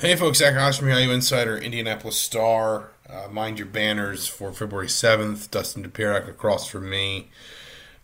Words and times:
Hey 0.00 0.14
folks, 0.14 0.38
Zach 0.38 0.54
Osterman, 0.54 0.96
IU 0.96 1.10
Insider, 1.10 1.58
Indianapolis 1.58 2.16
Star. 2.16 2.90
Uh, 3.10 3.26
mind 3.32 3.58
your 3.58 3.66
banners 3.66 4.28
for 4.28 4.52
February 4.52 4.86
7th. 4.86 5.50
Dustin 5.50 5.82
Dopirak 5.82 6.28
across 6.28 6.68
from 6.68 6.88
me. 6.88 7.26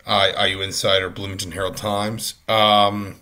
Uh, 0.05 0.33
IU 0.45 0.61
Insider, 0.61 1.09
Bloomington 1.09 1.53
Herald 1.53 1.77
Times. 1.77 2.35
Um, 2.49 3.21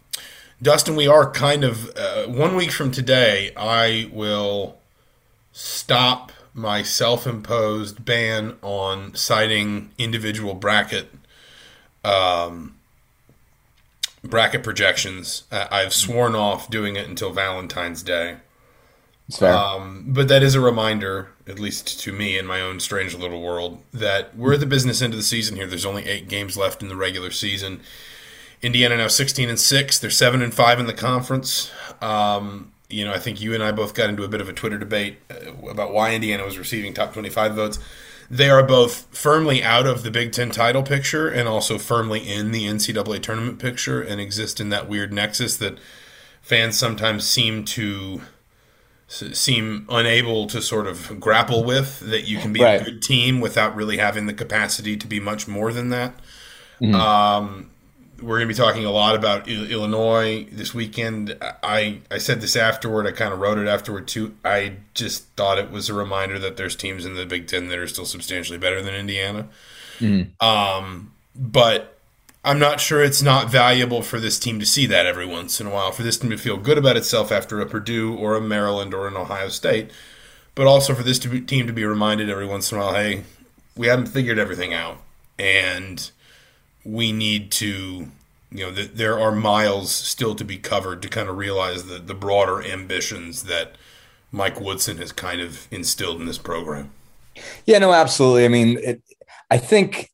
Dustin, 0.62 0.96
we 0.96 1.07
are 1.07 1.30
kind 1.30 1.64
of, 1.64 1.95
uh, 1.98 2.25
one 2.25 2.57
week 2.57 2.71
from 2.71 2.91
today, 2.91 3.53
I 3.59 4.09
will 4.11 4.79
stop 5.52 6.32
my 6.54 6.82
self 6.82 7.27
imposed 7.27 8.07
ban 8.07 8.57
on 8.62 9.14
citing 9.14 9.91
individual 9.98 10.54
bracket 10.54 11.11
um, 12.02 12.77
bracket 14.25 14.62
projections. 14.62 15.43
I've 15.52 15.93
sworn 15.93 16.34
off 16.34 16.70
doing 16.70 16.96
it 16.96 17.07
until 17.07 17.32
Valentine's 17.32 18.02
Day. 18.02 18.39
Um, 19.77 20.05
but 20.09 20.29
that 20.29 20.43
is 20.43 20.55
a 20.55 20.61
reminder, 20.61 21.31
at 21.47 21.59
least 21.59 22.01
to 22.01 22.12
me 22.12 22.37
in 22.37 22.47
my 22.47 22.61
own 22.61 22.81
strange 22.81 23.15
little 23.15 23.41
world, 23.41 23.83
that 23.93 24.37
we're 24.37 24.55
at 24.55 24.61
the 24.61 24.67
business 24.67 25.01
end 25.01 25.12
of 25.12 25.19
the 25.19 25.25
season 25.25 25.57
here. 25.57 25.67
There's 25.67 25.87
only 25.87 26.05
eight 26.07 26.29
games 26.29 26.57
left 26.57 26.83
in 26.83 26.89
the 26.89 26.97
regular 26.97 27.31
season. 27.31 27.81
Indiana 28.61 28.97
now 28.97 29.09
16 29.09 29.48
and 29.48 29.59
six. 29.59 29.98
They're 29.98 30.11
seven 30.11 30.43
and 30.43 30.55
five 30.55 30.79
in 30.79 30.87
the 30.87 30.95
conference. 30.95 31.71
Um, 32.01 32.73
you 32.89 33.05
know, 33.05 33.12
I 33.12 33.19
think 33.19 33.41
you 33.41 33.55
and 33.55 33.62
I 33.62 33.73
both 33.73 33.95
got 33.95 34.09
into 34.09 34.23
a 34.23 34.29
bit 34.29 34.41
of 34.41 34.48
a 34.48 34.53
Twitter 34.53 34.79
debate 34.79 35.19
uh, 35.31 35.69
about 35.69 35.93
why 35.93 36.15
Indiana 36.15 36.45
was 36.45 36.59
receiving 36.59 36.93
top 36.93 37.12
25 37.12 37.55
votes. 37.55 37.79
They 38.31 38.48
are 38.48 38.62
both 38.62 39.15
firmly 39.17 39.62
out 39.62 39.87
of 39.87 40.05
the 40.05 40.11
Big 40.11 40.33
Ten 40.33 40.51
title 40.51 40.83
picture 40.83 41.29
and 41.29 41.48
also 41.48 41.77
firmly 41.77 42.20
in 42.20 42.53
the 42.53 42.65
NCAA 42.65 43.20
tournament 43.23 43.59
picture 43.59 44.01
and 44.01 44.20
exist 44.20 44.61
in 44.61 44.69
that 44.70 44.89
weird 44.89 45.12
nexus 45.12 45.57
that 45.59 45.79
fans 46.41 46.79
sometimes 46.79 47.27
seem 47.27 47.65
to 47.65 48.23
seem 49.12 49.87
unable 49.91 50.47
to 50.47 50.62
sort 50.62 50.86
of 50.86 51.20
grapple 51.20 51.64
with 51.64 52.00
that 52.00 52.23
you 52.23 52.39
can 52.39 52.53
be 52.53 52.62
right. 52.62 52.81
a 52.81 52.84
good 52.84 53.03
team 53.03 53.41
without 53.41 53.77
really 53.77 53.98
having 53.98 54.27
the 54.27 54.33
capacity 54.33 54.97
to 54.97 55.06
be 55.06 55.20
much 55.20 55.47
more 55.47 55.73
than 55.73 55.91
that. 55.91 56.14
Mm-hmm. 56.81 56.95
Um, 56.95 57.70
we're 58.23 58.39
going 58.39 58.48
to 58.48 58.55
be 58.55 58.56
talking 58.56 58.84
a 58.84 58.91
lot 58.91 59.17
about 59.17 59.48
Illinois 59.48 60.47
this 60.51 60.73
weekend. 60.73 61.36
I, 61.62 62.01
I 62.11 62.19
said 62.19 62.41
this 62.41 62.56
afterward. 62.56 63.06
I 63.06 63.12
kind 63.12 63.34
of 63.34 63.41
wrote 63.41 63.59
it 63.59 63.67
afterward 63.67 64.09
too. 64.09 64.34
I 64.45 64.77
just 64.95 65.25
thought 65.36 65.58
it 65.58 65.70
was 65.70 65.89
a 65.89 65.95
reminder 65.95 66.39
that 66.39 66.56
there's 66.56 66.77
teams 66.77 67.05
in 67.05 67.14
the 67.14 67.27
Big 67.27 67.48
Ten 67.48 67.69
that 67.69 67.79
are 67.79 67.86
still 67.86 68.06
substantially 68.06 68.58
better 68.58 68.81
than 68.81 68.95
Indiana. 68.95 69.48
Mm-hmm. 69.98 70.45
Um, 70.45 71.12
but 71.34 71.92
I'm 72.45 72.59
not 72.59 72.81
sure 72.81 73.03
it's 73.03 73.23
not 73.23 73.51
valuable 73.51 74.03
for 74.03 74.19
this 74.19 74.39
team 74.39 74.59
to 74.59 74.67
see 74.67 74.87
that 74.87 75.07
every 75.07 75.27
once 75.27 75.61
in 75.61 75.67
a 75.69 75.71
while, 75.71 75.93
for 75.93 76.03
this 76.03 76.19
team 76.19 76.31
to 76.31 76.37
feel 76.37 76.57
good 76.57 76.77
about 76.77 76.97
itself 76.97 77.31
after 77.31 77.61
a 77.61 77.67
Purdue 77.67 78.17
or 78.17 78.35
a 78.35 78.41
Maryland 78.41 78.93
or 78.93 79.07
an 79.07 79.17
Ohio 79.17 79.48
State, 79.48 79.91
but 80.57 80.67
also 80.67 80.93
for 80.95 81.05
this 81.05 81.20
to 81.20 81.29
be, 81.29 81.41
team 81.41 81.69
to 81.69 81.73
be 81.73 81.85
reminded 81.85 82.29
every 82.29 82.47
once 82.47 82.73
in 82.73 82.79
a 82.79 82.81
while, 82.81 82.95
hey, 82.95 83.23
we 83.77 83.87
haven't 83.87 84.07
figured 84.07 84.39
everything 84.39 84.75
out, 84.75 84.98
and 85.39 86.11
we 86.85 87.13
need 87.13 87.53
to, 87.53 88.09
you 88.51 88.67
know, 88.67 88.73
th- 88.73 88.91
there 88.93 89.20
are 89.20 89.33
miles 89.33 89.93
still 89.93 90.35
to 90.35 90.45
be 90.45 90.59
covered 90.59 91.01
to 91.03 91.09
kind 91.09 91.29
of 91.29 91.37
realize 91.37 91.85
the 91.85 91.98
the 91.98 92.15
broader 92.15 92.63
ambitions 92.63 93.45
that 93.45 93.77
Mike 94.33 94.61
Woodson 94.61 94.98
has 94.98 95.13
kind 95.13 95.41
of 95.41 95.69
instilled 95.70 96.20
in 96.20 96.27
this 96.27 96.39
program. 96.39 96.91
Yeah, 97.67 97.79
no, 97.79 97.93
absolutely. 97.93 98.45
I 98.45 98.48
mean, 98.48 98.79
it, 98.83 99.03
I 99.51 99.59
think 99.59 100.11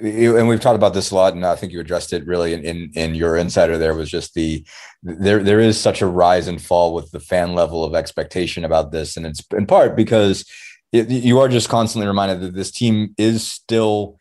and 0.00 0.48
we've 0.48 0.60
talked 0.60 0.76
about 0.76 0.94
this 0.94 1.10
a 1.10 1.14
lot, 1.14 1.34
and 1.34 1.44
I 1.44 1.56
think 1.56 1.72
you 1.72 1.80
addressed 1.80 2.12
it 2.12 2.26
really 2.26 2.52
in, 2.52 2.64
in, 2.64 2.90
in 2.94 3.14
your 3.14 3.36
insider. 3.36 3.76
There 3.76 3.94
was 3.94 4.10
just 4.10 4.34
the 4.34 4.64
there 5.02 5.42
there 5.42 5.60
is 5.60 5.80
such 5.80 6.02
a 6.02 6.06
rise 6.06 6.46
and 6.46 6.62
fall 6.62 6.94
with 6.94 7.10
the 7.10 7.20
fan 7.20 7.54
level 7.54 7.84
of 7.84 7.94
expectation 7.94 8.64
about 8.64 8.92
this, 8.92 9.16
and 9.16 9.26
it's 9.26 9.42
in 9.56 9.66
part 9.66 9.96
because 9.96 10.44
it, 10.92 11.10
you 11.10 11.40
are 11.40 11.48
just 11.48 11.68
constantly 11.68 12.06
reminded 12.06 12.40
that 12.40 12.54
this 12.54 12.70
team 12.70 13.14
is 13.18 13.46
still 13.46 14.18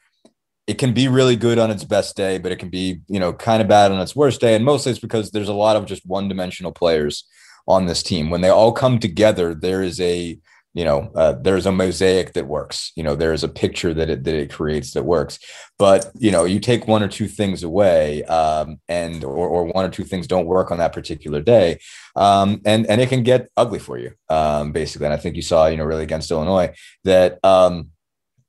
it 0.65 0.77
can 0.77 0.93
be 0.93 1.07
really 1.07 1.37
good 1.37 1.59
on 1.59 1.71
its 1.71 1.85
best 1.85 2.17
day, 2.17 2.37
but 2.37 2.51
it 2.51 2.59
can 2.59 2.69
be 2.69 3.01
you 3.07 3.19
know 3.19 3.31
kind 3.31 3.61
of 3.61 3.67
bad 3.67 3.91
on 3.91 4.01
its 4.01 4.15
worst 4.15 4.41
day, 4.41 4.55
and 4.55 4.65
mostly 4.65 4.91
it's 4.91 4.99
because 4.99 5.31
there's 5.31 5.49
a 5.49 5.53
lot 5.53 5.75
of 5.75 5.85
just 5.85 6.05
one 6.05 6.27
dimensional 6.27 6.71
players 6.71 7.23
on 7.67 7.85
this 7.85 8.01
team. 8.01 8.29
When 8.29 8.41
they 8.41 8.49
all 8.49 8.71
come 8.71 8.97
together, 8.97 9.53
there 9.53 9.83
is 9.83 9.99
a 10.01 10.39
you 10.77 10.85
know 10.85 11.11
uh, 11.15 11.33
there's 11.41 11.65
a 11.65 11.71
mosaic 11.71 12.33
that 12.33 12.45
works 12.45 12.91
you 12.95 13.01
know 13.01 13.15
there's 13.15 13.43
a 13.43 13.49
picture 13.49 13.95
that 13.95 14.11
it 14.11 14.23
that 14.23 14.35
it 14.35 14.53
creates 14.53 14.93
that 14.93 15.03
works 15.03 15.39
but 15.79 16.11
you 16.19 16.29
know 16.29 16.45
you 16.45 16.59
take 16.59 16.87
one 16.87 17.01
or 17.01 17.07
two 17.07 17.27
things 17.27 17.63
away 17.63 18.23
um, 18.25 18.79
and 18.87 19.23
or, 19.23 19.47
or 19.47 19.65
one 19.65 19.83
or 19.83 19.89
two 19.89 20.03
things 20.03 20.27
don't 20.27 20.45
work 20.45 20.69
on 20.69 20.77
that 20.77 20.93
particular 20.93 21.41
day 21.41 21.79
um, 22.15 22.61
and 22.63 22.85
and 22.85 23.01
it 23.01 23.09
can 23.09 23.23
get 23.23 23.49
ugly 23.57 23.79
for 23.79 23.97
you 23.97 24.11
um, 24.29 24.71
basically 24.71 25.07
and 25.07 25.13
i 25.15 25.17
think 25.17 25.35
you 25.35 25.41
saw 25.41 25.65
you 25.65 25.77
know 25.77 25.83
really 25.83 26.03
against 26.03 26.29
illinois 26.29 26.71
that 27.03 27.43
um, 27.43 27.89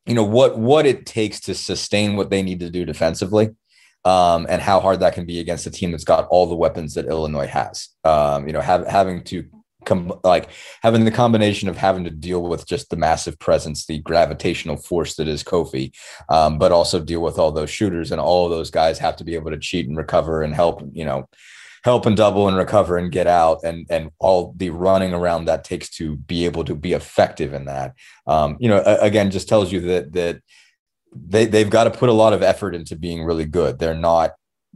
you 0.05 0.15
know 0.15 0.25
what 0.25 0.59
what 0.59 0.85
it 0.85 1.07
takes 1.07 1.41
to 1.41 1.55
sustain 1.55 2.15
what 2.15 2.29
they 2.29 2.43
need 2.43 2.61
to 2.61 2.69
do 2.69 2.85
defensively 2.85 3.49
um, 4.05 4.47
and 4.51 4.61
how 4.61 4.81
hard 4.81 5.01
that 5.01 5.15
can 5.15 5.25
be 5.25 5.41
against 5.41 5.67
a 5.67 5.71
team 5.71 5.93
that's 5.93 6.05
got 6.05 6.29
all 6.29 6.47
the 6.47 6.55
weapons 6.55 6.95
that 6.95 7.07
Illinois 7.07 7.49
has. 7.49 7.89
Um, 8.05 8.47
you 8.47 8.53
know, 8.53 8.61
have, 8.61 8.87
having 8.87 9.25
to 9.25 9.45
com- 9.89 10.13
like 10.23 10.51
having 10.83 11.05
the 11.05 11.11
combination 11.11 11.69
of 11.69 11.77
having 11.77 12.05
to 12.05 12.11
deal 12.11 12.43
with 12.43 12.67
just 12.67 12.91
the 12.91 12.97
massive 12.97 13.39
presence, 13.39 13.87
the 13.87 13.99
gravitational 14.01 14.77
force 14.77 15.17
that 15.17 15.27
is 15.27 15.43
Kofi, 15.43 15.93
um, 16.29 16.59
but 16.59 16.71
also 16.71 17.01
deal 17.01 17.23
with 17.23 17.39
all 17.39 17.51
those 17.51 17.71
shooters 17.71 18.13
and 18.13 18.21
all 18.21 18.49
those 18.49 18.71
guys 18.71 18.99
have 18.99 19.17
to 19.17 19.25
be 19.25 19.35
able 19.35 19.51
to 19.51 19.59
cheat 19.59 19.89
and 19.89 19.97
recover 19.97 20.43
and 20.43 20.55
help, 20.55 20.83
you 20.93 21.05
know, 21.05 21.29
help 21.85 22.07
and 22.07 22.17
double 22.17 22.49
and 22.49 22.57
recover 22.57 22.99
and 22.99 23.13
get 23.13 23.27
out 23.27 23.61
and 23.65 23.87
and 23.89 24.11
all 24.19 24.53
the 24.57 24.71
running 24.71 25.15
around 25.15 25.47
that 25.47 25.65
takes 25.65 25.89
to 25.89 26.17
be 26.17 26.45
able 26.45 26.65
to 26.65 26.75
be 26.75 26.93
effective 26.93 27.55
in 27.55 27.65
that. 27.65 27.95
Um, 28.27 28.57
you 28.61 28.69
know, 28.69 28.83
again, 29.01 29.31
just 29.31 29.49
tells 29.49 29.73
you 29.73 29.81
that 29.81 30.13
that 30.13 30.43
they 31.15 31.47
they've 31.47 31.71
got 31.71 31.85
to 31.85 31.91
put 31.91 32.11
a 32.11 32.13
lot 32.13 32.33
of 32.33 32.43
effort 32.43 32.75
into 32.75 32.97
being 32.97 33.25
really 33.25 33.47
good. 33.47 33.79
They're 33.79 33.95
not 33.95 34.33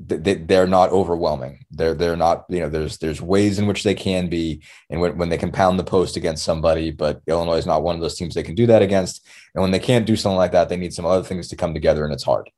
they, 0.07 0.35
they're 0.35 0.67
not 0.67 0.91
overwhelming. 0.91 1.65
They're 1.71 1.95
they're 1.95 2.17
not 2.17 2.45
you 2.49 2.61
know 2.61 2.69
there's 2.69 2.99
there's 2.99 3.23
ways 3.23 3.59
in 3.59 3.67
which 3.67 3.83
they 3.83 3.95
can 3.95 4.29
be 4.29 4.63
and 4.91 5.01
when, 5.01 5.17
when 5.17 5.29
they 5.29 5.39
can 5.39 5.53
pound 5.53 5.79
the 5.79 5.85
post 5.85 6.17
against 6.17 6.45
somebody, 6.45 6.91
but 6.91 7.23
Illinois 7.27 7.59
is 7.59 7.67
not 7.67 7.83
one 7.83 7.95
of 7.95 8.01
those 8.01 8.17
teams 8.17 8.35
they 8.35 8.43
can 8.43 8.55
do 8.55 8.67
that 8.67 8.83
against. 8.83 9.27
And 9.55 9.63
when 9.63 9.71
they 9.71 9.79
can't 9.79 10.07
do 10.07 10.17
something 10.17 10.37
like 10.37 10.53
that, 10.53 10.69
they 10.69 10.77
need 10.77 10.95
some 10.95 11.07
other 11.07 11.23
things 11.23 11.49
to 11.49 11.57
come 11.57 11.75
together, 11.75 12.05
and 12.05 12.13
it's 12.13 12.25
hard. 12.25 12.51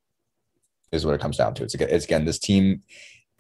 Is 0.93 1.05
what 1.05 1.15
it 1.15 1.21
comes 1.21 1.37
down 1.37 1.55
to. 1.55 1.65
It's, 1.65 1.75
it's 1.75 2.05
again 2.05 2.25
this 2.25 2.39
team 2.39 2.83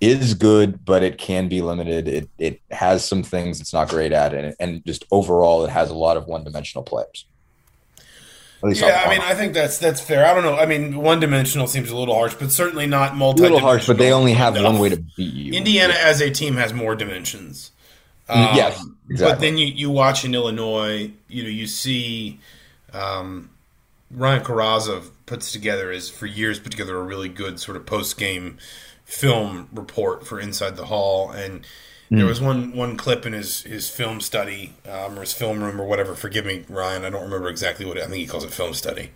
is 0.00 0.34
good, 0.34 0.84
but 0.84 1.02
it 1.02 1.18
can 1.18 1.48
be 1.48 1.62
limited. 1.62 2.08
It 2.08 2.30
it 2.38 2.60
has 2.70 3.04
some 3.04 3.22
things 3.22 3.60
it's 3.60 3.72
not 3.72 3.88
great 3.88 4.12
at, 4.12 4.34
and 4.34 4.54
and 4.60 4.84
just 4.84 5.04
overall 5.10 5.64
it 5.64 5.70
has 5.70 5.90
a 5.90 5.94
lot 5.94 6.16
of 6.16 6.26
one 6.26 6.44
dimensional 6.44 6.84
players 6.84 7.26
yeah, 8.72 9.02
I 9.04 9.10
mean, 9.10 9.20
I 9.20 9.34
think 9.34 9.54
that's 9.54 9.78
that's 9.78 10.00
fair. 10.00 10.26
I 10.26 10.34
don't 10.34 10.42
know. 10.42 10.56
I 10.56 10.66
mean, 10.66 10.96
one 10.96 11.20
dimensional 11.20 11.66
seems 11.66 11.90
a 11.90 11.96
little 11.96 12.14
harsh, 12.14 12.34
but 12.34 12.50
certainly 12.50 12.86
not 12.86 13.16
multi. 13.16 13.40
A 13.40 13.42
little 13.42 13.58
harsh, 13.58 13.86
but 13.86 13.98
they 13.98 14.12
only 14.12 14.32
have 14.32 14.56
enough. 14.56 14.72
one 14.72 14.82
way 14.82 14.88
to 14.90 14.96
beat 15.16 15.34
you. 15.34 15.52
Indiana, 15.52 15.94
as 15.94 16.20
a 16.20 16.30
team, 16.30 16.56
has 16.56 16.72
more 16.72 16.94
dimensions. 16.94 17.72
Mm, 18.28 18.36
um, 18.36 18.56
yes, 18.56 18.86
exactly. 19.10 19.34
But 19.34 19.40
then 19.40 19.58
you 19.58 19.66
you 19.66 19.90
watch 19.90 20.24
in 20.24 20.34
Illinois, 20.34 21.10
you 21.28 21.42
know, 21.42 21.48
you 21.48 21.66
see 21.66 22.40
um, 22.92 23.50
Ryan 24.10 24.42
Corazza 24.42 25.04
puts 25.26 25.52
together 25.52 25.90
is 25.90 26.08
for 26.08 26.26
years 26.26 26.58
put 26.58 26.70
together 26.70 26.96
a 26.96 27.02
really 27.02 27.28
good 27.28 27.58
sort 27.60 27.76
of 27.76 27.86
post 27.86 28.16
game 28.16 28.58
film 29.04 29.68
report 29.72 30.26
for 30.26 30.40
Inside 30.40 30.76
the 30.76 30.86
Hall 30.86 31.30
and 31.30 31.66
Mm. 32.10 32.18
There 32.18 32.26
was 32.26 32.40
one 32.40 32.72
one 32.76 32.96
clip 32.96 33.24
in 33.24 33.32
his 33.32 33.62
his 33.62 33.88
film 33.88 34.20
study 34.20 34.74
um, 34.88 35.18
or 35.18 35.22
his 35.22 35.32
film 35.32 35.62
room 35.62 35.80
or 35.80 35.86
whatever. 35.86 36.14
Forgive 36.14 36.44
me, 36.44 36.64
Ryan. 36.68 37.04
I 37.04 37.10
don't 37.10 37.22
remember 37.22 37.48
exactly 37.48 37.86
what 37.86 37.96
it, 37.96 38.02
I 38.02 38.06
think 38.06 38.16
he 38.16 38.26
calls 38.26 38.44
it 38.44 38.50
film 38.50 38.74
study. 38.74 39.10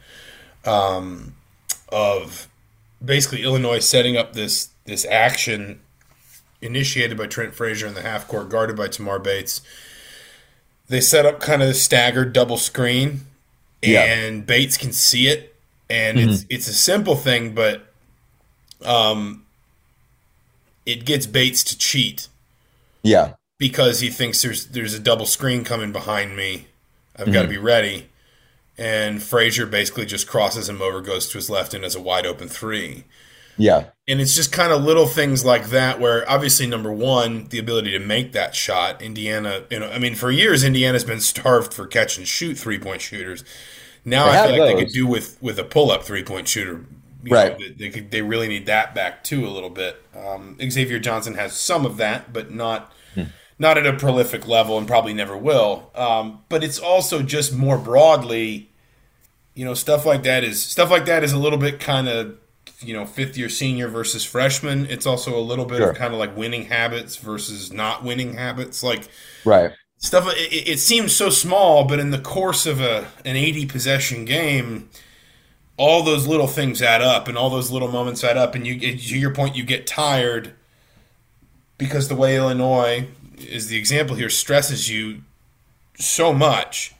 Um, 0.65 1.35
of 1.91 2.49
basically 3.05 3.43
Illinois 3.43 3.79
setting 3.79 4.17
up 4.17 4.33
this 4.33 4.71
this 4.85 5.05
action 5.07 5.81
initiated 6.61 7.17
by 7.17 7.27
Trent 7.27 7.55
Frazier 7.55 7.87
in 7.87 7.95
the 7.95 8.03
half 8.03 8.27
court, 8.27 8.49
guarded 8.49 8.77
by 8.77 8.89
Tamar 8.89 9.19
Bates. 9.19 9.61
They 10.89 11.01
set 11.01 11.27
up 11.27 11.41
kind 11.41 11.63
of 11.63 11.69
the 11.69 11.75
staggered 11.75 12.33
double 12.33 12.57
screen, 12.57 13.27
and 13.83 14.39
yeah. 14.39 14.41
Bates 14.41 14.79
can 14.79 14.93
see 14.93 15.29
it, 15.29 15.55
and 15.91 16.19
mm-hmm. 16.19 16.31
it's 16.31 16.47
it's 16.49 16.69
a 16.69 16.75
simple 16.75 17.17
thing, 17.17 17.55
but 17.55 17.93
um, 18.85 19.45
it 20.87 21.05
gets 21.05 21.27
Bates 21.27 21.63
to 21.65 21.77
cheat 21.77 22.28
yeah. 23.09 23.35
Because 23.59 24.01
he 24.01 24.11
thinks 24.11 24.43
there's 24.43 24.67
there's 24.67 24.95
a 24.95 25.01
double 25.01 25.27
screen 25.27 25.65
coming 25.65 25.93
behind 25.93 26.37
me. 26.37 26.67
I've 27.17 27.25
mm-hmm. 27.25 27.33
got 27.33 27.43
to 27.43 27.49
be 27.49 27.59
ready. 27.59 28.09
And 28.77 29.21
Frazier 29.21 29.67
basically 29.67 30.07
just 30.07 30.29
crosses 30.29 30.69
him 30.69 30.81
over, 30.81 31.01
goes 31.01 31.29
to 31.31 31.39
his 31.39 31.51
left, 31.51 31.75
and 31.75 31.83
has 31.83 31.97
a 31.97 32.01
wide 32.01 32.27
open 32.27 32.49
three. 32.49 33.05
Yeah. 33.57 33.87
And 34.07 34.21
it's 34.21 34.37
just 34.37 34.53
kind 34.53 34.73
of 34.73 34.85
little 34.85 35.07
things 35.07 35.45
like 35.45 35.71
that 35.71 35.99
where 35.99 36.29
obviously 36.31 36.69
number 36.69 36.93
one, 36.93 37.49
the 37.49 37.59
ability 37.59 37.91
to 37.91 37.99
make 37.99 38.31
that 38.33 38.55
shot. 38.55 39.03
Indiana, 39.03 39.65
you 39.69 39.81
know, 39.81 39.91
I 39.91 39.99
mean, 39.99 40.15
for 40.15 40.31
years 40.31 40.63
Indiana's 40.63 41.03
been 41.03 41.19
starved 41.19 41.75
for 41.75 41.89
catch 41.89 42.17
and 42.19 42.29
shoot 42.29 42.57
three 42.57 42.79
point 42.79 43.01
shooters. 43.01 43.43
Now 44.05 44.27
they 44.27 44.39
I 44.39 44.47
feel 44.47 44.51
like 44.51 44.59
those. 44.59 44.69
they 44.69 44.85
could 44.85 44.93
do 44.93 45.07
with 45.09 45.43
with 45.43 45.59
a 45.59 45.65
pull 45.65 45.91
up 45.91 46.05
three 46.05 46.23
point 46.23 46.47
shooter 46.47 46.85
you 47.25 47.35
right. 47.35 47.59
Know, 47.59 47.67
they, 47.77 47.89
they, 47.89 48.01
they 48.01 48.23
really 48.23 48.49
need 48.49 48.67
that 48.67 48.95
back 48.95 49.25
too 49.25 49.47
a 49.47 49.51
little 49.51 49.71
bit. 49.71 50.03
Um, 50.17 50.57
Xavier 50.63 50.99
Johnson 50.99 51.35
has 51.35 51.55
some 51.55 51.85
of 51.85 51.97
that, 51.97 52.33
but 52.33 52.51
not. 52.51 52.93
Not 53.59 53.77
at 53.79 53.87
a 53.87 53.93
prolific 53.93 54.47
level 54.47 54.79
and 54.79 54.87
probably 54.87 55.15
never 55.15 55.37
will. 55.37 55.91
Um, 55.95 56.43
but 56.49 56.63
it's 56.63 56.79
also 56.79 57.23
just 57.23 57.55
more 57.55 57.79
broadly, 57.79 58.71
you 59.55 59.65
know, 59.65 59.75
stuff 59.75 60.07
like 60.07 60.23
that 60.23 60.45
is 60.45 60.63
stuff 60.63 60.91
like 60.91 61.07
that 61.07 61.25
is 61.25 61.33
a 61.33 61.39
little 61.39 61.59
bit 61.59 61.81
kind 61.81 62.09
of 62.09 62.37
you 62.81 62.95
know 62.95 63.05
fifth 63.05 63.37
year 63.37 63.49
senior 63.49 63.89
versus 63.89 64.25
freshman. 64.25 64.87
It's 64.87 65.07
also 65.07 65.39
a 65.39 65.43
little 65.43 65.65
bit 65.65 65.79
sure. 65.79 65.91
of 65.91 65.97
kind 65.97 66.13
of 66.13 66.19
like 66.19 66.37
winning 66.37 66.67
habits 66.67 67.17
versus 67.17 67.73
not 67.73 68.05
winning 68.05 68.35
habits, 68.35 68.83
like 68.83 69.09
right 69.45 69.73
stuff. 69.99 70.27
It, 70.37 70.69
it 70.69 70.79
seems 70.79 71.15
so 71.15 71.31
small, 71.31 71.85
but 71.85 71.99
in 71.99 72.11
the 72.11 72.21
course 72.21 72.67
of 72.67 72.81
a 72.81 73.09
an 73.25 73.37
eighty 73.37 73.67
possession 73.67 74.25
game 74.25 74.89
all 75.79 76.03
those 76.03 76.27
little 76.27 76.49
things 76.49 76.83
add 76.83 77.01
up 77.01 77.29
and 77.29 77.39
all 77.39 77.49
those 77.49 77.71
little 77.71 77.89
moments 77.89 78.23
add 78.23 78.37
up 78.37 78.55
and 78.55 78.67
you 78.67 78.79
to 78.79 79.19
your 79.19 79.33
point 79.33 79.57
you 79.57 79.65
get 79.65 79.87
tired 79.87 80.53
because 81.79 82.09
the 82.09 82.17
way 82.17 82.37
illinois 82.37 83.07
is 83.45 83.69
the 83.69 83.77
example 83.77 84.17
here 84.17 84.31
stresses 84.31 84.89
you 84.91 85.23
so 85.97 86.33
much 86.33 86.95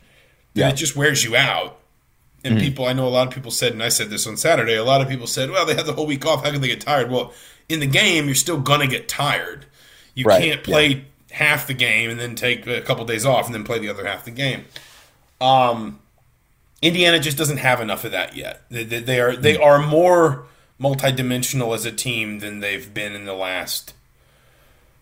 that 0.55 0.61
yeah. 0.61 0.69
it 0.69 0.75
just 0.75 0.97
wears 0.97 1.25
you 1.25 1.37
out 1.37 1.79
and 2.45 2.55
mm-hmm. 2.55 2.65
people 2.65 2.85
i 2.85 2.93
know 2.93 3.07
a 3.07 3.11
lot 3.11 3.27
of 3.27 3.33
people 3.33 3.51
said 3.51 3.73
and 3.73 3.83
i 3.83 3.89
said 3.89 4.11
this 4.11 4.27
on 4.27 4.37
saturday 4.37 4.75
a 4.75 4.85
lot 4.85 5.01
of 5.01 5.09
people 5.09 5.27
said 5.27 5.51
well 5.51 5.65
they 5.65 5.75
had 5.75 5.87
the 5.87 5.93
whole 5.93 6.07
week 6.07 6.27
off 6.27 6.45
how 6.45 6.51
can 6.51 6.61
they 6.61 6.69
get 6.69 6.81
tired 6.81 7.11
well 7.11 7.33
in 7.69 7.81
the 7.81 7.87
game 7.87 8.27
you're 8.27 8.35
still 8.35 8.61
gonna 8.61 8.87
get 8.87 9.09
tired 9.09 9.67
you 10.15 10.25
right. 10.25 10.43
can't 10.43 10.65
play 10.65 10.89
yeah. 10.89 11.01
half 11.31 11.67
the 11.67 11.75
game 11.75 12.11
and 12.11 12.19
then 12.19 12.35
take 12.35 12.67
a 12.67 12.81
couple 12.81 13.05
days 13.05 13.25
off 13.25 13.47
and 13.47 13.55
then 13.55 13.65
play 13.65 13.79
the 13.79 13.89
other 13.89 14.05
half 14.07 14.25
the 14.25 14.31
game 14.31 14.65
um 15.41 15.99
Indiana 16.81 17.19
just 17.19 17.37
doesn't 17.37 17.59
have 17.59 17.81
enough 17.81 18.05
of 18.05 18.13
that 18.13 18.37
yet. 18.37 18.63
They, 18.71 18.85
they, 18.85 19.01
they 19.01 19.21
are 19.21 19.37
they 19.37 19.57
are 19.57 19.81
more 19.81 20.47
multidimensional 20.81 21.75
as 21.75 21.85
a 21.85 21.93
team 21.93 22.39
than 22.39 22.61
they've 22.61 22.93
been 22.93 23.15
in 23.15 23.25
the 23.25 23.35
last, 23.35 23.95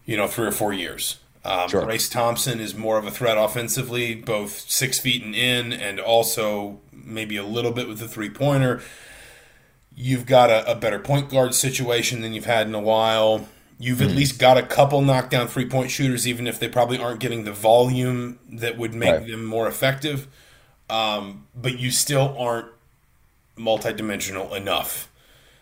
you 0.06 0.16
know, 0.16 0.26
three 0.26 0.46
or 0.46 0.52
four 0.52 0.72
years. 0.72 1.18
Um, 1.46 1.68
sure. 1.68 1.86
Race 1.86 2.08
Thompson 2.08 2.60
is 2.60 2.74
more 2.74 2.98
of 2.98 3.06
a 3.06 3.10
threat 3.10 3.38
offensively, 3.38 4.14
both 4.14 4.68
six 4.68 4.98
feet 4.98 5.22
and 5.22 5.34
in, 5.34 5.72
and 5.72 6.00
also 6.00 6.80
maybe 6.92 7.36
a 7.36 7.44
little 7.44 7.72
bit 7.72 7.88
with 7.88 7.98
the 7.98 8.08
three 8.08 8.30
pointer. 8.30 8.82
You've 9.94 10.26
got 10.26 10.50
a, 10.50 10.70
a, 10.70 10.74
better 10.74 10.98
point 10.98 11.30
guard 11.30 11.54
situation 11.54 12.20
than 12.20 12.34
you've 12.34 12.44
had 12.44 12.66
in 12.66 12.74
a 12.74 12.80
while. 12.80 13.48
You've 13.78 13.98
mm-hmm. 13.98 14.10
at 14.10 14.16
least 14.16 14.38
got 14.38 14.58
a 14.58 14.62
couple 14.62 15.00
knockdown 15.00 15.48
three 15.48 15.68
point 15.68 15.90
shooters, 15.90 16.26
even 16.26 16.46
if 16.46 16.58
they 16.58 16.68
probably 16.68 16.98
aren't 16.98 17.20
getting 17.20 17.44
the 17.44 17.52
volume 17.52 18.38
that 18.50 18.76
would 18.76 18.92
make 18.92 19.10
right. 19.10 19.26
them 19.26 19.44
more 19.44 19.68
effective 19.68 20.28
um, 20.88 21.46
but 21.54 21.78
you 21.78 21.90
still 21.90 22.36
aren't 22.38 22.68
multidimensional 23.56 24.54
enough. 24.54 25.10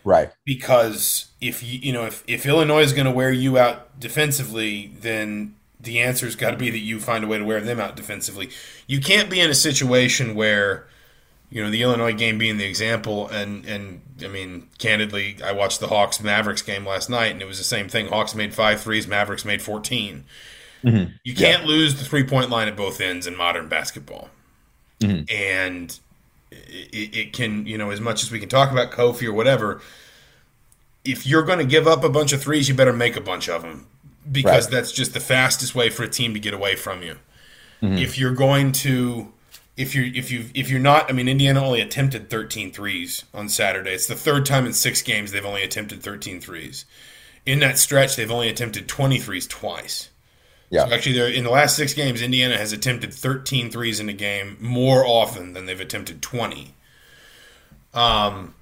Right. 0.04 0.30
Because 0.44 1.28
if 1.40 1.62
you 1.62 1.78
you 1.78 1.92
know 1.92 2.04
if, 2.04 2.22
if 2.26 2.44
Illinois 2.44 2.82
is 2.82 2.92
going 2.92 3.06
to 3.06 3.10
wear 3.10 3.32
you 3.32 3.58
out 3.58 3.98
defensively, 3.98 4.92
then 5.00 5.56
the 5.84 6.00
answer's 6.00 6.36
got 6.36 6.50
to 6.50 6.56
be 6.56 6.70
that 6.70 6.78
you 6.78 7.00
find 7.00 7.24
a 7.24 7.26
way 7.26 7.38
to 7.38 7.44
wear 7.44 7.60
them 7.60 7.80
out 7.80 7.96
defensively. 7.96 8.50
You 8.86 9.00
can't 9.00 9.30
be 9.30 9.40
in 9.40 9.50
a 9.50 9.54
situation 9.54 10.34
where 10.34 10.86
you 11.50 11.62
know 11.62 11.70
the 11.70 11.82
Illinois 11.82 12.14
game 12.14 12.38
being 12.38 12.56
the 12.56 12.64
example 12.64 13.28
and 13.28 13.64
and 13.66 14.00
I 14.22 14.28
mean 14.28 14.68
candidly 14.78 15.36
I 15.44 15.52
watched 15.52 15.80
the 15.80 15.88
Hawks 15.88 16.20
Mavericks 16.20 16.62
game 16.62 16.86
last 16.86 17.08
night 17.08 17.32
and 17.32 17.40
it 17.40 17.46
was 17.46 17.58
the 17.58 17.64
same 17.64 17.88
thing 17.88 18.08
Hawks 18.08 18.34
made 18.34 18.54
five 18.54 18.80
threes, 18.80 19.06
Mavericks 19.06 19.44
made 19.44 19.62
14 19.62 20.24
mm-hmm. 20.82 21.12
you 21.22 21.34
can't 21.34 21.62
yeah. 21.62 21.68
lose 21.68 21.94
the 21.94 22.04
three 22.04 22.24
point 22.24 22.50
line 22.50 22.66
at 22.66 22.76
both 22.76 23.00
ends 23.00 23.26
in 23.26 23.36
modern 23.36 23.68
basketball 23.68 24.30
mm-hmm. 25.00 25.24
and 25.32 26.00
it, 26.72 27.16
it, 27.16 27.32
can 27.32 27.66
you 27.66 27.78
know 27.78 27.90
as 27.90 28.00
much 28.00 28.22
as 28.22 28.30
we 28.30 28.38
can 28.38 28.48
talk 28.48 28.70
about 28.70 28.90
Kofi 28.90 29.26
or 29.26 29.32
whatever. 29.32 29.80
If 31.04 31.26
you're 31.26 31.42
going 31.42 31.58
to 31.58 31.66
give 31.66 31.86
up 31.86 32.02
a 32.02 32.08
bunch 32.08 32.32
of 32.32 32.42
threes, 32.42 32.68
you 32.68 32.74
better 32.74 32.92
make 32.92 33.16
a 33.16 33.20
bunch 33.20 33.48
of 33.48 33.62
them 33.62 33.86
because 34.30 34.66
right. 34.66 34.72
that's 34.72 34.92
just 34.92 35.14
the 35.14 35.20
fastest 35.20 35.74
way 35.74 35.90
for 35.90 36.02
a 36.02 36.08
team 36.08 36.34
to 36.34 36.40
get 36.40 36.54
away 36.54 36.76
from 36.76 37.02
you. 37.02 37.16
Mm-hmm. 37.82 37.98
If 37.98 38.18
you're 38.18 38.34
going 38.34 38.72
to 38.72 39.32
if 39.76 39.94
you're 39.94 40.06
if 40.06 40.30
you 40.30 40.46
if 40.54 40.70
you're 40.70 40.80
not 40.80 41.10
I 41.10 41.12
mean 41.12 41.28
Indiana 41.28 41.64
only 41.64 41.80
attempted 41.80 42.30
13 42.30 42.72
threes 42.72 43.24
on 43.34 43.48
Saturday. 43.48 43.92
It's 43.92 44.06
the 44.06 44.14
third 44.14 44.46
time 44.46 44.66
in 44.66 44.72
6 44.72 45.02
games 45.02 45.32
they've 45.32 45.44
only 45.44 45.62
attempted 45.62 46.02
13 46.02 46.40
threes. 46.40 46.84
In 47.44 47.58
that 47.60 47.78
stretch 47.78 48.16
they've 48.16 48.30
only 48.30 48.48
attempted 48.48 48.88
20 48.88 49.18
threes 49.18 49.46
twice. 49.46 50.10
Yeah. 50.70 50.88
So 50.88 50.94
actually, 50.94 51.36
in 51.36 51.44
the 51.44 51.50
last 51.50 51.76
six 51.76 51.94
games, 51.94 52.20
Indiana 52.20 52.56
has 52.56 52.72
attempted 52.72 53.14
13 53.14 53.70
threes 53.70 54.00
in 54.00 54.08
a 54.08 54.12
game 54.12 54.56
more 54.60 55.06
often 55.06 55.52
than 55.52 55.66
they've 55.66 55.78
attempted 55.78 56.20
20. 56.20 56.74
Um, 57.92 58.54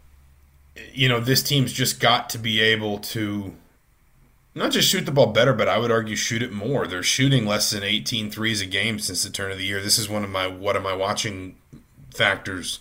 you 0.92 1.08
know, 1.08 1.20
this 1.20 1.42
team's 1.42 1.72
just 1.72 2.00
got 2.00 2.28
to 2.30 2.38
be 2.38 2.60
able 2.60 2.98
to 2.98 3.54
not 4.54 4.72
just 4.72 4.88
shoot 4.88 5.06
the 5.06 5.12
ball 5.12 5.26
better, 5.26 5.52
but 5.52 5.68
I 5.68 5.78
would 5.78 5.90
argue 5.90 6.16
shoot 6.16 6.42
it 6.42 6.52
more. 6.52 6.86
They're 6.86 7.02
shooting 7.02 7.46
less 7.46 7.70
than 7.70 7.82
18 7.82 8.30
threes 8.30 8.60
a 8.60 8.66
game 8.66 8.98
since 8.98 9.22
the 9.22 9.30
turn 9.30 9.50
of 9.50 9.58
the 9.58 9.64
year. 9.64 9.80
This 9.80 9.98
is 9.98 10.08
one 10.08 10.24
of 10.24 10.30
my 10.30 10.46
what 10.46 10.76
am 10.76 10.86
I 10.86 10.94
watching 10.94 11.56
factors 12.14 12.80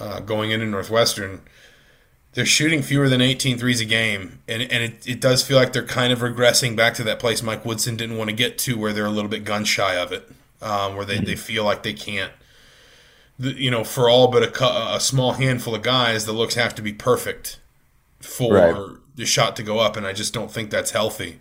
uh, 0.00 0.20
going 0.20 0.50
into 0.50 0.66
Northwestern 0.66 1.42
they're 2.34 2.46
shooting 2.46 2.82
fewer 2.82 3.08
than 3.08 3.20
18 3.20 3.58
threes 3.58 3.80
a 3.80 3.84
game, 3.84 4.40
and, 4.48 4.62
and 4.62 4.82
it, 4.82 5.06
it 5.06 5.20
does 5.20 5.46
feel 5.46 5.58
like 5.58 5.72
they're 5.72 5.84
kind 5.84 6.12
of 6.12 6.20
regressing 6.20 6.74
back 6.74 6.94
to 6.94 7.04
that 7.04 7.18
place 7.18 7.42
Mike 7.42 7.64
Woodson 7.64 7.96
didn't 7.96 8.16
want 8.16 8.30
to 8.30 8.36
get 8.36 8.56
to, 8.58 8.78
where 8.78 8.92
they're 8.92 9.06
a 9.06 9.10
little 9.10 9.30
bit 9.30 9.44
gun 9.44 9.64
shy 9.64 9.96
of 9.96 10.12
it, 10.12 10.30
um, 10.62 10.96
where 10.96 11.04
they, 11.04 11.18
they 11.18 11.36
feel 11.36 11.64
like 11.64 11.82
they 11.82 11.92
can't, 11.92 12.32
you 13.38 13.70
know, 13.70 13.84
for 13.84 14.08
all 14.08 14.28
but 14.28 14.42
a, 14.42 14.94
a 14.94 15.00
small 15.00 15.32
handful 15.32 15.74
of 15.74 15.82
guys, 15.82 16.24
the 16.24 16.32
looks 16.32 16.54
have 16.54 16.74
to 16.74 16.82
be 16.82 16.92
perfect 16.92 17.58
for 18.20 18.54
right. 18.54 18.98
The 19.14 19.26
shot 19.26 19.56
to 19.56 19.62
go 19.62 19.78
up, 19.78 19.96
and 19.96 20.06
I 20.06 20.12
just 20.12 20.32
don't 20.32 20.50
think 20.50 20.70
that's 20.70 20.90
healthy. 20.90 21.40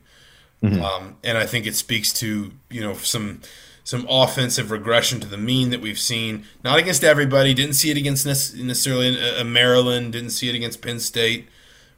Mm-hmm. 0.64 0.82
Um, 0.84 1.18
and 1.24 1.38
I 1.38 1.46
think 1.46 1.66
it 1.66 1.76
speaks 1.76 2.14
to 2.14 2.52
you 2.70 2.82
know 2.82 2.94
some 2.96 3.42
some 3.84 4.06
offensive 4.10 4.70
regression 4.70 5.20
to 5.20 5.28
the 5.28 5.38
mean 5.38 5.72
that 5.72 5.82
we've 5.82 6.00
seen. 6.00 6.46
Not 6.64 6.80
against 6.80 7.04
everybody. 7.04 7.54
Didn't 7.54 7.74
see 7.74 7.90
it 7.90 7.98
against 7.98 8.26
necessarily 8.26 9.18
a, 9.20 9.44
Maryland. 9.44 10.14
Didn't 10.14 10.30
see 10.32 10.50
it 10.50 10.56
against 10.56 10.82
Penn 10.82 11.00
State. 11.00 11.48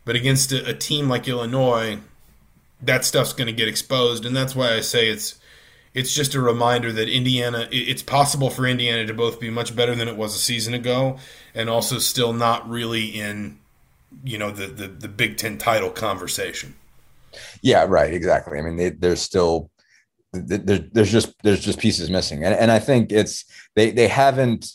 But 0.06 0.16
against 0.16 0.52
a, 0.52 0.70
a 0.70 0.74
team 0.74 1.10
like 1.10 1.28
Illinois, 1.28 2.00
that 2.82 3.06
stuff's 3.06 3.34
going 3.34 3.48
to 3.48 3.54
get 3.54 3.68
exposed, 3.68 4.26
and 4.26 4.36
that's 4.36 4.56
why 4.56 4.74
I 4.74 4.82
say 4.82 5.10
it's 5.10 5.40
it's 5.94 6.14
just 6.14 6.34
a 6.34 6.42
reminder 6.42 6.92
that 6.92 7.10
Indiana. 7.10 7.68
It's 7.72 8.02
possible 8.02 8.50
for 8.50 8.66
Indiana 8.66 9.06
to 9.06 9.14
both 9.14 9.40
be 9.40 9.50
much 9.50 9.76
better 9.76 9.94
than 9.94 10.08
it 10.08 10.18
was 10.18 10.36
a 10.36 10.40
season 10.40 10.74
ago, 10.74 11.18
and 11.54 11.70
also 11.70 12.00
still 12.00 12.34
not 12.34 12.68
really 12.68 13.08
in 13.08 13.60
you 14.24 14.38
know 14.38 14.52
the 14.52 14.68
the, 14.68 14.88
the 14.88 15.08
Big 15.08 15.38
Ten 15.38 15.58
title 15.58 15.90
conversation. 15.90 16.76
Yeah, 17.62 17.86
right. 17.88 18.14
Exactly. 18.14 18.60
I 18.60 18.62
mean, 18.62 18.76
they, 18.76 18.90
there's 18.90 19.22
still 19.22 19.72
there, 20.34 20.80
there's 20.80 21.12
just 21.12 21.34
there's 21.44 21.60
just 21.60 21.80
pieces 21.80 22.10
missing, 22.10 22.44
and 22.44 22.56
and 22.56 22.72
I 22.72 22.80
think 22.80 23.12
it's 23.12 23.46
they 23.76 23.92
they 23.92 24.08
haven't. 24.08 24.72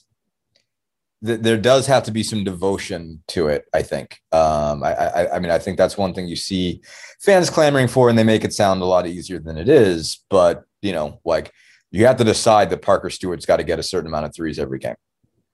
There 1.20 1.56
does 1.56 1.88
have 1.88 2.04
to 2.04 2.12
be 2.12 2.22
some 2.22 2.44
devotion 2.44 3.24
to 3.28 3.48
it. 3.48 3.64
I 3.74 3.82
think. 3.82 4.20
Um, 4.30 4.84
I, 4.84 4.94
I 4.94 5.36
I 5.36 5.38
mean 5.40 5.50
I 5.50 5.58
think 5.58 5.76
that's 5.76 5.98
one 5.98 6.14
thing 6.14 6.28
you 6.28 6.36
see 6.36 6.80
fans 7.20 7.50
clamoring 7.50 7.88
for, 7.88 8.08
and 8.08 8.16
they 8.16 8.24
make 8.24 8.44
it 8.44 8.52
sound 8.52 8.82
a 8.82 8.86
lot 8.86 9.06
easier 9.06 9.40
than 9.40 9.58
it 9.58 9.68
is. 9.68 10.24
But 10.30 10.64
you 10.80 10.92
know, 10.92 11.20
like 11.24 11.52
you 11.90 12.06
have 12.06 12.18
to 12.18 12.24
decide 12.24 12.70
that 12.70 12.82
Parker 12.82 13.10
Stewart's 13.10 13.46
got 13.46 13.56
to 13.56 13.64
get 13.64 13.80
a 13.80 13.82
certain 13.82 14.06
amount 14.06 14.26
of 14.26 14.34
threes 14.34 14.60
every 14.60 14.78
game 14.78 14.94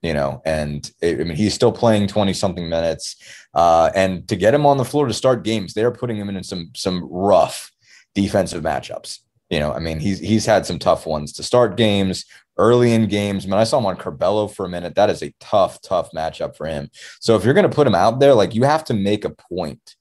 you 0.05 0.13
know, 0.13 0.43
and 0.45 0.93
I 1.03 1.15
mean, 1.15 1.35
he's 1.35 1.55
still 1.55 1.73
playing 1.73 2.09
20 2.09 2.35
something 2.35 2.69
minutes. 2.69 3.17
Uh, 3.55 3.91
and 3.95 4.29
to 4.29 4.37
get 4.37 4.53
him 4.53 4.67
on 4.67 4.77
the 4.77 4.85
floor 4.85 5.07
to 5.07 5.15
start 5.15 5.45
games, 5.45 5.73
they're 5.73 5.91
putting 5.91 6.19
him 6.19 6.29
in 6.29 6.45
some, 6.45 6.71
some 6.77 7.09
rough 7.11 7.73
defensive 8.15 8.63
matchups. 8.63 9.21
You 9.49 9.61
know, 9.61 9.73
I 9.73 9.79
mean, 9.79 10.01
he's 10.01 10.19
he's 10.19 10.45
had 10.45 10.67
some 10.67 10.79
tough 10.79 11.07
ones 11.07 11.33
to 11.35 11.43
start 11.43 11.77
games 11.77 12.27
early 12.59 12.93
in 12.93 13.09
games. 13.09 13.45
I 13.45 13.49
mean, 13.49 13.59
I 13.59 13.65
saw 13.65 13.79
him 13.79 13.87
on 13.87 13.97
Curbelo 13.97 14.53
for 14.53 14.67
a 14.67 14.69
minute. 14.69 14.95
That 14.95 15.11
is 15.11 15.23
a 15.23 15.33
tough, 15.41 15.81
tough 15.81 16.11
matchup 16.13 16.57
for 16.57 16.67
him. 16.67 16.91
So 17.21 17.37
if 17.37 17.45
you're 17.45 17.55
going 17.55 17.69
to 17.69 17.75
put 17.75 17.87
him 17.87 17.95
out 17.95 18.21
there, 18.21 18.35
like 18.35 18.55
you 18.55 18.65
have 18.65 18.85
to 18.85 18.95
make 18.95 19.25
a 19.25 19.31
point 19.31 19.97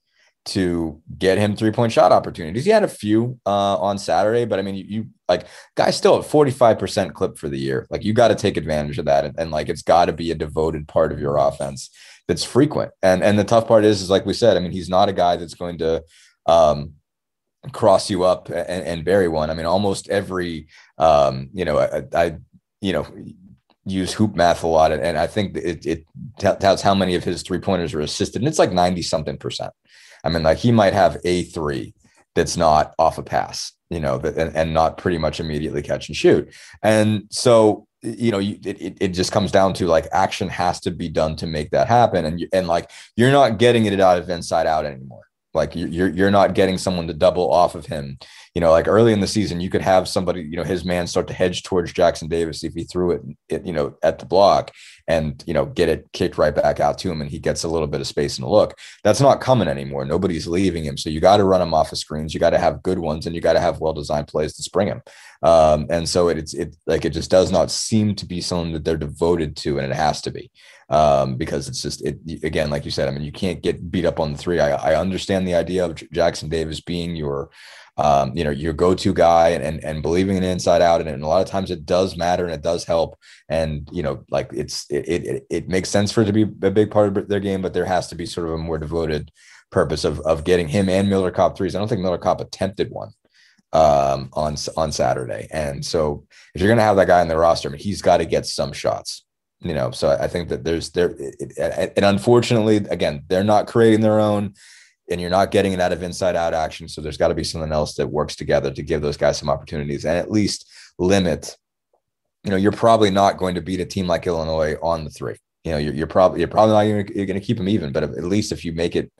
to 0.46 1.00
get 1.18 1.38
him 1.38 1.56
three 1.56 1.70
point 1.70 1.92
shot 1.92 2.12
opportunities. 2.12 2.64
He 2.64 2.70
had 2.70 2.84
a 2.84 2.88
few 2.88 3.38
uh, 3.46 3.76
on 3.78 3.96
Saturday, 3.98 4.44
but 4.44 4.58
I 4.58 4.62
mean, 4.62 4.74
you, 4.74 4.84
you 4.86 5.06
like 5.28 5.46
guys 5.74 5.96
still 5.96 6.18
at 6.18 6.24
45% 6.24 7.14
clip 7.14 7.38
for 7.38 7.48
the 7.48 7.58
year. 7.58 7.86
Like 7.90 8.04
you 8.04 8.12
got 8.12 8.28
to 8.28 8.34
take 8.34 8.56
advantage 8.56 8.98
of 8.98 9.06
that. 9.06 9.24
And, 9.24 9.34
and 9.38 9.50
like 9.50 9.68
it's 9.68 9.82
got 9.82 10.06
to 10.06 10.12
be 10.12 10.30
a 10.30 10.34
devoted 10.34 10.86
part 10.88 11.12
of 11.12 11.20
your 11.20 11.36
offense 11.36 11.90
that's 12.28 12.44
frequent. 12.44 12.92
And 13.02 13.22
and 13.22 13.38
the 13.38 13.44
tough 13.44 13.66
part 13.66 13.84
is, 13.84 14.02
is 14.02 14.10
like 14.10 14.26
we 14.26 14.34
said, 14.34 14.56
I 14.56 14.60
mean, 14.60 14.72
he's 14.72 14.88
not 14.88 15.08
a 15.08 15.12
guy 15.12 15.36
that's 15.36 15.54
going 15.54 15.78
to 15.78 16.04
um, 16.46 16.94
cross 17.72 18.10
you 18.10 18.24
up 18.24 18.48
and, 18.48 18.84
and 18.84 19.04
bury 19.04 19.28
one. 19.28 19.50
I 19.50 19.54
mean, 19.54 19.66
almost 19.66 20.08
every, 20.08 20.68
um, 20.98 21.50
you 21.52 21.64
know, 21.64 21.78
I, 21.78 22.02
I, 22.14 22.36
you 22.80 22.92
know, 22.92 23.06
use 23.86 24.12
hoop 24.12 24.34
math 24.34 24.62
a 24.62 24.66
lot, 24.66 24.92
and 24.92 25.18
I 25.18 25.26
think 25.26 25.56
it, 25.56 25.84
it 25.86 26.04
tells 26.38 26.82
how 26.82 26.94
many 26.94 27.14
of 27.14 27.24
his 27.24 27.42
three 27.42 27.58
pointers 27.58 27.94
are 27.94 28.00
assisted, 28.00 28.40
and 28.40 28.48
it's 28.48 28.58
like 28.58 28.72
ninety 28.72 29.02
something 29.02 29.36
percent. 29.36 29.72
I 30.22 30.30
mean, 30.30 30.42
like 30.42 30.58
he 30.58 30.72
might 30.72 30.94
have 30.94 31.18
a 31.24 31.44
three 31.44 31.94
that's 32.34 32.56
not 32.56 32.94
off 32.98 33.18
a 33.18 33.22
pass, 33.22 33.72
you 33.94 34.00
know, 34.00 34.18
and, 34.18 34.54
and 34.56 34.74
not 34.74 34.98
pretty 34.98 35.18
much 35.18 35.40
immediately 35.40 35.82
catch 35.82 36.08
and 36.08 36.16
shoot, 36.16 36.52
and 36.82 37.24
so 37.30 37.86
you 38.02 38.30
know, 38.30 38.38
you, 38.38 38.58
it, 38.64 38.98
it 39.00 39.08
just 39.08 39.32
comes 39.32 39.50
down 39.50 39.72
to 39.74 39.86
like 39.86 40.06
action 40.12 40.48
has 40.48 40.78
to 40.80 40.90
be 40.90 41.08
done 41.08 41.36
to 41.36 41.46
make 41.46 41.70
that 41.70 41.88
happen, 41.88 42.24
and 42.26 42.46
and 42.52 42.66
like 42.66 42.90
you're 43.16 43.32
not 43.32 43.58
getting 43.58 43.86
it 43.86 43.98
out 44.00 44.18
of 44.18 44.28
inside 44.28 44.66
out 44.66 44.84
anymore. 44.84 45.22
Like 45.54 45.74
you're 45.74 46.08
you're 46.08 46.30
not 46.30 46.54
getting 46.54 46.78
someone 46.78 47.06
to 47.06 47.14
double 47.14 47.50
off 47.50 47.74
of 47.74 47.86
him 47.86 48.18
you 48.54 48.60
know, 48.60 48.70
like 48.70 48.86
early 48.86 49.12
in 49.12 49.18
the 49.18 49.26
season, 49.26 49.60
you 49.60 49.68
could 49.68 49.82
have 49.82 50.06
somebody, 50.06 50.42
you 50.42 50.56
know, 50.56 50.62
his 50.62 50.84
man 50.84 51.08
start 51.08 51.26
to 51.26 51.34
hedge 51.34 51.64
towards 51.64 51.92
Jackson 51.92 52.28
Davis 52.28 52.62
if 52.62 52.72
he 52.72 52.84
threw 52.84 53.10
it, 53.10 53.22
it 53.48 53.66
you 53.66 53.72
know, 53.72 53.96
at 54.00 54.20
the 54.20 54.26
block 54.26 54.70
and, 55.08 55.42
you 55.44 55.52
know, 55.52 55.66
get 55.66 55.88
it 55.88 56.08
kicked 56.12 56.38
right 56.38 56.54
back 56.54 56.78
out 56.78 56.96
to 56.98 57.10
him 57.10 57.20
and 57.20 57.28
he 57.28 57.40
gets 57.40 57.64
a 57.64 57.68
little 57.68 57.88
bit 57.88 58.00
of 58.00 58.06
space 58.06 58.38
and 58.38 58.46
a 58.46 58.48
look. 58.48 58.78
That's 59.02 59.20
not 59.20 59.40
coming 59.40 59.66
anymore. 59.66 60.04
Nobody's 60.04 60.46
leaving 60.46 60.84
him. 60.84 60.96
So 60.96 61.10
you 61.10 61.20
got 61.20 61.38
to 61.38 61.44
run 61.44 61.62
him 61.62 61.74
off 61.74 61.90
of 61.90 61.98
screens. 61.98 62.32
You 62.32 62.38
got 62.38 62.50
to 62.50 62.58
have 62.58 62.84
good 62.84 63.00
ones 63.00 63.26
and 63.26 63.34
you 63.34 63.40
got 63.40 63.54
to 63.54 63.60
have 63.60 63.80
well 63.80 63.92
designed 63.92 64.28
plays 64.28 64.54
to 64.54 64.62
spring 64.62 64.86
him. 64.86 65.02
Um, 65.42 65.86
and 65.90 66.08
so 66.08 66.28
it, 66.28 66.38
it's, 66.38 66.54
it 66.54 66.76
like, 66.86 67.04
it 67.04 67.10
just 67.10 67.32
does 67.32 67.50
not 67.50 67.72
seem 67.72 68.14
to 68.14 68.26
be 68.26 68.40
something 68.40 68.72
that 68.72 68.84
they're 68.84 68.96
devoted 68.96 69.56
to 69.58 69.78
and 69.78 69.90
it 69.90 69.96
has 69.96 70.22
to 70.22 70.30
be 70.30 70.52
um, 70.90 71.36
because 71.36 71.68
it's 71.68 71.82
just 71.82 72.04
it 72.04 72.18
again, 72.42 72.70
like 72.70 72.84
you 72.84 72.90
said. 72.90 73.08
I 73.08 73.10
mean, 73.10 73.22
you 73.22 73.32
can't 73.32 73.62
get 73.62 73.90
beat 73.90 74.04
up 74.04 74.20
on 74.20 74.32
the 74.32 74.38
three. 74.38 74.60
I, 74.60 74.92
I 74.92 75.00
understand 75.00 75.46
the 75.46 75.54
idea 75.54 75.84
of 75.84 75.94
Jackson 76.10 76.48
Davis 76.48 76.80
being 76.80 77.16
your 77.16 77.50
um, 77.96 78.36
you 78.36 78.42
know, 78.42 78.50
your 78.50 78.72
go-to 78.72 79.14
guy 79.14 79.50
and, 79.50 79.62
and, 79.62 79.84
and 79.84 80.02
believing 80.02 80.36
in 80.36 80.42
inside 80.42 80.82
out. 80.82 81.00
And, 81.00 81.08
and, 81.08 81.22
a 81.22 81.28
lot 81.28 81.42
of 81.42 81.48
times 81.48 81.70
it 81.70 81.86
does 81.86 82.16
matter 82.16 82.44
and 82.44 82.52
it 82.52 82.62
does 82.62 82.84
help. 82.84 83.16
And, 83.48 83.88
you 83.92 84.02
know, 84.02 84.24
like 84.30 84.50
it's, 84.52 84.86
it, 84.90 85.08
it, 85.08 85.46
it 85.48 85.68
makes 85.68 85.90
sense 85.90 86.10
for 86.10 86.22
it 86.22 86.26
to 86.26 86.32
be 86.32 86.42
a 86.42 86.70
big 86.70 86.90
part 86.90 87.16
of 87.16 87.28
their 87.28 87.40
game, 87.40 87.62
but 87.62 87.72
there 87.72 87.84
has 87.84 88.08
to 88.08 88.16
be 88.16 88.26
sort 88.26 88.48
of 88.48 88.54
a 88.54 88.58
more 88.58 88.78
devoted 88.78 89.30
purpose 89.70 90.04
of, 90.04 90.18
of 90.20 90.44
getting 90.44 90.68
him 90.68 90.88
and 90.88 91.08
Miller 91.08 91.30
Kopp 91.30 91.56
threes. 91.56 91.74
I 91.74 91.78
don't 91.78 91.88
think 91.88 92.00
Miller 92.00 92.18
Kopp 92.18 92.40
attempted 92.40 92.90
one 92.90 93.10
um, 93.72 94.28
on, 94.32 94.56
on 94.76 94.90
Saturday. 94.90 95.46
And 95.52 95.84
so 95.84 96.24
if 96.54 96.60
you're 96.60 96.68
going 96.68 96.78
to 96.78 96.84
have 96.84 96.96
that 96.96 97.06
guy 97.06 97.22
in 97.22 97.28
the 97.28 97.38
roster, 97.38 97.68
I 97.68 97.72
mean, 97.72 97.80
he's 97.80 98.02
got 98.02 98.16
to 98.16 98.24
get 98.24 98.46
some 98.46 98.72
shots 98.72 99.24
you 99.60 99.72
know 99.74 99.90
so 99.90 100.10
i 100.20 100.26
think 100.26 100.48
that 100.48 100.64
there's 100.64 100.90
there 100.90 101.14
and 101.58 102.04
unfortunately 102.04 102.76
again 102.90 103.22
they're 103.28 103.44
not 103.44 103.66
creating 103.66 104.00
their 104.00 104.20
own 104.20 104.52
and 105.10 105.20
you're 105.20 105.30
not 105.30 105.50
getting 105.50 105.72
it 105.72 105.80
out 105.80 105.92
of 105.92 106.02
inside 106.02 106.36
out 106.36 106.54
action. 106.54 106.88
So 106.88 107.00
there's 107.00 107.16
got 107.16 107.28
to 107.28 107.34
be 107.34 107.44
something 107.44 107.72
else 107.72 107.94
that 107.94 108.06
works 108.06 108.36
together 108.36 108.70
to 108.70 108.82
give 108.82 109.02
those 109.02 109.16
guys 109.16 109.38
some 109.38 109.50
opportunities 109.50 110.04
and 110.04 110.16
at 110.16 110.30
least 110.30 110.70
limit 110.98 111.56
you 112.44 112.50
know 112.50 112.56
you're 112.56 112.72
probably 112.72 113.10
not 113.10 113.38
going 113.38 113.54
to 113.54 113.60
beat 113.60 113.80
a 113.80 113.84
team 113.84 114.06
like 114.06 114.26
illinois 114.26 114.76
on 114.82 115.04
the 115.04 115.10
three. 115.10 115.36
You 115.64 115.72
know 115.72 115.78
you're, 115.78 115.94
you're 115.94 116.06
probably 116.06 116.40
you're 116.40 116.48
probably 116.48 116.74
not 116.74 117.14
you're 117.14 117.26
going 117.26 117.40
to 117.40 117.44
keep 117.44 117.56
them 117.56 117.68
even 117.68 117.90
but 117.90 118.04
at 118.04 118.24
least 118.24 118.52
if 118.52 118.64
you 118.64 118.72
make 118.72 118.94
it 118.96 119.10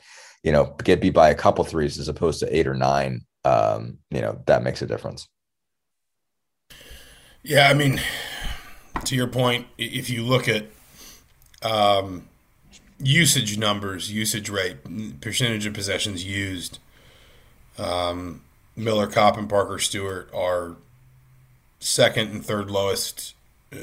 you 0.42 0.52
know 0.52 0.76
get 0.84 1.00
beat 1.00 1.14
by 1.14 1.30
a 1.30 1.34
couple 1.34 1.64
threes 1.64 1.98
as 1.98 2.08
opposed 2.08 2.40
to 2.40 2.56
eight 2.56 2.66
or 2.66 2.74
nine 2.74 3.22
um 3.44 3.98
you 4.10 4.20
know 4.20 4.40
that 4.46 4.62
makes 4.62 4.82
a 4.82 4.86
difference. 4.86 5.26
Yeah 7.42 7.68
i 7.68 7.74
mean 7.74 8.00
to 9.04 9.16
your 9.16 9.26
point, 9.26 9.66
if 9.78 10.08
you 10.08 10.22
look 10.22 10.48
at 10.48 10.66
um, 11.62 12.28
usage 12.98 13.58
numbers, 13.58 14.10
usage 14.12 14.48
rate, 14.48 15.20
percentage 15.20 15.66
of 15.66 15.74
possessions 15.74 16.24
used, 16.24 16.78
um, 17.78 18.42
Miller, 18.76 19.06
Kopp, 19.06 19.36
and 19.36 19.48
Parker 19.48 19.78
Stewart 19.78 20.28
are 20.34 20.76
second 21.80 22.30
and 22.30 22.44
third 22.44 22.70
lowest 22.70 23.34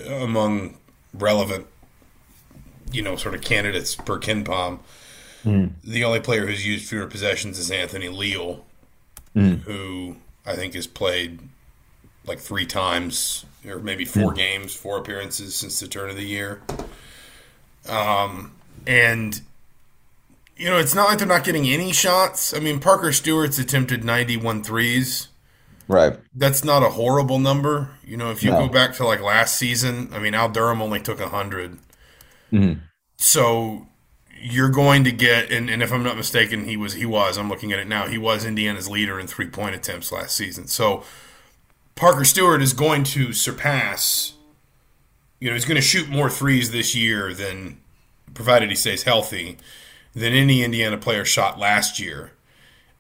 among 0.08 0.78
relevant, 1.14 1.68
you 2.92 3.02
know, 3.02 3.16
sort 3.16 3.36
of 3.36 3.42
candidates 3.42 3.96
per 3.96 4.20
KenPom. 4.20 4.80
Mm. 5.44 5.72
The 5.84 6.04
only 6.04 6.20
player 6.20 6.46
who's 6.46 6.66
used 6.66 6.88
fewer 6.88 7.08
possessions 7.08 7.58
is 7.58 7.72
Anthony 7.72 8.10
Leal, 8.10 8.66
mm. 9.36 9.60
who 9.62 10.18
I 10.46 10.56
think 10.56 10.74
has 10.76 10.88
played 10.88 11.40
like 12.26 12.40
three 12.40 12.66
times 12.66 13.46
or 13.68 13.80
maybe 13.80 14.06
four 14.06 14.32
mm. 14.32 14.36
games, 14.36 14.74
four 14.74 14.98
appearances 14.98 15.56
since 15.56 15.80
the 15.80 15.88
turn 15.88 16.10
of 16.10 16.16
the 16.16 16.26
year. 16.26 16.62
Um, 17.88 18.54
and 18.86 19.42
you 20.62 20.70
know, 20.70 20.78
it's 20.78 20.94
not 20.94 21.10
like 21.10 21.18
they're 21.18 21.28
not 21.28 21.44
getting 21.44 21.68
any 21.68 21.92
shots. 21.92 22.54
I 22.54 22.60
mean, 22.60 22.80
Parker 22.80 23.12
Stewart's 23.12 23.58
attempted 23.58 24.04
91 24.04 24.64
threes. 24.64 25.28
Right. 25.88 26.18
That's 26.36 26.64
not 26.64 26.84
a 26.84 26.90
horrible 26.90 27.40
number. 27.40 27.90
You 28.06 28.16
know, 28.16 28.32
if 28.32 28.44
you 28.44 28.52
no. 28.52 28.68
go 28.68 28.70
back 28.72 28.94
to 28.96 29.06
like 29.06 29.22
last 29.22 29.58
season, 29.58 30.10
I 30.14 30.20
mean, 30.20 30.36
Al 30.36 30.50
Durham 30.50 30.82
only 30.82 31.00
took 31.00 31.20
100. 31.20 31.80
Mm-hmm. 32.52 32.80
So 33.18 33.88
you're 34.40 34.70
going 34.70 35.04
to 35.04 35.12
get, 35.12 35.52
and, 35.52 35.70
and 35.70 35.82
if 35.82 35.92
I'm 35.92 36.04
not 36.04 36.16
mistaken, 36.16 36.66
he 36.66 36.78
was, 36.78 36.94
he 36.94 37.06
was, 37.06 37.38
I'm 37.38 37.50
looking 37.50 37.72
at 37.72 37.80
it 37.80 37.88
now, 37.88 38.08
he 38.08 38.18
was 38.18 38.46
Indiana's 38.46 38.90
leader 38.90 39.20
in 39.20 39.28
three 39.28 39.48
point 39.48 39.76
attempts 39.76 40.12
last 40.12 40.36
season. 40.36 40.68
So 40.68 41.04
Parker 42.02 42.26
Stewart 42.26 42.64
is 42.64 42.74
going 42.74 43.04
to 43.04 43.32
surpass, 43.32 44.34
you 45.40 45.48
know, 45.48 45.54
he's 45.54 45.66
going 45.66 45.76
to 45.76 45.84
shoot 45.84 46.10
more 46.10 46.32
threes 46.32 46.72
this 46.72 46.96
year 46.96 47.32
than, 47.32 47.80
provided 48.34 48.70
he 48.70 48.76
stays 48.76 49.04
healthy, 49.04 49.58
than 50.16 50.34
any 50.34 50.64
Indiana 50.64 50.98
player 50.98 51.24
shot 51.24 51.60
last 51.60 52.00
year. 52.00 52.32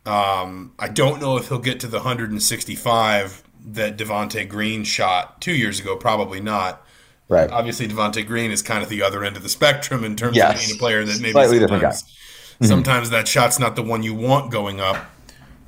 Um, 0.05 0.73
I 0.77 0.87
don't 0.87 1.19
know 1.19 1.35
if 1.37 1.47
he'll 1.47 1.57
get 1.57 1.79
to 1.79 1.87
the 1.87 1.97
165 1.97 3.41
that 3.65 3.97
Devonte 3.97 4.47
Green 4.47 4.83
shot 4.83 5.41
two 5.41 5.53
years 5.53 5.79
ago. 5.79 5.95
Probably 5.95 6.39
not. 6.39 6.85
Right. 7.27 7.49
Obviously, 7.49 7.87
Devonte 7.87 8.23
Green 8.27 8.51
is 8.51 8.61
kind 8.61 8.83
of 8.83 8.89
the 8.89 9.01
other 9.01 9.23
end 9.23 9.35
of 9.35 9.41
the 9.41 9.49
spectrum 9.49 10.03
in 10.03 10.15
terms 10.15 10.37
yes. 10.37 10.61
of 10.61 10.67
being 10.67 10.77
a 10.77 10.79
player 10.79 11.03
that 11.03 11.19
maybe 11.19 11.31
Slightly 11.31 11.57
sometimes, 11.57 12.03
mm-hmm. 12.03 12.65
sometimes 12.65 13.09
that 13.09 13.27
shot's 13.27 13.57
not 13.57 13.75
the 13.75 13.81
one 13.81 14.03
you 14.03 14.13
want 14.13 14.51
going 14.51 14.79
up. 14.79 15.03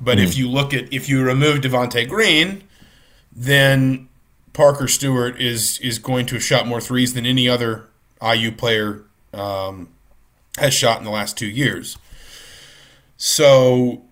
But 0.00 0.18
mm-hmm. 0.18 0.24
if 0.28 0.36
you 0.38 0.48
look 0.48 0.72
at 0.72 0.92
if 0.92 1.08
you 1.08 1.24
remove 1.24 1.62
Devonte 1.62 2.08
Green, 2.08 2.62
then 3.34 4.08
Parker 4.52 4.88
Stewart 4.88 5.40
is 5.40 5.78
is 5.80 5.98
going 5.98 6.26
to 6.26 6.36
have 6.36 6.44
shot 6.44 6.66
more 6.66 6.80
threes 6.80 7.14
than 7.14 7.26
any 7.26 7.48
other 7.48 7.88
IU 8.22 8.52
player 8.52 9.04
um, 9.32 9.88
has 10.58 10.72
shot 10.72 10.98
in 10.98 11.04
the 11.04 11.10
last 11.10 11.36
two 11.36 11.46
years. 11.46 11.98
So 13.16 14.02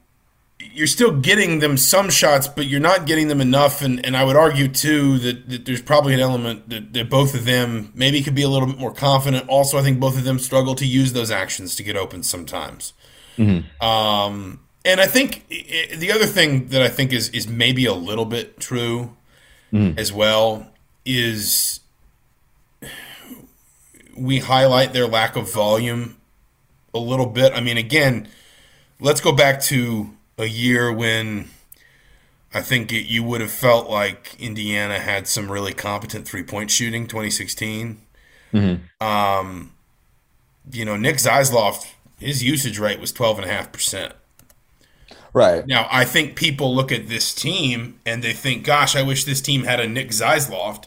you're 0.72 0.86
still 0.86 1.20
getting 1.20 1.58
them 1.58 1.76
some 1.76 2.10
shots, 2.10 2.48
but 2.48 2.66
you're 2.66 2.80
not 2.80 3.06
getting 3.06 3.28
them 3.28 3.40
enough. 3.40 3.82
And, 3.82 4.04
and 4.04 4.16
I 4.16 4.24
would 4.24 4.36
argue 4.36 4.68
too 4.68 5.18
that, 5.18 5.48
that 5.48 5.64
there's 5.64 5.82
probably 5.82 6.14
an 6.14 6.20
element 6.20 6.68
that, 6.68 6.92
that 6.92 7.10
both 7.10 7.34
of 7.34 7.44
them 7.44 7.92
maybe 7.94 8.22
could 8.22 8.34
be 8.34 8.42
a 8.42 8.48
little 8.48 8.68
bit 8.68 8.78
more 8.78 8.92
confident. 8.92 9.48
Also, 9.48 9.78
I 9.78 9.82
think 9.82 10.00
both 10.00 10.16
of 10.16 10.24
them 10.24 10.38
struggle 10.38 10.74
to 10.76 10.86
use 10.86 11.12
those 11.12 11.30
actions 11.30 11.74
to 11.76 11.82
get 11.82 11.96
open 11.96 12.22
sometimes. 12.22 12.92
Mm-hmm. 13.36 13.84
Um, 13.84 14.60
and 14.84 15.00
I 15.00 15.06
think 15.06 15.48
the 15.48 16.10
other 16.12 16.26
thing 16.26 16.68
that 16.68 16.82
I 16.82 16.88
think 16.88 17.12
is 17.12 17.28
is 17.30 17.46
maybe 17.48 17.86
a 17.86 17.94
little 17.94 18.24
bit 18.24 18.58
true 18.58 19.16
mm. 19.72 19.96
as 19.98 20.12
well 20.12 20.68
is 21.04 21.80
we 24.16 24.40
highlight 24.40 24.92
their 24.92 25.06
lack 25.06 25.36
of 25.36 25.52
volume 25.52 26.16
a 26.94 26.98
little 26.98 27.26
bit. 27.26 27.52
I 27.54 27.60
mean, 27.60 27.76
again, 27.76 28.28
let's 29.00 29.20
go 29.20 29.32
back 29.32 29.60
to 29.62 30.10
a 30.38 30.46
year 30.46 30.92
when 30.92 31.48
I 32.54 32.60
think 32.60 32.92
it, 32.92 33.06
you 33.06 33.22
would 33.22 33.40
have 33.40 33.50
felt 33.50 33.88
like 33.88 34.36
Indiana 34.38 34.98
had 34.98 35.26
some 35.26 35.50
really 35.50 35.72
competent 35.72 36.26
three 36.26 36.42
point 36.42 36.70
shooting, 36.70 37.06
2016. 37.06 38.00
Mm-hmm. 38.52 39.06
Um, 39.06 39.72
you 40.70 40.84
know, 40.84 40.96
Nick 40.96 41.16
Zeisloft, 41.16 41.90
his 42.18 42.44
usage 42.44 42.78
rate 42.78 43.00
was 43.00 43.12
12.5%. 43.12 44.12
Right. 45.32 45.66
Now, 45.66 45.88
I 45.90 46.04
think 46.04 46.36
people 46.36 46.74
look 46.74 46.92
at 46.92 47.08
this 47.08 47.34
team 47.34 47.98
and 48.04 48.22
they 48.22 48.32
think, 48.32 48.64
gosh, 48.64 48.94
I 48.94 49.02
wish 49.02 49.24
this 49.24 49.40
team 49.40 49.64
had 49.64 49.80
a 49.80 49.88
Nick 49.88 50.08
Zeisloft. 50.08 50.86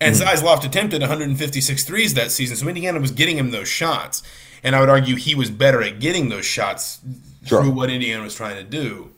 And 0.00 0.14
mm-hmm. 0.14 0.26
Zeisloft 0.26 0.64
attempted 0.64 1.00
156 1.00 1.84
threes 1.84 2.14
that 2.14 2.30
season, 2.30 2.56
so 2.56 2.68
Indiana 2.68 2.98
was 2.98 3.10
getting 3.10 3.36
him 3.36 3.50
those 3.50 3.68
shots. 3.68 4.22
And 4.62 4.74
I 4.74 4.80
would 4.80 4.88
argue 4.88 5.16
he 5.16 5.34
was 5.34 5.50
better 5.50 5.82
at 5.82 6.00
getting 6.00 6.30
those 6.30 6.46
shots 6.46 7.00
sure. 7.44 7.62
through 7.62 7.72
what 7.72 7.90
Indiana 7.90 8.22
was 8.22 8.34
trying 8.34 8.56
to 8.56 8.64
do. 8.64 9.10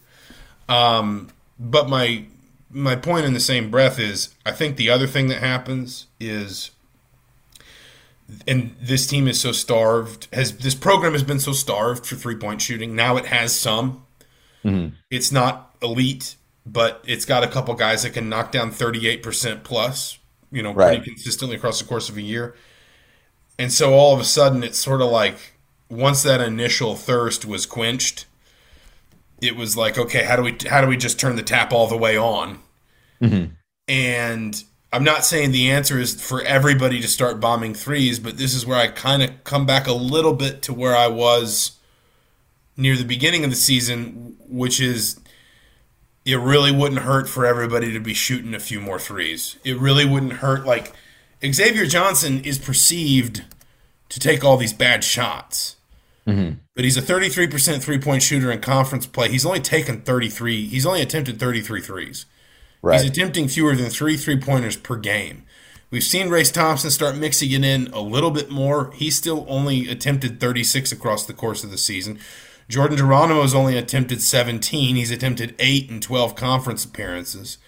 Um, 0.69 1.29
but 1.59 1.89
my 1.89 2.25
my 2.69 2.97
point 2.97 3.25
in 3.25 3.33
the 3.33 3.41
same 3.41 3.71
breath 3.71 3.99
is 3.99 4.35
I 4.45 4.53
think 4.53 4.77
the 4.77 4.91
other 4.91 5.07
thing 5.07 5.29
that 5.29 5.39
happens 5.39 6.07
is 6.19 6.73
and 8.47 8.75
this 8.81 9.07
team 9.07 9.29
is 9.29 9.41
so 9.41 9.53
starved 9.53 10.27
has 10.33 10.59
this 10.59 10.75
program 10.75 11.13
has 11.13 11.23
been 11.23 11.39
so 11.39 11.53
starved 11.53 12.05
for 12.05 12.17
three 12.17 12.35
point 12.35 12.61
shooting. 12.61 12.97
Now 12.97 13.17
it 13.17 13.27
has 13.27 13.57
some 13.59 14.06
Mm-hmm. 14.67 14.95
It's 15.11 15.31
not 15.31 15.77
elite, 15.81 16.37
but 16.65 17.03
it's 17.07 17.25
got 17.25 17.45
a 17.45 17.49
couple 17.49 17.73
guys 17.75 18.03
that 18.03 18.11
can 18.11 18.29
knock 18.29 18.51
down 18.51 18.71
38% 18.71 19.63
plus, 19.63 20.19
you 20.51 20.63
know, 20.63 20.75
right. 20.75 20.99
pretty 20.99 21.11
consistently 21.11 21.57
across 21.57 21.81
the 21.81 21.87
course 21.87 22.09
of 22.09 22.17
a 22.17 22.23
year. 22.23 22.55
And 23.59 23.73
so 23.73 23.95
all 23.95 24.13
of 24.13 24.21
a 24.21 24.25
sudden, 24.25 24.63
it's 24.65 24.79
sort 24.79 25.01
of 25.01 25.11
like 25.11 25.55
once 25.89 26.23
that 26.25 26.41
initial 26.41 26.97
thirst 26.97 27.45
was 27.47 27.65
quenched, 27.65 28.27
it 29.41 29.57
was 29.57 29.77
like, 29.77 29.97
okay, 29.97 30.25
how 30.25 30.37
do 30.37 30.43
we 30.43 30.57
how 30.69 30.81
do 30.81 30.89
we 30.89 30.97
just 30.97 31.21
turn 31.21 31.37
the 31.37 31.43
tap 31.43 31.73
all 31.73 31.87
the 31.87 31.97
way 31.97 32.19
on? 32.19 32.59
Mm-hmm. 33.23 33.53
And 33.89 34.65
I'm 34.93 35.05
not 35.05 35.25
saying 35.25 35.53
the 35.53 35.71
answer 35.71 35.99
is 35.99 36.21
for 36.21 36.43
everybody 36.43 37.01
to 37.01 37.09
start 37.09 37.41
bombing 37.41 37.75
threes, 37.75 38.19
but 38.19 38.37
this 38.37 38.55
is 38.55 38.67
where 38.67 38.79
I 38.79 38.89
kind 38.89 39.23
of 39.23 39.45
come 39.45 39.65
back 39.65 39.87
a 39.87 39.93
little 39.93 40.33
bit 40.33 40.63
to 40.63 40.75
where 40.75 40.97
I 40.97 41.07
was 41.07 41.79
near 42.77 42.97
the 42.97 43.05
beginning 43.05 43.45
of 43.45 43.51
the 43.51 43.57
season, 43.57 44.37
which 44.49 44.81
is 44.81 45.19
it 46.25 46.37
really 46.37 46.73
wouldn't 46.73 47.03
hurt 47.03 47.29
for 47.29 47.47
everybody 47.47 47.93
to 47.93 48.01
be 48.01 48.13
shooting 48.13 48.55
a 48.55 48.59
few 48.59 48.81
more 48.81 48.99
threes. 48.99 49.57
It 49.65 49.79
really 49.79 50.05
wouldn't 50.05 50.35
hurt. 50.35 50.67
Like 50.67 50.93
Xavier 51.45 51.87
Johnson 51.87 52.45
is 52.45 52.59
perceived 52.59 53.45
to 54.09 54.21
take 54.21 54.45
all 54.45 54.57
these 54.57 54.73
bad 54.73 55.05
shots. 55.05 55.77
Mm-hmm. 56.27 56.59
But 56.75 56.85
he's 56.85 56.97
a 56.97 57.03
33% 57.03 57.81
three 57.81 57.99
point 57.99 58.23
shooter 58.23 58.51
in 58.51 58.61
conference 58.61 59.07
play. 59.07 59.31
He's 59.31 59.47
only 59.47 59.61
taken 59.61 60.03
33, 60.03 60.67
he's 60.67 60.85
only 60.85 61.01
attempted 61.01 61.39
33 61.39 61.81
threes. 61.81 62.27
Right. 62.83 63.01
He's 63.01 63.11
attempting 63.11 63.49
fewer 63.49 63.75
than 63.75 63.89
three 63.89 64.17
three 64.17 64.39
pointers 64.39 64.77
per 64.77 64.97
game. 64.97 65.45
We've 65.91 66.03
seen 66.03 66.29
Race 66.29 66.51
Thompson 66.51 66.91
start 66.91 67.17
mixing 67.17 67.53
it 67.53 67.65
in 67.65 67.87
a 67.93 68.01
little 68.01 68.33
bit 68.33 68.51
more. 68.51 68.91
He's 68.97 69.17
still 69.17 69.47
only 69.49 69.89
attempted 69.89 70.41
36 70.41 70.91
across 70.91 71.25
the 71.25 71.33
course 71.33 71.63
of 71.63 71.71
the 71.71 71.79
season. 71.79 72.19
Jordan 72.69 72.97
Geronimo 72.97 73.43
has 73.43 73.55
only 73.55 73.77
attempted 73.77 74.21
17. 74.21 74.97
He's 74.97 75.11
attempted 75.11 75.55
8 75.59 75.91
and 75.91 76.03
12 76.03 76.35
conference 76.35 76.85
appearances. 76.85 77.59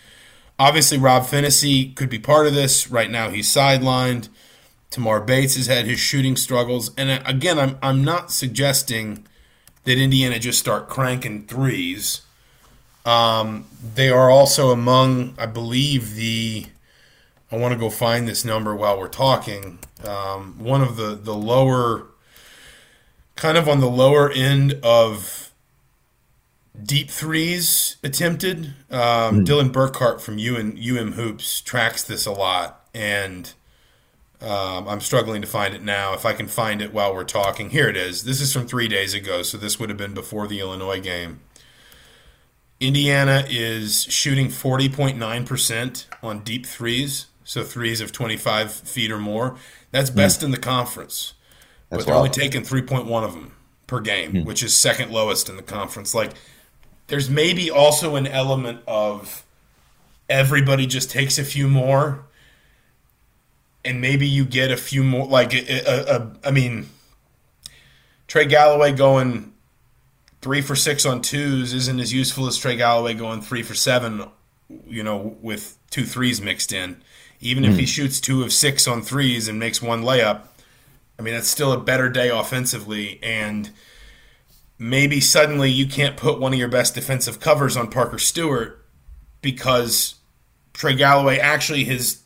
Obviously, 0.59 0.99
Rob 0.99 1.23
Phinisee 1.23 1.95
could 1.95 2.11
be 2.11 2.19
part 2.19 2.47
of 2.47 2.55
this. 2.55 2.91
Right 2.91 3.11
now, 3.11 3.31
he's 3.31 3.49
sidelined. 3.49 4.29
Tamar 4.91 5.21
Bates 5.21 5.57
has 5.57 5.67
had 5.67 5.87
his 5.87 6.01
shooting 6.01 6.35
struggles. 6.35 6.91
And 6.97 7.11
uh, 7.11 7.21
again, 7.25 7.59
I'm, 7.59 7.79
I'm 7.83 8.03
not 8.03 8.33
suggesting 8.33 9.27
that 9.85 9.99
Indiana 9.99 10.39
just 10.39 10.59
start 10.59 10.89
cranking 10.89 11.47
threes. 11.47 12.23
Um, 13.05 13.67
they 13.95 14.09
are 14.09 14.31
also 14.31 14.71
among, 14.71 15.35
I 15.39 15.47
believe, 15.47 16.15
the. 16.15 16.67
I 17.51 17.57
want 17.57 17.73
to 17.73 17.79
go 17.79 17.89
find 17.89 18.29
this 18.29 18.45
number 18.45 18.75
while 18.75 18.99
we're 18.99 19.09
talking. 19.09 19.79
Um, 20.05 20.57
one 20.59 20.83
of 20.83 20.97
the, 20.97 21.15
the 21.15 21.35
lower, 21.35 22.07
kind 23.39 23.57
of 23.57 23.69
on 23.69 23.81
the 23.81 23.89
lower 23.89 24.31
end 24.31 24.79
of 24.83 25.53
deep 26.83 27.09
threes 27.11 27.97
attempted. 28.03 28.75
Um, 28.91 29.01
mm. 29.41 29.47
Dylan 29.47 29.73
Burkhardt 29.73 30.21
from 30.21 30.39
UM, 30.39 30.77
UM 30.77 31.13
Hoops 31.13 31.61
tracks 31.61 32.03
this 32.03 32.27
a 32.27 32.33
lot. 32.33 32.87
And 32.93 33.53
um, 34.41 34.89
I'm 34.89 35.01
struggling 35.01 35.41
to 35.41 35.49
find 35.49 35.75
it 35.75 35.83
now. 35.83 36.15
If 36.15 36.27
I 36.27 36.33
can 36.33 36.49
find 36.49 36.83
it 36.83 36.93
while 36.93 37.15
we're 37.15 37.25
talking, 37.25 37.71
here 37.71 37.89
it 37.89 37.97
is. 37.97 38.25
This 38.25 38.41
is 38.41 38.53
from 38.53 38.67
three 38.67 38.89
days 38.89 39.15
ago, 39.15 39.43
so 39.43 39.57
this 39.57 39.79
would 39.79 39.89
have 39.89 39.99
been 39.99 40.15
before 40.15 40.47
the 40.47 40.61
Illinois 40.61 41.01
game. 41.01 41.41
Indiana 42.81 43.45
is 43.49 44.05
shooting 44.05 44.49
40.9% 44.49 46.07
on 46.23 46.45
deep 46.45 46.67
threes, 46.67 47.27
so 47.43 47.65
threes 47.65 48.01
of 48.01 48.13
25 48.13 48.73
feet 48.73 49.11
or 49.11 49.19
more. 49.19 49.57
That's 49.91 50.11
best 50.11 50.41
mm. 50.41 50.45
in 50.45 50.51
the 50.53 50.59
conference. 50.59 51.35
That's 51.91 52.05
but 52.05 52.07
they're 52.07 52.15
wild. 52.15 52.39
only 52.39 52.51
taking 52.51 52.63
3.1 52.63 53.25
of 53.25 53.33
them 53.33 53.53
per 53.87 54.01
game, 54.01 54.33
mm. 54.33 54.45
which 54.45 54.63
is 54.63 54.77
second 54.77 55.11
lowest 55.11 55.49
in 55.49 55.57
the 55.57 55.63
conference. 55.63 56.15
Like, 56.15 56.33
there's 57.07 57.31
maybe 57.31 57.71
also 57.71 58.17
an 58.17 58.27
element 58.27 58.83
of 58.87 59.45
everybody 60.29 60.87
just 60.87 61.11
takes 61.11 61.39
a 61.39 61.45
few 61.45 61.69
more 61.69 62.25
and 63.85 64.01
maybe 64.01 64.27
you 64.27 64.45
get 64.45 64.71
a 64.71 64.77
few 64.77 65.03
more. 65.03 65.27
Like, 65.27 65.55
a, 65.55 65.81
a, 65.87 66.17
a, 66.17 66.33
I 66.45 66.51
mean, 66.51 66.91
Trey 68.27 68.45
Galloway 68.45 68.93
going 68.93 69.55
three 70.43 70.61
for 70.61 70.77
six 70.77 71.07
on 71.07 71.23
twos 71.23 71.73
isn't 71.73 71.99
as 71.99 72.13
useful 72.13 72.47
as 72.47 72.59
Trey 72.59 72.77
Galloway 72.77 73.15
going 73.15 73.41
three 73.41 73.63
for 73.63 73.75
seven, 73.75 74.25
you 74.87 75.03
know, 75.03 75.37
with 75.41 75.79
two 75.91 76.05
threes 76.05 76.41
mixed 76.43 76.73
in. 76.73 77.03
Even 77.41 77.65
mm. 77.65 77.71
if 77.71 77.77
he 77.77 77.83
hmm. 77.83 77.87
shoots 77.87 78.21
two 78.21 78.43
of 78.43 78.53
six 78.53 78.87
on 78.89 79.01
threes 79.01 79.49
and 79.49 79.59
makes 79.59 79.81
one 79.81 80.03
layup, 80.03 80.43
I 81.19 81.23
mean, 81.23 81.35
that's 81.35 81.49
still 81.49 81.73
a 81.73 81.81
better 81.81 82.09
day 82.09 82.29
offensively. 82.29 83.19
And 83.23 83.71
maybe 84.79 85.21
suddenly 85.21 85.71
you 85.71 85.87
can't 85.87 86.17
put 86.17 86.39
one 86.39 86.53
of 86.53 86.59
your 86.59 86.69
best 86.69 86.95
defensive 86.95 87.41
covers 87.41 87.77
on 87.77 87.91
Parker 87.91 88.19
Stewart 88.19 88.85
because 89.43 90.15
Trey 90.73 90.95
Galloway 90.95 91.39
actually 91.39 91.85
has 91.85 92.23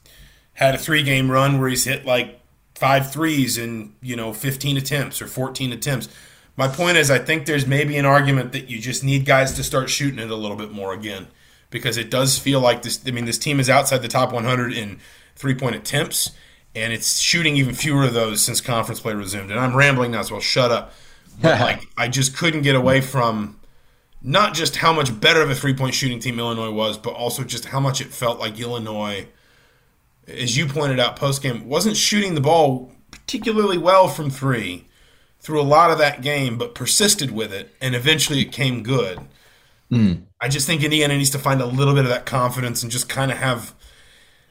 had 0.55 0.75
a 0.75 0.79
three 0.79 1.03
game 1.03 1.31
run 1.31 1.59
where 1.59 1.69
he's 1.69 1.85
hit 1.85 2.05
like 2.05 2.41
five 2.75 3.11
threes 3.11 3.57
in, 3.57 3.95
you 4.03 4.17
know, 4.17 4.33
15 4.33 4.77
attempts 4.77 5.23
or 5.23 5.27
14 5.27 5.73
attempts. 5.73 6.09
My 6.57 6.69
point 6.69 6.99
is, 6.99 7.11
I 7.11 7.19
think 7.19 7.47
there's 7.47 7.67
maybe 7.67 7.97
an 7.97 8.05
argument 8.05 8.53
that 8.53 8.69
you 8.69 8.79
just 8.79 9.03
need 9.03 9.25
guys 9.25 9.55
to 9.55 9.65
start 9.65 9.89
shooting 9.89 10.19
it 10.19 10.31
a 10.31 10.37
little 10.37 10.57
bit 10.57 10.71
more 10.71 10.93
again 10.93 11.29
because 11.71 11.97
it 11.97 12.11
does 12.11 12.39
feel 12.39 12.61
like 12.61 12.83
this. 12.83 13.01
I 13.07 13.11
mean, 13.11 13.25
this 13.25 13.39
team 13.39 13.59
is 13.59 13.71
outside 13.71 14.03
the 14.03 14.09
top 14.09 14.33
100 14.33 14.75
in 14.75 15.01
three 15.35 15.55
point 15.55 15.77
attempts, 15.77 16.33
and 16.75 16.93
it's 16.93 17.19
shooting 17.19 17.57
even 17.57 17.75
fewer 17.75 18.05
of 18.05 18.15
those 18.15 18.43
since 18.43 18.61
conference 18.61 19.01
play 19.01 19.15
resumed. 19.15 19.51
And 19.51 19.61
I'm 19.61 19.77
rambling 19.77 20.13
now, 20.13 20.23
so 20.23 20.37
I'll 20.37 20.41
shut 20.41 20.71
up. 20.71 20.93
But 21.41 21.61
like, 21.61 21.87
I 21.97 22.09
just 22.09 22.37
couldn't 22.37 22.63
get 22.63 22.75
away 22.75 23.01
from 23.01 23.61
not 24.23 24.55
just 24.55 24.77
how 24.77 24.93
much 24.93 25.21
better 25.21 25.43
of 25.43 25.51
a 25.51 25.55
three 25.55 25.75
point 25.75 25.95
shooting 25.95 26.19
team 26.19 26.39
Illinois 26.39 26.71
was, 26.71 26.97
but 26.97 27.11
also 27.15 27.45
just 27.45 27.67
how 27.67 27.81
much 27.81 28.01
it 28.01 28.09
felt 28.09 28.39
like 28.39 28.59
Illinois 28.59 29.27
as 30.27 30.57
you 30.57 30.67
pointed 30.67 31.01
out 31.01 31.17
post 31.17 31.43
game, 31.43 31.69
wasn't 31.69 31.97
shooting 31.97 32.35
the 32.35 32.41
ball 32.41 32.93
particularly 33.11 33.79
well 33.79 34.09
from 34.09 34.31
three 34.31 34.89
through 35.41 35.61
a 35.61 35.63
lot 35.63 35.91
of 35.91 35.99
that 35.99 36.23
game, 36.23 36.57
but 36.57 36.75
persisted 36.75 37.31
with 37.31 37.53
it, 37.53 37.75
and 37.81 37.95
eventually 37.95 38.41
it 38.41 38.53
came 38.53 38.83
good. 38.83 39.21
Mm. 39.91 40.23
I 40.41 40.49
just 40.49 40.67
think 40.67 40.85
Indiana 40.85 41.17
needs 41.17 41.31
to 41.31 41.39
find 41.39 41.61
a 41.61 41.67
little 41.67 41.95
bit 41.95 42.05
of 42.05 42.11
that 42.11 42.27
confidence 42.27 42.83
and 42.83 42.93
just 42.93 43.09
kind 43.09 43.31
of 43.31 43.39
have, 43.39 43.75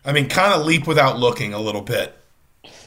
I 0.04 0.12
mean, 0.12 0.28
kind 0.28 0.54
of 0.54 0.66
leap 0.66 0.86
without 0.86 1.18
looking 1.18 1.54
a 1.54 1.60
little 1.60 1.82
bit. 1.82 2.18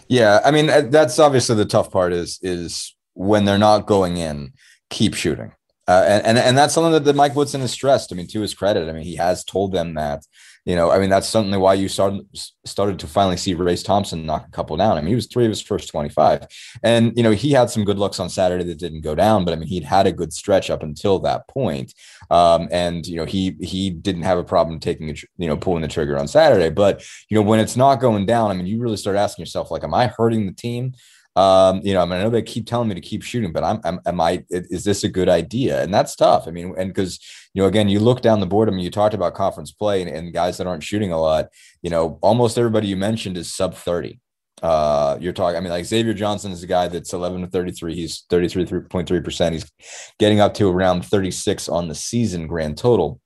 Yeah, 0.09 0.41
I 0.45 0.51
mean 0.51 0.71
uh, 0.71 0.83
that's 0.83 1.19
obviously 1.19 1.57
the 1.57 1.65
tough 1.65 1.91
part 1.91 2.13
is 2.13 2.39
is 2.43 2.95
when 3.15 3.45
they're 3.45 3.59
not 3.59 3.87
going 3.87 4.17
in, 4.17 4.53
keep 4.91 5.15
shooting. 5.15 5.53
Uh, 5.87 6.05
and, 6.07 6.27
and 6.27 6.39
and 6.39 6.59
that's 6.59 6.73
something 6.73 6.93
that, 6.93 7.05
that 7.05 7.17
Mike 7.17 7.35
Woodson 7.35 7.61
has 7.61 7.73
stressed. 7.73 8.13
I 8.13 8.17
mean, 8.17 8.27
to 8.29 8.41
his 8.41 8.55
credit, 8.55 8.89
I 8.89 8.93
mean, 8.93 9.03
he 9.03 9.17
has 9.17 9.45
told 9.45 9.73
them 9.73 9.95
that 9.95 10.25
you 10.65 10.77
know, 10.77 10.91
I 10.91 10.99
mean, 10.99 11.11
that's 11.11 11.29
certainly 11.29 11.59
why 11.59 11.75
you 11.75 11.89
started 11.89 12.27
started 12.65 12.99
to 13.01 13.07
finally 13.07 13.37
see 13.37 13.53
Race 13.53 13.83
Thompson 13.83 14.25
knock 14.25 14.47
a 14.49 14.51
couple 14.51 14.79
down. 14.79 14.97
I 14.97 15.01
mean, 15.01 15.09
he 15.09 15.15
was 15.15 15.27
three 15.27 15.45
of 15.45 15.51
his 15.51 15.61
first 15.61 15.91
25. 15.91 16.47
And, 16.83 17.13
you 17.17 17.23
know, 17.23 17.33
he 17.33 17.53
had 17.53 17.69
some 17.69 17.85
good 17.85 17.99
looks 17.99 18.19
on 18.19 18.31
Saturday 18.31 18.65
that 18.65 18.79
didn't 18.79 19.03
go 19.03 19.15
down, 19.15 19.45
but 19.45 19.53
I 19.53 19.57
mean, 19.57 19.69
he'd 19.69 19.85
had 19.85 20.07
a 20.07 20.13
good 20.13 20.33
stretch 20.33 20.71
up 20.71 20.83
until 20.83 21.19
that 21.21 21.47
point. 21.49 21.93
Um, 22.31 22.69
and, 22.73 23.07
you 23.07 23.17
know, 23.17 23.27
he 23.27 23.57
he 23.61 23.91
didn't 23.91 24.23
have 24.23 24.39
a 24.39 24.45
problem 24.45 24.81
taking, 24.81 25.11
a, 25.11 25.15
you 25.37 25.49
know, 25.49 25.57
pulling 25.59 25.83
the 25.83 25.89
trigger 25.89 26.19
on 26.19 26.29
Saturday. 26.29 26.71
But, 26.71 27.05
you 27.29 27.35
know, 27.35 27.43
when 27.43 27.61
it's 27.61 27.77
not 27.77 27.97
going 27.97 28.25
down, 28.25 28.51
I 28.51 28.55
mean, 28.55 28.67
you 28.67 28.81
really 28.81 28.97
start 28.97 29.17
asking 29.17 29.43
yourself, 29.43 29.71
like, 29.71 29.85
am 29.85 29.93
I 29.93 30.07
hurting 30.07 30.47
the 30.47 30.53
team? 30.53 30.95
Um, 31.37 31.81
you 31.83 31.95
know, 31.95 32.03
I 32.03 32.05
mean, 32.05 32.21
I 32.21 32.23
know 32.23 32.31
they 32.31 32.43
keep 32.43 32.67
telling 32.67 32.89
me 32.89 32.95
to 32.95 33.01
keep 33.01 33.23
shooting, 33.23 33.53
but 33.53 33.65
I'm, 33.65 33.81
I'm 33.85 34.01
am 34.07 34.21
I, 34.21 34.45
is 34.51 34.85
this 34.85 35.03
a 35.03 35.09
good 35.09 35.29
idea? 35.29 35.83
And 35.83 35.93
that's 35.93 36.15
tough. 36.15 36.47
I 36.47 36.53
mean, 36.53 36.75
and 36.79 36.91
because, 36.91 37.19
you 37.55 37.63
know, 37.63 37.69
again, 37.69 37.89
you 37.89 37.99
look 37.99 38.21
down 38.21 38.41
the 38.41 38.47
board. 38.47 38.69
I 38.69 38.73
mean, 38.73 38.85
you 38.85 38.91
talked 38.91 39.15
about 39.15 39.35
conference 39.35 39.73
play 39.73 40.01
and, 40.03 40.11
and 40.11 40.33
guys 40.33 40.59
that 40.59 40.67
aren't 40.67 40.85
shooting 40.85 41.13
a 41.13 41.21
lot, 41.21 41.47
you 41.83 41.91
know, 41.91 42.19
almost 42.23 42.57
everybody 42.57 42.87
you 42.87 42.97
mentioned 42.97 43.37
is 43.37 43.53
sub 43.53 43.75
30. 43.75 44.21
Uh, 44.63 45.19
you're 45.21 45.33
talking, 45.33 45.57
I 45.57 45.61
mean, 45.61 45.71
like 45.71 45.85
Xavier 45.85 46.15
Johnson 46.15 46.53
is 46.53 46.63
a 46.63 46.69
guy 46.69 46.89
that's 46.89 47.13
11 47.13 47.43
to 47.43 47.47
33. 47.49 47.95
He's 47.95 48.25
33.3%. 48.31 49.53
He's 49.53 49.71
getting 50.19 50.41
up 50.41 50.55
to 50.55 50.71
around 50.71 51.05
36 51.05 51.69
on 51.69 51.89
the 51.89 51.95
season 51.95 52.47
grand 52.47 52.79
total. 52.79 53.21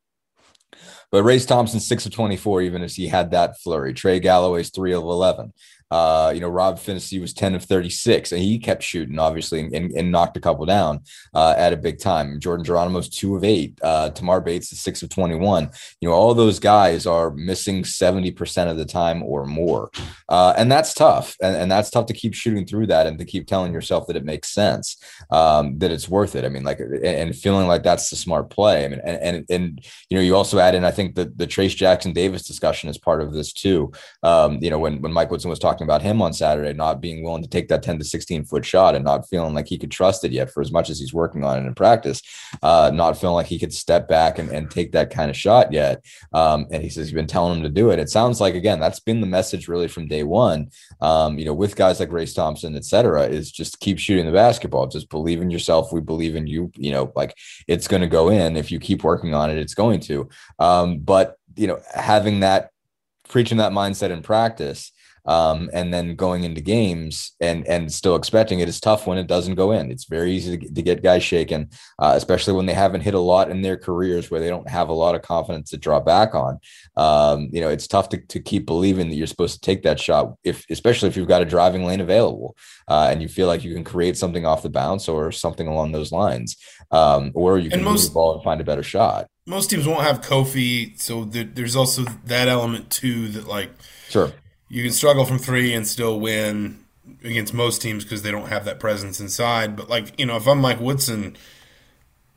But 1.11 1.23
Race 1.23 1.47
Thompson, 1.47 1.81
six 1.81 2.05
of 2.05 2.13
24, 2.13 2.63
even 2.63 2.83
as 2.83 2.95
he 2.95 3.09
had 3.09 3.31
that 3.31 3.59
flurry. 3.61 3.95
Trey 3.95 4.21
Galloway's 4.21 4.71
three 4.71 4.93
of 4.93 5.03
11. 5.03 5.53
Uh, 5.91 6.33
you 6.35 6.41
know, 6.41 6.49
Rob 6.49 6.79
Phinisee 6.79 7.21
was 7.21 7.33
10 7.33 7.55
of 7.55 7.65
36, 7.65 8.33
and 8.33 8.43
he 8.43 8.59
kept 8.59 8.83
shooting, 8.83 9.19
obviously, 9.19 9.61
and, 9.61 9.93
and 9.93 10.13
knocked 10.13 10.37
a 10.37 10.41
couple 10.41 10.67
down 10.67 11.01
uh, 11.35 11.55
at 11.57 11.73
a 11.73 11.77
big 11.77 11.99
time. 11.99 12.39
Jordan 12.41 12.65
Geronimo's 12.65 13.09
two 13.09 13.37
of 13.37 13.45
eight. 13.45 13.79
Uh, 13.83 14.11
Tamar 14.11 14.41
Bates 14.41 14.73
is 14.73 14.81
six 14.81 15.03
of 15.03 15.09
21. 15.09 15.71
You 16.01 16.09
know, 16.09 16.15
all 16.15 16.35
those 16.35 16.59
guys 16.59 17.07
are 17.07 17.31
missing 17.31 17.83
70% 17.83 18.71
of 18.71 18.77
the 18.77 18.85
time 18.85 19.23
or 19.23 19.47
more. 19.47 19.91
Uh, 20.29 20.55
and 20.57 20.71
that's 20.71 20.95
tough. 20.95 21.37
And, 21.43 21.57
and 21.57 21.71
that's 21.71 21.91
tough 21.91 22.07
to 22.07 22.13
keep 22.13 22.35
shooting 22.35 22.67
through 22.67 22.89
that 22.89 23.07
and 23.07 23.19
to 23.19 23.25
keep 23.25 23.47
telling 23.47 23.73
yourself 23.73 24.07
that 24.07 24.17
it 24.17 24.25
makes 24.25 24.51
sense, 24.51 24.97
um, 25.31 25.79
that 25.79 25.91
it's 25.91 26.09
worth 26.09 26.37
it. 26.37 26.45
I 26.45 26.49
mean, 26.49 26.65
like, 26.65 26.81
and 26.81 27.35
feeling 27.35 27.67
like 27.67 27.83
that's 27.83 28.11
the 28.11 28.17
smart 28.17 28.51
play. 28.51 28.85
I 28.85 28.89
mean, 28.89 29.01
and, 29.05 29.17
and, 29.23 29.47
and 29.51 29.87
you 30.11 30.17
know, 30.17 30.23
you 30.23 30.37
also 30.37 30.59
add 30.59 30.75
in, 30.75 30.85
I 30.85 30.91
think, 30.91 31.15
the, 31.15 31.33
the 31.37 31.47
Trayce 31.47 31.77
Jackson 31.77 32.13
Davis 32.13 32.47
discussion 32.47 32.89
is 32.89 32.99
part 32.99 33.23
of 33.23 33.33
this 33.33 33.53
too. 33.53 33.93
Um, 34.23 34.59
you 34.61 34.71
know, 34.71 34.79
when, 34.79 35.01
when 35.01 35.13
Mike 35.13 35.31
Woodson 35.31 35.51
was 35.51 35.59
talking 35.59 35.78
talking 35.79 35.87
about 35.87 36.03
him 36.03 36.21
on 36.21 36.33
Saturday, 36.33 36.73
not 36.73 37.01
being 37.01 37.23
willing 37.23 37.43
to 37.43 37.49
take 37.49 37.69
that 37.69 37.83
10 37.85 37.99
to 37.99 38.05
16 38.05 38.45
foot 38.45 38.65
shot 38.65 38.97
and 38.97 39.05
not 39.05 39.29
feeling 39.29 39.55
like 39.55 39.69
he 39.69 39.79
could 39.79 39.93
trust 39.93 40.25
it 40.25 40.33
yet 40.33 40.51
for 40.51 40.61
as 40.61 40.73
much 40.73 40.91
as 40.91 40.99
he's 40.99 41.15
working 41.15 41.45
on 41.45 41.59
it 41.59 41.67
in 41.67 41.75
practice, 41.75 42.21
uh, 42.63 42.91
not 42.93 43.17
feeling 43.17 43.35
like 43.35 43.47
he 43.47 43.59
could 43.59 43.73
step 43.73 44.09
back 44.09 44.39
and, 44.39 44.51
and 44.51 44.71
take 44.71 44.91
that 44.91 45.11
kind 45.11 45.31
of 45.31 45.37
shot 45.37 45.73
yet. 45.73 46.05
Um, 46.33 46.67
and 46.73 46.83
he 46.83 46.89
says 46.89 47.07
he's 47.07 47.15
been 47.15 47.29
telling 47.29 47.59
him 47.59 47.63
to 47.63 47.69
do 47.69 47.91
it. 47.91 48.01
It 48.01 48.09
sounds 48.09 48.41
like, 48.41 48.55
again, 48.55 48.81
that's 48.81 49.01
been 49.01 49.21
the 49.21 49.27
message 49.27 49.69
really 49.69 49.89
from 49.89 50.09
day 50.09 50.25
one, 50.25 50.71
um, 51.01 51.39
you 51.39 51.45
know, 51.45 51.55
with 51.55 51.77
guys 51.77 52.01
like 52.01 52.13
Race 52.13 52.35
Thompson, 52.35 52.75
et 52.75 52.85
cetera, 52.85 53.23
is 53.23 53.53
just 53.53 53.79
keep 53.79 53.99
shooting 53.99 54.27
the 54.27 54.33
basketball. 54.33 54.89
Just 54.89 55.11
believe 55.11 55.41
in 55.41 55.51
yourself. 55.51 55.93
We 55.93 56.01
believe 56.01 56.35
in 56.35 56.47
you. 56.49 56.73
You 56.75 56.91
know, 56.91 57.13
like 57.15 57.35
it's 57.69 57.87
going 57.87 58.03
to 58.03 58.09
go 58.09 58.31
in. 58.31 58.57
If 58.57 58.73
you 58.73 58.81
keep 58.81 59.05
working 59.05 59.35
on 59.35 59.51
it, 59.51 59.59
it's 59.59 59.75
going 59.75 60.01
to. 60.01 60.29
Um, 60.59 60.99
but, 60.99 61.37
you 61.55 61.67
know, 61.67 61.81
having 61.95 62.41
that, 62.41 62.71
preaching 63.29 63.59
that 63.59 63.73
mindset 63.73 64.11
in 64.11 64.23
practice 64.23 64.91
Um, 65.29 65.69
and 65.75 65.93
then 65.93 66.17
going 66.17 66.45
into 66.45 66.63
games 66.63 67.33
and 67.39 67.69
and 67.69 67.93
still 67.93 68.17
expecting 68.17 68.61
it 68.61 68.69
is 68.69 68.81
tough 68.81 69.07
when 69.07 69.19
it 69.19 69.27
doesn't 69.27 69.57
go 69.57 69.73
in. 69.73 69.91
It's 69.91 70.07
very 70.07 70.33
easy 70.33 70.57
to, 70.57 70.73
to 70.73 70.83
get 70.83 71.03
guys 71.03 71.23
shaken, 71.23 71.69
uh, 71.99 72.15
especially 72.17 72.55
when 72.55 72.65
they 72.65 72.73
haven't 72.73 73.03
hit 73.03 73.13
a 73.13 73.21
lot 73.21 73.51
in 73.51 73.61
their 73.61 73.77
careers 73.77 74.31
where 74.31 74.41
they 74.41 74.49
don't 74.49 74.69
have 74.71 74.89
a 74.89 74.95
lot 74.95 75.15
of 75.15 75.21
confidence 75.21 75.69
to 75.71 75.77
draw 75.77 76.01
back 76.01 76.35
on. 76.35 76.59
Um, 76.97 77.51
you 77.53 77.61
know, 77.61 77.69
it's 77.69 77.87
tough 77.87 78.09
to, 78.09 78.17
to 78.17 78.41
keep 78.41 78.65
believing 78.65 79.11
that 79.11 79.17
you're 79.17 79.27
supposed 79.27 79.55
to 79.55 79.61
take 79.61 79.83
that 79.83 80.01
shot, 80.01 80.35
if 80.45 80.65
especially 80.71 81.11
if 81.11 81.17
you've 81.17 81.29
got 81.29 81.43
a 81.43 81.45
driving 81.45 81.85
lane 81.85 82.01
available 82.01 82.57
uh, 82.89 83.09
and 83.11 83.21
you 83.21 83.29
feel 83.29 83.49
like 83.49 83.63
you 83.63 83.75
can 83.75 83.85
create 83.85 84.17
something 84.17 84.47
off 84.47 84.63
the 84.63 84.71
bounce 84.71 85.11
or 85.11 85.31
something 85.31 85.69
along 85.69 85.93
those 85.93 86.11
lines, 86.11 86.57
um, 86.91 87.33
or 87.35 87.59
you 87.59 87.69
can 87.69 87.85
most, 87.85 88.01
move 88.01 88.09
the 88.09 88.15
ball 88.15 88.35
and 88.35 88.43
find 88.43 88.63
a 88.63 88.65
better 88.65 88.83
shot. 88.83 89.29
Most 89.47 89.69
teams 89.69 89.87
won't 89.87 90.03
have 90.03 90.23
Kofi, 90.23 90.99
so 90.99 91.25
there's 91.25 91.77
also 91.77 92.05
that 92.25 92.49
element 92.49 92.91
too 92.91 93.29
that 93.29 93.47
like 93.47 93.71
sure 94.09 94.33
you 94.69 94.83
can 94.83 94.93
struggle 94.93 95.25
from 95.25 95.39
three 95.39 95.73
and 95.73 95.87
still 95.87 96.21
win 96.21 96.85
against 97.25 97.55
most 97.55 97.81
teams 97.81 98.05
because 98.05 98.23
they 98.23 98.31
don't 98.31 98.49
have 98.49 98.65
that 98.67 98.79
presence 98.79 99.21
inside. 99.21 99.77
But 99.77 99.89
like 99.89 100.19
you 100.19 100.27
know, 100.27 100.37
if 100.37 100.47
I'm 100.47 100.61
Mike 100.61 100.81
Woodson, 100.81 101.37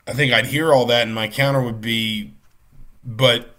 I 0.07 0.13
think 0.13 0.33
I'd 0.33 0.47
hear 0.47 0.73
all 0.73 0.85
that, 0.87 1.03
and 1.03 1.13
my 1.13 1.27
counter 1.27 1.61
would 1.61 1.81
be, 1.81 2.33
but 3.03 3.55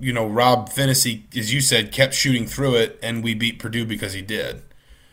you 0.00 0.12
know, 0.12 0.26
Rob 0.26 0.70
Phinisee, 0.70 1.22
as 1.36 1.52
you 1.52 1.60
said, 1.60 1.92
kept 1.92 2.14
shooting 2.14 2.46
through 2.46 2.76
it, 2.76 2.98
and 3.02 3.22
we 3.22 3.34
beat 3.34 3.58
Purdue 3.58 3.84
because 3.84 4.12
he 4.12 4.22
did. 4.22 4.62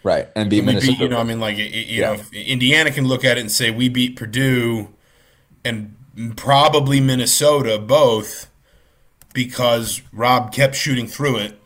Right, 0.04 0.28
and 0.36 0.50
beat 0.50 0.63
Minnesota. 0.63 0.91
Beat, 0.91 1.00
you 1.02 1.08
know, 1.10 1.20
I 1.20 1.24
mean, 1.24 1.39
like 1.39 1.58
you 1.58 1.65
yeah. 1.65 2.13
know, 2.13 2.22
Indiana 2.34 2.91
can 2.91 3.08
look 3.08 3.24
at 3.24 3.38
it 3.38 3.41
and 3.41 3.52
say 3.52 3.72
we 3.72 3.89
beat 3.89 4.15
Purdue, 4.15 4.89
and 5.63 5.96
probably 6.36 7.02
Minnesota 7.02 7.78
both 7.78 8.50
because 9.34 10.02
Rob 10.13 10.54
kept 10.54 10.76
shooting 10.76 11.08
through 11.08 11.38
it 11.38 11.60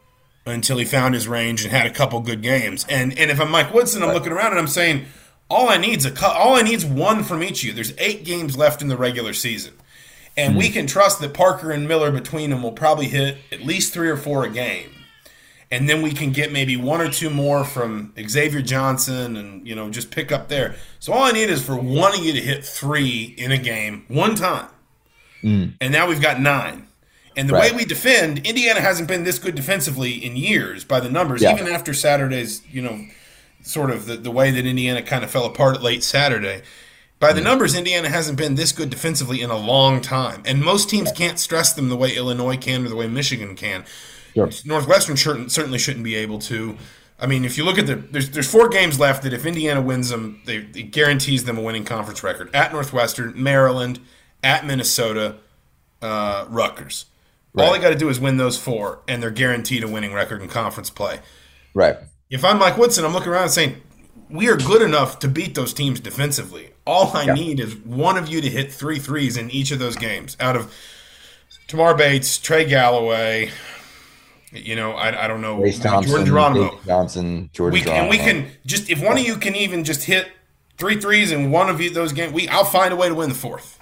until 0.50 0.78
he 0.78 0.86
found 0.86 1.14
his 1.14 1.28
range 1.28 1.64
and 1.64 1.72
had 1.72 1.88
a 1.88 1.92
couple 1.92 2.20
good 2.20 2.42
games. 2.42 2.86
And 2.90 3.18
and 3.18 3.32
if 3.32 3.40
I'm 3.40 3.52
Mike 3.52 3.74
Woodson, 3.74 4.04
I'm 4.04 4.14
looking 4.14 4.32
around 4.32 4.52
and 4.52 4.60
I'm 4.60 4.68
saying, 4.68 5.06
all 5.50 5.70
I 5.70 5.78
need's 5.78 6.06
a 6.06 6.28
all 6.28 6.56
I 6.56 6.62
need's 6.62 6.86
one 6.86 7.24
from 7.24 7.44
each 7.44 7.64
of 7.64 7.70
you. 7.70 7.74
There's 7.74 7.94
eight 7.98 8.24
games 8.24 8.58
left 8.58 8.82
in 8.82 8.88
the 8.88 8.98
regular 8.98 9.34
season, 9.34 9.74
and 10.38 10.52
mm-hmm. 10.52 10.60
we 10.60 10.68
hmm. 10.68 10.74
can 10.74 10.88
trust 10.88 11.20
that 11.22 11.34
Parker 11.34 11.72
and 11.72 11.88
Miller 11.88 12.12
between 12.12 12.52
them 12.52 12.64
will 12.64 12.72
probably 12.72 13.08
hit 13.08 13.38
at 13.52 13.62
least 13.62 13.94
three 13.94 14.10
or 14.10 14.18
four 14.18 14.46
a 14.46 14.50
game. 14.50 14.92
And 15.72 15.88
then 15.88 16.02
we 16.02 16.14
can 16.14 16.32
get 16.32 16.52
maybe 16.52 16.76
one 16.78 17.00
or 17.00 17.12
two 17.12 17.30
more 17.30 17.64
from 17.64 18.12
Xavier 18.28 18.62
Johnson, 18.62 19.38
and 19.38 19.68
you 19.68 19.76
know 19.76 19.90
just 19.90 20.12
pick 20.12 20.32
up 20.32 20.48
there. 20.48 20.76
So 21.00 21.14
all 21.14 21.24
I 21.24 21.32
need 21.32 21.50
is 21.50 21.64
for 21.64 21.76
one 21.76 22.14
of 22.14 22.24
you 22.24 22.34
to 22.34 22.42
hit 22.42 22.66
three 22.66 23.36
in 23.38 23.52
a 23.52 23.58
game 23.58 24.06
one 24.08 24.36
time, 24.36 24.68
mm. 25.44 25.74
and 25.80 25.92
now 25.92 26.08
we've 26.08 26.22
got 26.22 26.40
nine. 26.40 26.89
And 27.36 27.48
the 27.48 27.54
right. 27.54 27.72
way 27.72 27.78
we 27.78 27.86
defend, 27.86 28.46
Indiana 28.46 28.82
hasn't 28.82 29.08
been 29.08 29.24
this 29.24 29.40
good 29.40 29.56
defensively 29.56 30.14
in 30.14 30.36
years 30.36 30.84
by 30.84 31.00
the 31.00 31.10
numbers, 31.10 31.42
yeah. 31.42 31.54
even 31.54 31.68
after 31.68 31.94
Saturday's, 31.94 32.62
you 32.72 32.82
know, 32.82 33.06
sort 33.62 33.92
of 33.92 34.06
the, 34.06 34.18
the 34.18 34.32
way 34.32 34.52
that 34.52 34.66
Indiana 34.66 35.02
kind 35.02 35.24
of 35.24 35.32
fell 35.32 35.46
apart 35.46 35.82
late 35.82 36.04
Saturday. 36.04 36.64
By 37.20 37.34
the 37.34 37.42
mm. 37.42 37.46
numbers, 37.46 37.76
Indiana 37.76 38.10
hasn't 38.10 38.38
been 38.38 38.56
this 38.56 38.72
good 38.72 38.90
defensively 38.90 39.42
in 39.42 39.50
a 39.50 39.58
long 39.58 40.02
time. 40.02 40.42
And 40.46 40.64
most 40.64 40.90
teams 40.90 41.12
can't 41.12 41.38
stress 41.38 41.74
them 41.74 41.90
the 41.90 41.98
way 41.98 42.16
Illinois 42.16 42.58
can 42.58 42.86
or 42.86 42.90
the 42.90 42.96
way 42.96 43.08
Michigan 43.08 43.56
can. 43.56 43.86
Sure. 44.34 44.50
Northwestern 44.66 45.18
certainly 45.18 45.80
shouldn't 45.80 46.04
be 46.04 46.16
able 46.16 46.40
to. 46.40 46.78
I 47.20 47.28
mean, 47.28 47.44
if 47.44 47.58
you 47.58 47.66
look 47.66 47.78
at 47.78 47.88
the 47.88 47.96
there's 47.96 48.30
there's 48.30 48.50
four 48.50 48.70
games 48.70 49.00
left 49.00 49.24
that 49.24 49.34
if 49.34 49.46
Indiana 49.46 49.82
wins 49.82 50.10
them, 50.10 50.42
they, 50.46 50.58
it 50.58 50.92
guarantees 50.92 51.44
them 51.44 51.58
a 51.58 51.62
winning 51.62 51.84
conference 51.84 52.24
record 52.24 52.50
at 52.56 52.72
Northwestern, 52.72 53.34
Maryland, 53.42 54.00
at 54.42 54.66
Minnesota, 54.66 55.36
uh, 56.02 56.46
Rutgers. 56.48 57.06
Right. 57.54 57.66
All 57.66 57.74
they 57.74 57.80
got 57.80 57.90
to 57.90 57.96
do 57.96 58.10
is 58.10 58.20
win 58.20 58.38
those 58.38 58.58
four, 58.58 59.00
and 59.08 59.22
they're 59.24 59.32
guaranteed 59.32 59.84
a 59.84 59.88
winning 59.88 60.14
record 60.14 60.42
in 60.42 60.48
conference 60.48 60.90
play. 60.90 61.20
Right. 61.74 61.98
If 62.30 62.46
I'm 62.46 62.60
Mike 62.60 62.78
Woodson, 62.78 63.06
I'm 63.06 63.14
looking 63.14 63.32
around 63.32 63.44
and 63.44 63.52
saying, 63.52 63.82
we 64.30 64.48
are 64.50 64.58
good 64.58 64.84
enough 64.84 65.20
to 65.20 65.28
beat 65.28 65.56
those 65.56 65.74
teams 65.74 66.00
defensively. 66.00 66.70
All 66.86 67.16
I 67.16 67.24
yeah. 67.24 67.34
need 67.34 67.60
is 67.60 67.76
one 67.76 68.18
of 68.18 68.30
you 68.30 68.42
to 68.42 68.50
hit 68.50 68.72
three 68.72 69.00
threes 69.00 69.38
in 69.38 69.50
each 69.50 69.72
of 69.72 69.80
those 69.80 69.96
games 69.96 70.38
out 70.40 70.56
of 70.56 70.74
Tamar 71.68 71.96
Bates, 71.96 72.38
Trey 72.38 72.66
Galloway, 72.66 73.52
you 74.52 74.76
know, 74.76 74.92
I, 74.92 75.26
I 75.26 75.28
don't 75.28 75.42
know, 75.42 75.60
Thompson, 75.72 76.04
Jordan 76.04 76.26
Geronimo. 76.26 76.80
Johnson, 76.86 77.50
Jordan 77.54 77.74
we 77.74 77.80
can, 77.82 77.88
Geronimo. 77.88 78.10
we 78.10 78.18
can 78.18 78.52
just, 78.66 78.90
if 78.90 79.02
one 79.02 79.18
of 79.18 79.24
you 79.24 79.36
can 79.38 79.56
even 79.56 79.84
just 79.84 80.04
hit 80.04 80.28
three 80.78 81.00
threes 81.00 81.32
in 81.32 81.52
one 81.52 81.70
of 81.70 81.78
those 81.94 82.14
games, 82.14 82.34
we 82.34 82.48
I'll 82.48 82.64
find 82.64 82.94
a 82.94 82.96
way 82.96 83.10
to 83.10 83.16
win 83.16 83.30
the 83.30 83.36
fourth. 83.36 83.80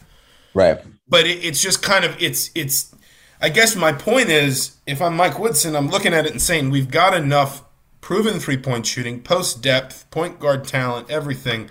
Right. 0.54 0.80
But 1.08 1.26
it, 1.26 1.46
it's 1.46 1.62
just 1.62 1.82
kind 1.82 2.04
of, 2.04 2.22
it's, 2.22 2.52
it's, 2.56 2.94
I 3.42 3.50
guess 3.50 3.76
my 3.76 3.92
point 3.92 4.30
is, 4.30 4.78
if 4.88 5.02
I'm 5.02 5.16
Mike 5.16 5.38
Woodson, 5.38 5.76
I'm 5.76 5.90
looking 5.90 6.14
at 6.14 6.26
it 6.26 6.32
and 6.32 6.42
saying 6.42 6.70
we've 6.70 6.90
got 6.90 7.14
enough 7.14 7.64
proven 8.02 8.40
three 8.40 8.58
point 8.58 8.86
shooting, 8.86 9.22
post 9.22 9.62
depth, 9.62 10.10
point 10.12 10.40
guard 10.40 10.66
talent, 10.66 11.10
everything. 11.10 11.70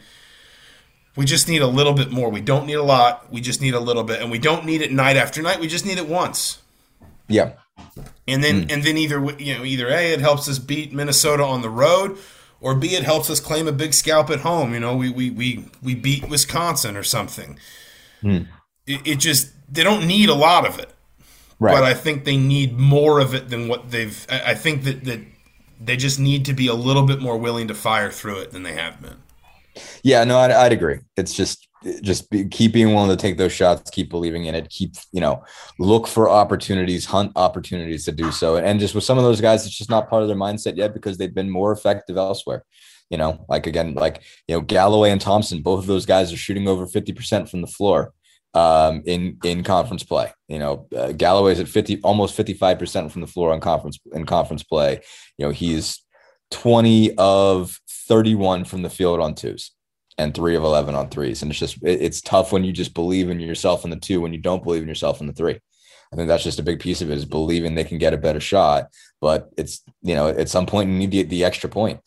We 1.17 1.25
just 1.25 1.49
need 1.49 1.63
a 1.63 1.67
little 1.67 1.95
bit 1.95 2.11
more. 2.11 2.31
We 2.31 2.43
don't 2.43 2.67
need 2.67 2.75
a 2.75 2.83
lot. 2.83 3.33
We 3.33 3.41
just 3.41 3.61
need 3.61 3.75
a 3.75 3.81
little 3.81 4.05
bit, 4.05 4.21
and 4.21 4.31
we 4.31 4.39
don't 4.39 4.67
need 4.67 4.83
it 4.83 4.93
night 4.93 5.17
after 5.17 5.41
night. 5.43 5.61
We 5.61 5.67
just 5.67 5.87
need 5.87 5.99
it 5.99 6.09
once. 6.09 6.61
Yeah. 7.27 7.55
And 8.29 8.45
then 8.45 8.67
mm. 8.67 8.73
and 8.73 8.83
then 8.83 8.97
either 8.97 9.19
you 9.39 9.57
know 9.57 9.65
either 9.65 9.89
a 9.89 10.13
it 10.13 10.21
helps 10.21 10.49
us 10.49 10.59
beat 10.59 10.93
Minnesota 10.93 11.43
on 11.45 11.63
the 11.63 11.71
road, 11.71 12.19
or 12.61 12.75
b 12.75 12.95
it 12.95 13.03
helps 13.03 13.31
us 13.31 13.41
claim 13.41 13.67
a 13.67 13.73
big 13.73 13.95
scalp 13.95 14.31
at 14.31 14.41
home. 14.41 14.75
You 14.75 14.81
know 14.81 14.97
we 14.97 15.11
we 15.11 15.31
we 15.31 15.65
we 15.83 15.95
beat 15.95 16.29
Wisconsin 16.29 16.97
or 16.97 17.03
something. 17.03 17.59
Mm. 18.23 18.47
It, 18.87 19.07
it 19.07 19.17
just 19.17 19.53
they 19.73 19.83
don't 19.83 20.07
need 20.07 20.29
a 20.29 20.35
lot 20.35 20.67
of 20.67 20.79
it. 20.79 20.93
Right. 21.59 21.73
But 21.73 21.85
I 21.85 21.95
think 21.95 22.25
they 22.25 22.37
need 22.37 22.79
more 22.79 23.19
of 23.19 23.35
it 23.35 23.49
than 23.49 23.69
what 23.69 23.91
they've. 23.91 24.27
I 24.29 24.55
think 24.55 24.85
that 24.85 25.05
that 25.05 25.21
they 25.81 25.97
just 25.97 26.19
need 26.19 26.45
to 26.47 26.53
be 26.53 26.67
a 26.67 26.75
little 26.75 27.05
bit 27.05 27.21
more 27.21 27.39
willing 27.39 27.69
to 27.69 27.75
fire 27.75 28.11
through 28.11 28.41
it 28.41 28.51
than 28.51 28.63
they 28.63 28.75
have 28.75 29.01
been. 29.01 29.17
Yeah, 30.03 30.25
no, 30.25 30.39
I'd, 30.39 30.51
I'd 30.51 30.73
agree. 30.73 31.01
It's 31.17 31.35
just 31.35 31.67
just 32.03 32.31
be, 32.31 32.47
keep 32.47 32.73
being 32.73 32.95
willing 32.95 33.11
to 33.11 33.17
take 33.17 33.37
those 33.39 33.53
shots, 33.53 33.91
keep 33.91 34.11
believing 34.11 34.47
in 34.47 34.55
it, 34.55 34.69
keep 34.69 34.95
you 35.13 35.21
know 35.21 35.45
look 35.79 36.07
for 36.07 36.29
opportunities, 36.29 37.07
hunt 37.07 37.33
opportunities 37.37 38.05
to 38.05 38.13
do 38.13 38.31
so. 38.33 38.57
And 38.57 38.79
just 38.79 38.95
with 38.95 39.05
some 39.05 39.17
of 39.17 39.25
those 39.25 39.41
guys, 39.41 39.65
it's 39.65 39.77
just 39.77 39.91
not 39.91 40.11
part 40.11 40.23
of 40.23 40.29
their 40.29 40.37
mindset 40.37 40.77
yet 40.77 40.93
because 40.93 41.17
they've 41.17 41.35
been 41.35 41.51
more 41.51 41.73
effective 41.73 42.17
elsewhere. 42.19 42.65
You 43.09 43.17
know, 43.17 43.45
like 43.49 43.67
again, 43.67 43.95
like 43.95 44.23
you 44.47 44.57
know, 44.57 44.61
Galloway 44.61 45.11
and 45.11 45.21
Thompson, 45.21 45.63
both 45.63 45.81
of 45.81 45.87
those 45.87 46.07
guys 46.07 46.33
are 46.33 46.37
shooting 46.37 46.69
over 46.69 46.87
fifty 46.87 47.13
percent 47.13 47.49
from 47.49 47.63
the 47.63 47.67
floor 47.67 48.13
um, 48.55 49.03
in 49.07 49.39
in 49.45 49.63
conference 49.63 50.03
play. 50.03 50.33
You 50.49 50.59
know, 50.59 50.89
uh, 50.97 51.13
Galloway's 51.13 51.61
at 51.61 51.69
fifty, 51.69 52.01
almost 52.03 52.35
fifty 52.35 52.55
five 52.55 52.79
percent 52.79 53.13
from 53.13 53.21
the 53.21 53.27
floor 53.27 53.53
on 53.53 53.61
conference 53.61 53.99
in 54.13 54.27
conference 54.27 54.63
play. 54.63 55.01
You 55.39 55.47
know, 55.47 55.53
he's 55.53 56.03
twenty 56.51 57.15
of 57.17 57.79
thirty 58.09 58.35
one 58.35 58.65
from 58.65 58.83
the 58.83 58.91
field 58.91 59.21
on 59.21 59.35
twos 59.35 59.73
and 60.19 60.35
three 60.35 60.57
of 60.57 60.65
11 60.65 60.95
on 60.95 61.09
threes. 61.09 61.43
And 61.43 61.51
it's 61.51 61.61
just, 61.61 61.77
it, 61.83 62.01
it's 62.01 62.21
tough 62.21 62.53
when 62.53 62.65
you 62.65 62.73
just 62.73 62.95
believe 62.95 63.29
in 63.29 63.41
yourself 63.41 63.85
in 63.85 63.91
the 63.91 63.97
two, 63.97 64.21
when 64.21 64.33
you 64.33 64.41
don't 64.41 64.65
believe 64.65 64.83
in 64.83 64.89
yourself 64.89 65.21
in 65.21 65.27
the 65.27 65.33
three. 65.33 65.59
I 66.13 66.17
think 66.17 66.29
that's 66.29 66.45
just 66.45 66.59
a 66.59 66.63
big 66.63 66.81
piece 66.81 67.03
of 67.03 67.11
it 67.11 67.19
is 67.19 67.25
believing 67.25 67.75
they 67.75 67.85
can 67.85 67.99
get 67.99 68.15
a 68.15 68.19
better 68.19 68.41
shot. 68.41 68.87
But 69.21 69.51
it's, 69.57 69.83
you 70.03 70.15
know, 70.15 70.29
at 70.29 70.49
some 70.49 70.67
point 70.67 70.91
you 70.91 70.97
need 70.97 71.11
the, 71.11 71.23
the 71.25 71.45
extra 71.45 71.69
point 71.69 72.01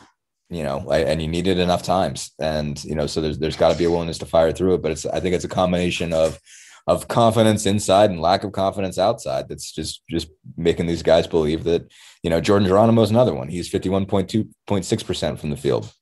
you 0.49 0.63
know, 0.63 0.89
and 0.91 1.21
you 1.21 1.27
need 1.27 1.47
it 1.47 1.59
enough 1.59 1.83
times. 1.83 2.31
And, 2.39 2.83
you 2.83 2.95
know, 2.95 3.05
so 3.05 3.21
there's, 3.21 3.37
there's 3.37 3.55
got 3.55 3.71
to 3.71 3.77
be 3.77 3.83
a 3.83 3.91
willingness 3.91 4.17
to 4.19 4.25
fire 4.25 4.51
through 4.51 4.75
it. 4.75 4.81
But 4.81 4.91
it's, 4.91 5.05
I 5.05 5.19
think 5.19 5.35
it's 5.35 5.45
a 5.45 5.49
combination 5.49 6.11
of, 6.11 6.39
of 6.87 7.07
confidence 7.07 7.67
inside 7.67 8.09
and 8.09 8.19
lack 8.19 8.43
of 8.43 8.51
confidence 8.51 8.97
outside. 8.97 9.47
That's 9.47 9.71
just, 9.71 10.01
just 10.09 10.29
making 10.57 10.87
these 10.87 11.03
guys 11.03 11.27
believe 11.27 11.63
that, 11.65 11.91
you 12.23 12.31
know, 12.31 12.41
Jordan 12.41 12.67
Geronimo 12.67 13.03
is 13.03 13.11
another 13.11 13.33
one. 13.33 13.47
He's 13.47 13.69
51.2.6% 13.69 15.39
from 15.39 15.51
the 15.51 15.57
field 15.57 15.93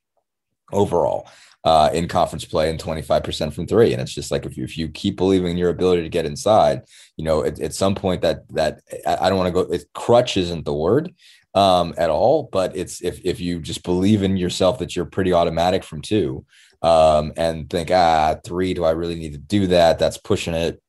overall. 0.71 1.27
Uh, 1.63 1.89
in 1.91 2.07
conference 2.07 2.45
play 2.45 2.69
and 2.69 2.79
25% 2.81 3.51
from 3.51 3.67
three. 3.67 3.91
And 3.91 4.01
it's 4.01 4.13
just 4.13 4.31
like 4.31 4.45
if 4.45 4.55
you, 4.55 4.63
if 4.63 4.77
you 4.77 4.87
keep 4.87 5.17
believing 5.17 5.51
in 5.51 5.57
your 5.57 5.71
ability 5.71 6.03
to 6.03 6.07
get 6.07 6.25
inside, 6.25 6.83
you 7.17 7.25
know, 7.25 7.43
at, 7.43 7.59
at 7.59 7.73
some 7.73 7.93
point 7.93 8.21
that 8.21 8.47
that 8.53 8.79
I 9.05 9.27
don't 9.27 9.37
want 9.37 9.53
to 9.53 9.63
go, 9.63 9.73
it, 9.73 9.83
crutch 9.93 10.37
isn't 10.37 10.63
the 10.63 10.73
word, 10.73 11.13
um, 11.57 11.93
at 11.97 12.09
all. 12.09 12.49
But 12.51 12.75
it's 12.75 13.01
if 13.01 13.19
if 13.25 13.39
you 13.39 13.59
just 13.59 13.83
believe 13.83 14.23
in 14.23 14.37
yourself 14.37 14.79
that 14.79 14.95
you're 14.95 15.05
pretty 15.05 15.33
automatic 15.33 15.83
from 15.83 16.01
two, 16.01 16.45
um, 16.81 17.33
and 17.35 17.69
think 17.69 17.89
ah 17.91 18.35
three, 18.45 18.73
do 18.73 18.83
I 18.83 18.91
really 18.91 19.15
need 19.15 19.33
to 19.33 19.39
do 19.39 19.67
that? 19.67 19.99
That's 19.99 20.17
pushing 20.17 20.53
it. 20.53 20.81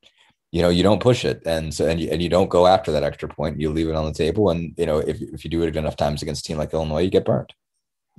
You 0.52 0.62
know, 0.62 0.70
you 0.70 0.83
don't 0.83 1.02
push 1.02 1.24
it, 1.24 1.42
and 1.46 1.72
so 1.72 1.87
and 1.87 2.00
you, 2.00 2.11
and 2.11 2.22
you 2.22 2.28
don't 2.28 2.50
go 2.50 2.66
after 2.66 2.92
that 2.92 3.04
extra 3.04 3.28
point. 3.28 3.61
You 3.61 3.70
leave 3.70 3.88
it 3.88 3.94
on 3.94 4.07
the 4.07 4.12
table, 4.12 4.50
and 4.50 4.74
you 4.76 4.87
know 4.87 4.98
if 4.98 5.20
if 5.20 5.44
you 5.44 5.50
do 5.50 5.62
it 5.62 5.76
enough 5.76 5.96
times 5.96 6.22
against 6.22 6.44
a 6.44 6.48
team 6.48 6.59
like 6.59 6.72
Illinois, 6.72 7.02
you 7.02 7.11
get 7.11 7.24
burned 7.24 7.52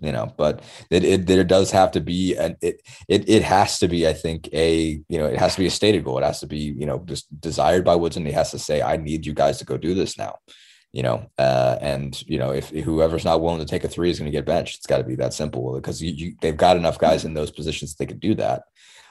you 0.01 0.13
know 0.13 0.33
but 0.37 0.63
it, 0.89 1.03
it 1.03 1.27
there 1.27 1.43
does 1.43 1.71
have 1.71 1.91
to 1.91 1.99
be 1.99 2.33
and 2.37 2.55
it, 2.61 2.81
it 3.09 3.27
it 3.27 3.43
has 3.43 3.79
to 3.79 3.87
be 3.87 4.07
i 4.07 4.13
think 4.13 4.47
a 4.53 5.01
you 5.09 5.17
know 5.17 5.25
it 5.25 5.37
has 5.37 5.55
to 5.55 5.59
be 5.59 5.65
a 5.65 5.71
stated 5.71 6.05
goal 6.05 6.17
it 6.17 6.23
has 6.23 6.39
to 6.39 6.47
be 6.47 6.73
you 6.77 6.85
know 6.85 6.99
just 7.05 7.27
desired 7.41 7.83
by 7.83 7.95
woodson 7.95 8.25
he 8.25 8.31
has 8.31 8.51
to 8.51 8.57
say 8.57 8.81
i 8.81 8.95
need 8.95 9.25
you 9.25 9.33
guys 9.33 9.57
to 9.57 9.65
go 9.65 9.75
do 9.77 9.93
this 9.93 10.17
now 10.17 10.35
you 10.91 11.03
know, 11.03 11.29
uh, 11.37 11.77
and 11.81 12.21
you 12.27 12.39
know, 12.39 12.51
if, 12.51 12.69
whoever's 12.69 13.25
not 13.25 13.41
willing 13.41 13.59
to 13.59 13.65
take 13.65 13.83
a 13.83 13.87
three 13.87 14.09
is 14.09 14.19
going 14.19 14.31
to 14.31 14.35
get 14.35 14.45
benched, 14.45 14.77
it's 14.77 14.87
got 14.87 14.97
to 14.97 15.03
be 15.03 15.15
that 15.15 15.33
simple 15.33 15.75
because 15.75 16.01
you, 16.01 16.11
you, 16.11 16.35
they've 16.41 16.57
got 16.57 16.77
enough 16.77 16.97
guys 16.97 17.25
in 17.25 17.33
those 17.33 17.51
positions 17.51 17.95
they 17.95 18.05
could 18.05 18.19
do 18.19 18.35
that. 18.35 18.63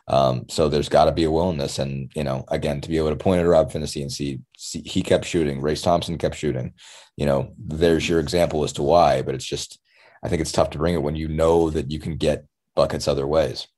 Um, 0.09 0.47
so 0.49 0.69
there's 0.69 0.89
got 0.89 1.05
to 1.05 1.13
be 1.13 1.25
a 1.25 1.31
willingness, 1.31 1.79
and 1.79 2.11
you 2.15 2.25
know, 2.25 2.45
again, 2.49 2.81
to 2.81 2.89
be 2.89 2.97
able 2.97 3.11
to 3.11 3.17
point 3.17 3.41
at 3.41 3.47
Rob 3.47 3.71
Phinisee 3.71 4.03
and 4.03 4.11
see, 4.11 4.41
see 4.57 4.81
he 4.81 5.03
kept 5.03 5.27
shooting, 5.27 5.61
Race 5.61 5.83
Thompson 5.83 6.19
kept 6.19 6.37
shooting. 6.37 6.73
You 7.17 7.27
know, 7.27 7.53
there's 7.59 8.09
your 8.09 8.19
example 8.21 8.65
as 8.65 8.73
to 8.75 8.83
why, 8.83 9.23
but 9.23 9.35
it's 9.35 9.45
just 9.45 9.79
I 10.23 10.29
think 10.29 10.41
it's 10.41 10.53
tough 10.53 10.71
to 10.71 10.79
bring 10.79 10.95
it 10.95 11.03
when 11.03 11.17
you 11.17 11.29
know 11.29 11.71
that 11.71 11.91
you 11.91 11.99
can 11.99 12.17
get 12.17 12.47
buckets 12.75 13.07
other 13.07 13.27
ways. 13.27 13.69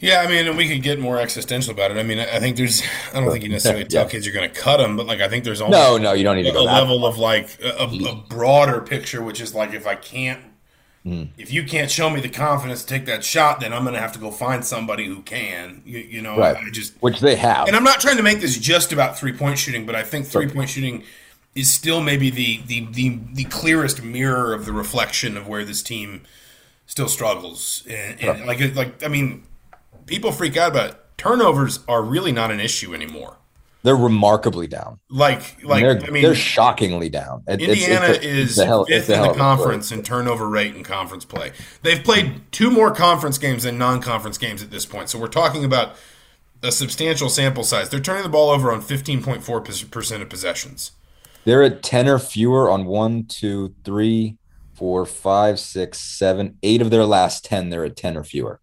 Yeah, 0.00 0.22
I 0.22 0.28
mean, 0.28 0.46
and 0.46 0.56
we 0.56 0.66
could 0.66 0.82
get 0.82 0.98
more 0.98 1.20
existential 1.20 1.72
about 1.72 1.90
it. 1.90 1.98
I 1.98 2.02
mean, 2.02 2.18
I 2.18 2.40
think 2.40 2.56
there's, 2.56 2.82
I 3.12 3.20
don't 3.20 3.30
think 3.30 3.44
you 3.44 3.50
necessarily 3.50 3.84
tell 3.84 4.04
yeah. 4.04 4.10
kids 4.10 4.24
you're 4.24 4.34
going 4.34 4.50
to 4.50 4.60
cut 4.60 4.78
them, 4.78 4.96
but 4.96 5.06
like 5.06 5.20
I 5.20 5.28
think 5.28 5.44
there's 5.44 5.60
almost 5.60 5.78
no, 5.78 5.98
no, 5.98 6.12
you 6.14 6.24
don't 6.24 6.36
need 6.36 6.46
like 6.46 6.54
a 6.54 6.60
level 6.60 7.04
of 7.04 7.18
like 7.18 7.58
a, 7.62 7.84
a, 7.84 8.14
broader 8.28 8.80
picture, 8.80 9.22
which 9.22 9.42
is 9.42 9.54
like 9.54 9.74
if 9.74 9.86
I 9.86 9.96
can't, 9.96 10.40
mm. 11.04 11.28
if 11.36 11.52
you 11.52 11.64
can't 11.64 11.90
show 11.90 12.08
me 12.08 12.20
the 12.20 12.30
confidence 12.30 12.80
to 12.82 12.88
take 12.88 13.04
that 13.06 13.22
shot, 13.22 13.60
then 13.60 13.74
I'm 13.74 13.82
going 13.82 13.94
to 13.94 14.00
have 14.00 14.12
to 14.12 14.18
go 14.18 14.30
find 14.30 14.64
somebody 14.64 15.04
who 15.04 15.20
can. 15.20 15.82
You, 15.84 15.98
you 15.98 16.22
know, 16.22 16.38
right. 16.38 16.56
I 16.56 16.70
just 16.70 16.94
which 17.02 17.20
they 17.20 17.36
have. 17.36 17.68
And 17.68 17.76
I'm 17.76 17.84
not 17.84 18.00
trying 18.00 18.16
to 18.16 18.22
make 18.22 18.40
this 18.40 18.56
just 18.56 18.94
about 18.94 19.18
three 19.18 19.34
point 19.34 19.58
shooting, 19.58 19.84
but 19.84 19.94
I 19.94 20.02
think 20.02 20.26
three 20.26 20.48
point 20.48 20.70
shooting 20.70 21.04
is 21.54 21.70
still 21.70 22.00
maybe 22.00 22.30
the, 22.30 22.62
the 22.66 22.86
the 22.86 23.18
the 23.34 23.44
clearest 23.44 24.02
mirror 24.02 24.54
of 24.54 24.64
the 24.64 24.72
reflection 24.72 25.36
of 25.36 25.46
where 25.46 25.64
this 25.64 25.82
team 25.82 26.22
still 26.86 27.08
struggles. 27.08 27.86
And, 27.86 28.18
and 28.18 28.28
right. 28.40 28.46
like 28.46 28.74
like 28.74 29.04
I 29.04 29.08
mean 29.08 29.44
people 30.10 30.32
freak 30.32 30.56
out 30.56 30.72
about 30.72 30.90
it. 30.90 30.96
Turnovers 31.16 31.80
are 31.88 32.02
really 32.02 32.32
not 32.32 32.50
an 32.50 32.60
issue 32.60 32.94
anymore. 32.94 33.36
They're 33.82 33.96
remarkably 33.96 34.66
down. 34.66 34.98
Like, 35.08 35.62
like 35.64 35.82
they're, 35.82 36.02
I 36.02 36.10
mean, 36.10 36.22
they're 36.22 36.34
shockingly 36.34 37.08
down. 37.08 37.44
It, 37.46 37.62
Indiana 37.62 38.06
it's, 38.08 38.18
it's 38.18 38.24
a, 38.24 38.28
is 38.28 38.56
hell, 38.56 38.84
fifth 38.84 39.08
in 39.08 39.22
the 39.22 39.32
conference 39.32 39.90
in 39.90 40.02
turnover 40.02 40.48
rate 40.48 40.76
in 40.76 40.82
conference 40.82 41.24
play. 41.24 41.52
They've 41.82 42.02
played 42.02 42.42
two 42.52 42.70
more 42.70 42.90
conference 42.90 43.38
games 43.38 43.62
than 43.62 43.78
non-conference 43.78 44.36
games 44.36 44.62
at 44.62 44.70
this 44.70 44.84
point. 44.84 45.08
So 45.08 45.18
we're 45.18 45.28
talking 45.28 45.64
about 45.64 45.96
a 46.62 46.70
substantial 46.70 47.30
sample 47.30 47.64
size. 47.64 47.88
They're 47.88 48.00
turning 48.00 48.24
the 48.24 48.28
ball 48.28 48.50
over 48.50 48.70
on 48.70 48.82
15.4 48.82 49.90
percent 49.90 50.22
of 50.22 50.28
possessions. 50.28 50.92
They're 51.44 51.62
at 51.62 51.82
10 51.82 52.06
or 52.06 52.18
fewer 52.18 52.68
on 52.68 52.84
one, 52.84 53.24
two, 53.24 53.74
three, 53.82 54.36
four, 54.74 55.06
five, 55.06 55.58
six, 55.58 55.98
seven, 55.98 56.58
eight 56.62 56.82
of 56.82 56.90
their 56.90 57.06
last 57.06 57.46
10. 57.46 57.70
They're 57.70 57.86
at 57.86 57.96
10 57.96 58.18
or 58.18 58.24
fewer. 58.24 58.60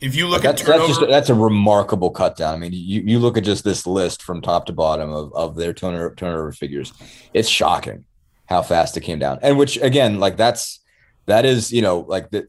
If 0.00 0.14
you 0.14 0.28
look 0.28 0.42
that's, 0.42 0.62
at 0.62 0.66
turnover, 0.66 0.86
that's, 0.86 0.98
just, 0.98 1.10
that's 1.10 1.30
a 1.30 1.34
remarkable 1.34 2.10
cut 2.10 2.36
down. 2.36 2.54
I 2.54 2.56
mean, 2.56 2.72
you, 2.72 3.02
you 3.02 3.18
look 3.18 3.36
at 3.36 3.44
just 3.44 3.64
this 3.64 3.86
list 3.86 4.22
from 4.22 4.40
top 4.40 4.66
to 4.66 4.72
bottom 4.72 5.12
of, 5.12 5.32
of 5.34 5.56
their 5.56 5.72
turnover, 5.72 6.14
turnover 6.14 6.52
figures. 6.52 6.92
It's 7.34 7.48
shocking 7.48 8.04
how 8.46 8.62
fast 8.62 8.96
it 8.96 9.00
came 9.00 9.18
down. 9.18 9.38
And 9.42 9.58
which 9.58 9.76
again, 9.78 10.20
like 10.20 10.36
that's 10.36 10.80
that 11.26 11.44
is, 11.44 11.72
you 11.72 11.82
know, 11.82 12.00
like 12.00 12.30
the, 12.30 12.46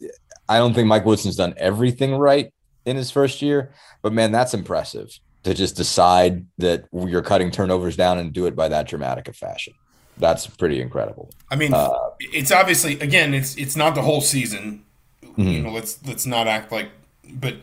I 0.47 0.57
don't 0.57 0.73
think 0.73 0.87
Mike 0.87 1.05
Woodson's 1.05 1.35
done 1.35 1.53
everything 1.57 2.15
right 2.15 2.53
in 2.85 2.95
his 2.95 3.11
first 3.11 3.41
year, 3.41 3.71
but 4.01 4.13
man, 4.13 4.31
that's 4.31 4.53
impressive 4.53 5.19
to 5.43 5.53
just 5.53 5.75
decide 5.75 6.45
that 6.57 6.85
you're 6.93 7.21
cutting 7.21 7.51
turnovers 7.51 7.95
down 7.95 8.19
and 8.19 8.31
do 8.31 8.45
it 8.45 8.55
by 8.55 8.67
that 8.67 8.87
dramatic 8.87 9.27
a 9.27 9.33
fashion. 9.33 9.73
That's 10.17 10.47
pretty 10.47 10.81
incredible. 10.81 11.31
I 11.49 11.55
mean, 11.55 11.73
uh, 11.73 11.89
it's 12.19 12.51
obviously 12.51 12.99
again, 12.99 13.33
it's 13.33 13.55
it's 13.55 13.75
not 13.75 13.95
the 13.95 14.01
whole 14.01 14.21
season. 14.21 14.83
Mm-hmm. 15.23 15.41
You 15.41 15.61
know, 15.61 15.71
let's 15.71 15.99
let's 16.05 16.25
not 16.25 16.47
act 16.47 16.71
like 16.71 16.89
but 17.23 17.55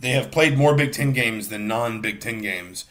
they 0.00 0.10
have 0.10 0.30
played 0.30 0.56
more 0.56 0.74
Big 0.74 0.92
Ten 0.92 1.12
games 1.12 1.48
than 1.48 1.66
non 1.66 2.00
Big 2.00 2.20
Ten 2.20 2.40
games. 2.40 2.84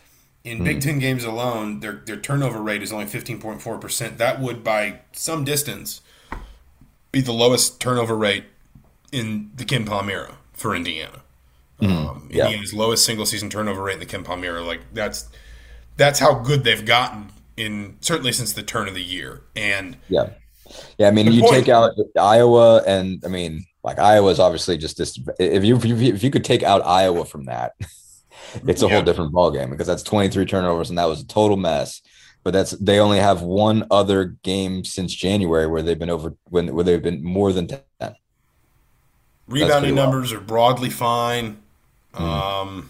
In 0.44 0.60
mm 0.60 0.66
Big 0.66 0.82
Ten 0.82 1.00
games 1.00 1.24
alone, 1.24 1.80
their 1.80 1.94
their 2.06 2.18
turnover 2.18 2.62
rate 2.62 2.84
is 2.84 2.92
only 2.92 3.06
fifteen 3.06 3.40
point 3.40 3.62
four 3.62 3.78
percent. 3.78 4.18
That 4.18 4.40
would, 4.40 4.64
by 4.64 5.02
some 5.12 5.44
distance, 5.44 6.02
be 7.12 7.22
the 7.22 7.34
lowest 7.34 7.80
turnover 7.80 8.16
rate 8.16 8.46
in 9.12 9.52
the 9.56 9.66
KenPom 9.66 10.10
era 10.10 10.38
for 10.54 10.76
Indiana. 10.76 11.22
mm 11.82 11.90
Um, 11.90 12.30
yeah. 12.32 12.46
Indiana's 12.46 12.74
lowest 12.74 13.06
single 13.06 13.26
season 13.26 13.50
turnover 13.50 13.84
rate 13.84 13.94
in 13.94 14.00
the 14.00 14.06
KenPom 14.06 14.44
era. 14.44 14.62
Like 14.62 14.82
that's 14.94 15.28
that's 15.98 16.20
how 16.20 16.36
good 16.36 16.64
they've 16.64 16.86
gotten 16.86 17.32
in 17.58 17.98
certainly 18.02 18.32
since 18.32 18.54
the 18.54 18.64
turn 18.64 18.88
of 18.88 18.94
the 18.94 19.04
year. 19.04 19.42
And 19.56 19.98
yeah, 20.10 20.30
yeah. 20.98 21.08
I 21.08 21.12
mean, 21.12 21.32
you 21.32 21.42
point, 21.42 21.54
take 21.54 21.70
out 21.70 21.94
Iowa, 22.18 22.84
and 22.86 23.22
I 23.26 23.28
mean, 23.28 23.66
like 23.88 24.00
Iowa's 24.00 24.38
obviously 24.38 24.78
just 24.78 24.98
this. 24.98 25.18
If 25.40 25.64
you 25.64 25.78
if 25.78 26.22
you, 26.24 26.30
could 26.30 26.44
take 26.44 26.62
out 26.62 26.86
Iowa 26.86 27.24
from 27.24 27.46
that, 27.46 27.72
it's 28.68 28.84
a 28.84 28.86
yeah. 28.86 28.96
whole 28.96 29.02
different 29.02 29.32
ball 29.32 29.50
game 29.50 29.70
because 29.70 29.88
that's 29.88 30.04
23 30.04 30.46
turnovers 30.46 30.90
and 30.90 30.98
that 30.98 31.06
was 31.06 31.22
a 31.22 31.26
total 31.26 31.56
mess. 31.56 32.02
But 32.44 32.52
that's 32.52 32.72
they 32.72 33.00
only 33.00 33.20
have 33.20 33.42
one 33.42 33.88
other 33.90 34.26
game 34.44 34.84
since 34.84 35.14
January 35.14 35.68
where 35.68 35.82
they've 35.82 35.98
been 35.98 36.10
over 36.10 36.36
when 36.50 36.76
where 36.76 36.84
they've 36.84 37.02
been 37.02 37.24
more 37.24 37.54
than 37.54 37.68
10. 37.68 37.82
Rebounding 39.48 39.96
numbers 39.96 40.34
well. 40.34 40.42
are 40.42 40.44
broadly 40.44 40.90
fine. 40.90 41.58
Mm. 42.14 42.22
Um, 42.22 42.90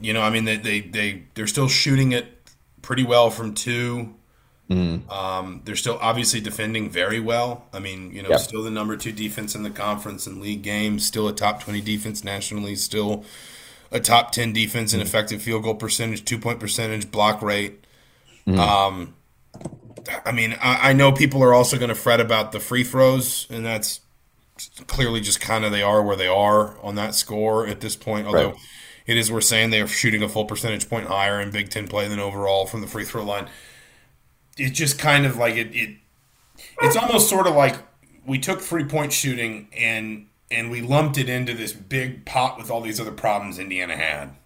you 0.00 0.12
know, 0.12 0.22
I 0.22 0.30
mean 0.30 0.44
they 0.44 0.58
they 0.58 0.80
they 0.80 1.22
they're 1.34 1.48
still 1.48 1.68
shooting 1.68 2.12
it 2.12 2.26
pretty 2.82 3.02
well 3.02 3.30
from 3.30 3.52
two. 3.52 4.14
Mm-hmm. 4.70 5.10
Um, 5.10 5.62
they're 5.64 5.76
still 5.76 5.98
obviously 6.00 6.40
defending 6.40 6.88
very 6.88 7.20
well. 7.20 7.66
I 7.72 7.78
mean, 7.78 8.12
you 8.12 8.22
know, 8.22 8.30
yep. 8.30 8.40
still 8.40 8.62
the 8.62 8.70
number 8.70 8.96
two 8.96 9.12
defense 9.12 9.54
in 9.54 9.62
the 9.62 9.70
conference 9.70 10.26
and 10.26 10.40
league 10.40 10.62
games, 10.62 11.06
still 11.06 11.28
a 11.28 11.32
top 11.32 11.62
20 11.62 11.80
defense 11.80 12.24
nationally, 12.24 12.76
still 12.76 13.24
a 13.90 14.00
top 14.00 14.32
10 14.32 14.52
defense 14.52 14.92
in 14.92 15.00
mm-hmm. 15.00 15.06
effective 15.06 15.42
field 15.42 15.64
goal 15.64 15.74
percentage, 15.74 16.24
two 16.24 16.38
point 16.38 16.60
percentage, 16.60 17.10
block 17.10 17.42
rate. 17.42 17.84
Mm-hmm. 18.46 18.58
Um, 18.58 19.14
I 20.24 20.32
mean, 20.32 20.56
I, 20.60 20.90
I 20.90 20.92
know 20.92 21.12
people 21.12 21.42
are 21.42 21.54
also 21.54 21.76
going 21.76 21.90
to 21.90 21.94
fret 21.94 22.20
about 22.20 22.52
the 22.52 22.60
free 22.60 22.84
throws, 22.84 23.46
and 23.50 23.64
that's 23.64 24.00
clearly 24.86 25.20
just 25.20 25.40
kind 25.40 25.64
of 25.64 25.72
they 25.72 25.82
are 25.82 26.02
where 26.02 26.16
they 26.16 26.26
are 26.26 26.78
on 26.80 26.94
that 26.94 27.14
score 27.14 27.66
at 27.66 27.80
this 27.80 27.96
point. 27.96 28.26
Although 28.26 28.50
right. 28.50 28.60
it 29.06 29.16
is 29.16 29.30
worth 29.30 29.44
saying 29.44 29.70
they 29.70 29.80
are 29.80 29.86
shooting 29.86 30.22
a 30.22 30.28
full 30.28 30.44
percentage 30.44 30.88
point 30.88 31.06
higher 31.06 31.40
in 31.40 31.50
Big 31.50 31.68
Ten 31.68 31.88
play 31.88 32.08
than 32.08 32.18
overall 32.18 32.66
from 32.66 32.80
the 32.80 32.86
free 32.86 33.04
throw 33.04 33.24
line 33.24 33.48
it's 34.56 34.76
just 34.76 34.98
kind 34.98 35.26
of 35.26 35.36
like 35.36 35.56
it, 35.56 35.74
it 35.74 35.96
it's 36.80 36.96
almost 36.96 37.28
sort 37.28 37.46
of 37.46 37.54
like 37.54 37.76
we 38.26 38.38
took 38.38 38.60
three 38.60 38.84
point 38.84 39.12
shooting 39.12 39.68
and 39.76 40.26
and 40.50 40.70
we 40.70 40.82
lumped 40.82 41.18
it 41.18 41.28
into 41.28 41.54
this 41.54 41.72
big 41.72 42.24
pot 42.24 42.58
with 42.58 42.70
all 42.70 42.80
these 42.80 43.00
other 43.00 43.12
problems 43.12 43.58
Indiana 43.58 43.96
had. 43.96 44.36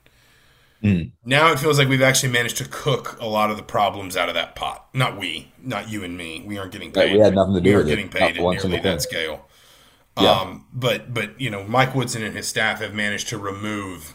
Mm. 0.83 1.11
Now 1.25 1.53
it 1.53 1.59
feels 1.59 1.79
like 1.79 1.89
we've 1.89 2.03
actually 2.03 2.33
managed 2.33 2.59
to 2.59 2.69
cook 2.69 3.17
a 3.21 3.27
lot 3.27 3.51
of 3.51 3.57
the 3.57 3.63
problems 3.63 4.17
out 4.17 4.29
of 4.29 4.35
that 4.35 4.55
pot. 4.55 4.89
Not 4.95 5.19
we, 5.19 5.53
not 5.61 5.91
you 5.91 6.05
and 6.05 6.17
me. 6.17 6.45
We 6.47 6.59
aren't 6.59 6.73
getting 6.73 6.93
paid. 6.93 7.13
we 7.13 7.19
had 7.19 7.35
nothing 7.35 7.55
to 7.55 7.61
do 7.61 7.71
we 7.71 7.77
with 7.77 7.89
getting 7.89 8.09
paid 8.09 8.37
at 8.37 8.43
nearly 8.43 8.79
that 8.81 9.03
scale. 9.03 9.49
Yeah. 10.19 10.31
Um, 10.31 10.67
but 10.73 11.13
but 11.13 11.41
you 11.41 11.51
know, 11.51 11.65
Mike 11.65 11.95
Woodson 11.95 12.23
and 12.23 12.37
his 12.37 12.47
staff 12.47 12.81
have 12.81 12.95
managed 12.95 13.29
to 13.29 13.39
remove, 13.39 14.15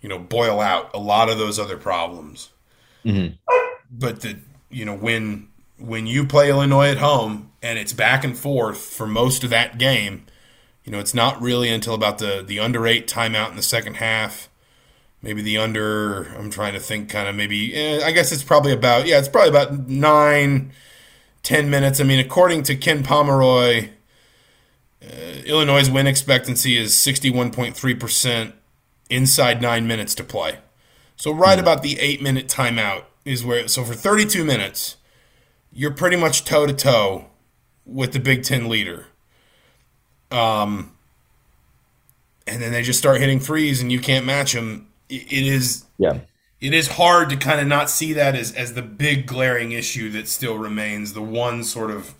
you 0.00 0.08
know, 0.08 0.18
boil 0.18 0.60
out 0.60 0.90
a 0.94 0.98
lot 0.98 1.28
of 1.28 1.38
those 1.38 1.58
other 1.58 1.76
problems. 1.76 2.50
Mm-hmm. 3.04 3.34
But 3.90 4.20
the 4.20 4.38
you 4.70 4.84
know 4.84 4.94
when 4.94 5.48
when 5.78 6.06
you 6.06 6.26
play 6.26 6.50
Illinois 6.50 6.88
at 6.90 6.98
home 6.98 7.52
and 7.62 7.78
it's 7.78 7.92
back 7.92 8.24
and 8.24 8.36
forth 8.36 8.78
for 8.78 9.06
most 9.06 9.44
of 9.44 9.50
that 9.50 9.78
game, 9.78 10.26
you 10.84 10.92
know 10.92 10.98
it's 10.98 11.14
not 11.14 11.40
really 11.40 11.68
until 11.68 11.94
about 11.94 12.18
the 12.18 12.42
the 12.46 12.58
under 12.58 12.86
eight 12.86 13.06
timeout 13.06 13.50
in 13.50 13.56
the 13.56 13.62
second 13.62 13.94
half, 13.94 14.48
maybe 15.22 15.42
the 15.42 15.58
under. 15.58 16.24
I'm 16.34 16.50
trying 16.50 16.74
to 16.74 16.80
think, 16.80 17.08
kind 17.08 17.28
of 17.28 17.34
maybe. 17.34 17.74
Eh, 17.74 18.00
I 18.04 18.12
guess 18.12 18.32
it's 18.32 18.44
probably 18.44 18.72
about 18.72 19.06
yeah, 19.06 19.18
it's 19.18 19.28
probably 19.28 19.50
about 19.50 19.88
nine, 19.88 20.72
ten 21.42 21.70
minutes. 21.70 22.00
I 22.00 22.04
mean, 22.04 22.18
according 22.18 22.64
to 22.64 22.76
Ken 22.76 23.02
Pomeroy. 23.02 23.90
Uh, 25.00 25.42
Illinois' 25.46 25.88
win 25.88 26.08
expectancy 26.08 26.76
is 26.76 26.92
61.3% 26.92 28.52
inside 29.08 29.62
nine 29.62 29.86
minutes 29.86 30.12
to 30.16 30.24
play. 30.24 30.58
So, 31.16 31.32
right 31.32 31.52
mm-hmm. 31.52 31.60
about 31.60 31.82
the 31.82 31.98
eight 31.98 32.20
minute 32.22 32.48
timeout, 32.48 33.04
is 33.24 33.44
where 33.44 33.68
so 33.68 33.84
for 33.84 33.94
32 33.94 34.44
minutes, 34.44 34.96
you're 35.72 35.92
pretty 35.92 36.16
much 36.16 36.44
toe 36.44 36.66
to 36.66 36.72
toe 36.72 37.26
with 37.84 38.12
the 38.12 38.20
Big 38.20 38.42
Ten 38.42 38.68
leader. 38.68 39.06
Um, 40.30 40.92
and 42.46 42.62
then 42.62 42.72
they 42.72 42.82
just 42.82 42.98
start 42.98 43.20
hitting 43.20 43.40
threes, 43.40 43.80
and 43.80 43.90
you 43.90 44.00
can't 44.00 44.26
match 44.26 44.52
them. 44.52 44.88
it, 45.08 45.32
it 45.32 45.46
is 45.46 45.84
yeah. 45.98 46.20
It 46.60 46.74
is 46.74 46.88
hard 46.88 47.30
to 47.30 47.36
kind 47.36 47.60
of 47.60 47.68
not 47.68 47.88
see 47.88 48.12
that 48.14 48.34
as 48.34 48.52
as 48.52 48.74
the 48.74 48.82
big 48.82 49.26
glaring 49.26 49.72
issue 49.72 50.10
that 50.10 50.26
still 50.28 50.58
remains. 50.58 51.12
The 51.12 51.22
one 51.22 51.62
sort 51.62 51.90
of 51.90 52.14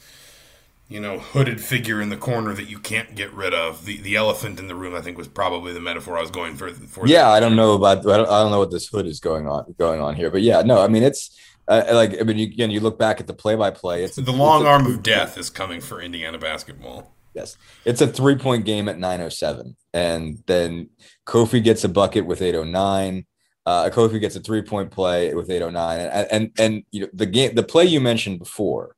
you 0.89 1.01
know, 1.01 1.19
hooded 1.19 1.61
figure 1.61 2.01
in 2.01 2.09
the 2.09 2.17
corner 2.17 2.55
that 2.55 2.69
you 2.69 2.79
can't 2.79 3.15
get 3.15 3.33
rid 3.35 3.53
of. 3.53 3.85
The 3.85 3.99
the 3.99 4.17
elephant 4.17 4.59
in 4.59 4.69
the 4.69 4.75
room, 4.75 4.95
I 4.95 5.03
think, 5.03 5.19
was 5.19 5.29
probably 5.29 5.73
the 5.73 5.81
metaphor 5.81 6.17
I 6.17 6.23
was 6.23 6.31
going 6.31 6.57
for. 6.57 6.71
for 6.71 7.07
yeah, 7.07 7.29
I 7.29 7.41
don't 7.41 7.57
know 7.57 7.75
about 7.75 7.99
I 7.99 8.17
don't, 8.17 8.29
I 8.29 8.43
don't 8.43 8.51
know 8.51 8.59
what 8.59 8.71
this 8.71 8.89
hood 8.89 9.07
is 9.07 9.21
going 9.21 9.47
on 9.47 9.75
going 9.79 10.01
on 10.01 10.17
here, 10.17 10.31
but 10.31 10.43
yeah, 10.43 10.63
no, 10.63 10.81
I 10.81 10.89
mean 10.89 11.03
it's 11.03 11.39
uh, 11.69 11.85
like 11.91 12.19
I 12.19 12.25
mean 12.25 12.39
you, 12.39 12.47
again, 12.47 12.71
you 12.71 12.81
look 12.81 12.99
back 12.99 13.21
at 13.21 13.27
the 13.27 13.35
play 13.35 13.55
by 13.55 13.71
play. 13.71 14.03
It's 14.03 14.17
the 14.17 14.33
long 14.33 14.63
it's 14.63 14.69
arm 14.69 14.87
of 14.87 15.03
death 15.03 15.37
is 15.37 15.51
coming 15.51 15.81
for 15.81 16.01
Indiana 16.01 16.39
basketball. 16.39 17.13
Yes, 17.35 17.59
it's 17.85 18.01
a 18.01 18.07
three 18.07 18.37
point 18.37 18.65
game 18.65 18.89
at 18.89 18.99
nine 18.99 19.21
oh 19.21 19.29
seven, 19.29 19.77
and 19.93 20.43
then 20.47 20.89
Kofi 21.27 21.63
gets 21.63 21.85
a 21.85 21.89
bucket 21.89 22.25
with 22.25 22.41
eight 22.41 22.55
oh 22.55 22.65
nine. 22.65 23.27
Uh, 23.67 23.91
Kofi 23.91 24.19
gets 24.19 24.35
a 24.35 24.41
three 24.41 24.63
point 24.63 24.91
play 24.91 25.35
with 25.35 25.51
809 25.51 26.01
and, 26.01 26.27
and 26.33 26.51
and 26.59 26.85
you 26.91 27.03
know 27.03 27.09
the 27.13 27.27
game 27.27 27.55
the 27.55 27.63
play 27.63 27.85
you 27.85 28.01
mentioned 28.01 28.39
before 28.39 28.97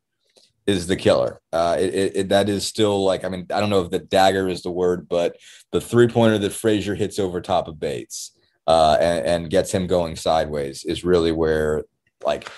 is 0.71 0.87
the 0.87 0.97
killer. 0.97 1.41
Uh, 1.53 1.77
it, 1.79 1.95
it, 1.95 2.17
it, 2.17 2.29
that 2.31 2.49
is 2.49 2.67
still 2.67 3.05
like 3.05 3.25
I 3.25 3.29
mean 3.29 3.47
I 3.53 3.61
don't 3.61 3.71
know 3.71 3.83
if 3.83 3.91
the 3.91 3.99
dagger 3.99 4.49
is 4.49 4.63
the 4.63 4.71
word, 4.71 5.09
but 5.09 5.37
the 5.73 5.81
three 5.81 6.09
pointer 6.09 6.39
that 6.39 6.53
Frazier 6.53 6.95
hits 6.95 7.19
over 7.19 7.41
top 7.41 7.69
of 7.69 7.79
Bates 7.79 8.33
uh, 8.67 8.97
and, 9.01 9.27
and, 9.27 9.51
gets 9.51 9.73
him 9.73 9.87
going 9.87 10.17
sideways 10.17 10.85
is 10.85 11.05
really 11.05 11.33
where 11.33 11.85
like 12.25 12.49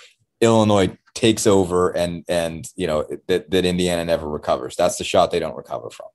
Illinois 0.40 0.96
takes 1.14 1.46
over 1.46 1.90
and 1.90 2.25
and 2.29 2.68
you 2.77 2.87
know 2.87 3.07
that, 3.29 3.51
that 3.51 3.64
Indiana 3.64 4.05
never 4.05 4.29
recovers. 4.29 4.77
That's 4.77 4.98
the 4.98 5.05
shot 5.05 5.31
they 5.31 5.40
don't 5.40 5.57
recover 5.57 5.90
from. 5.90 6.09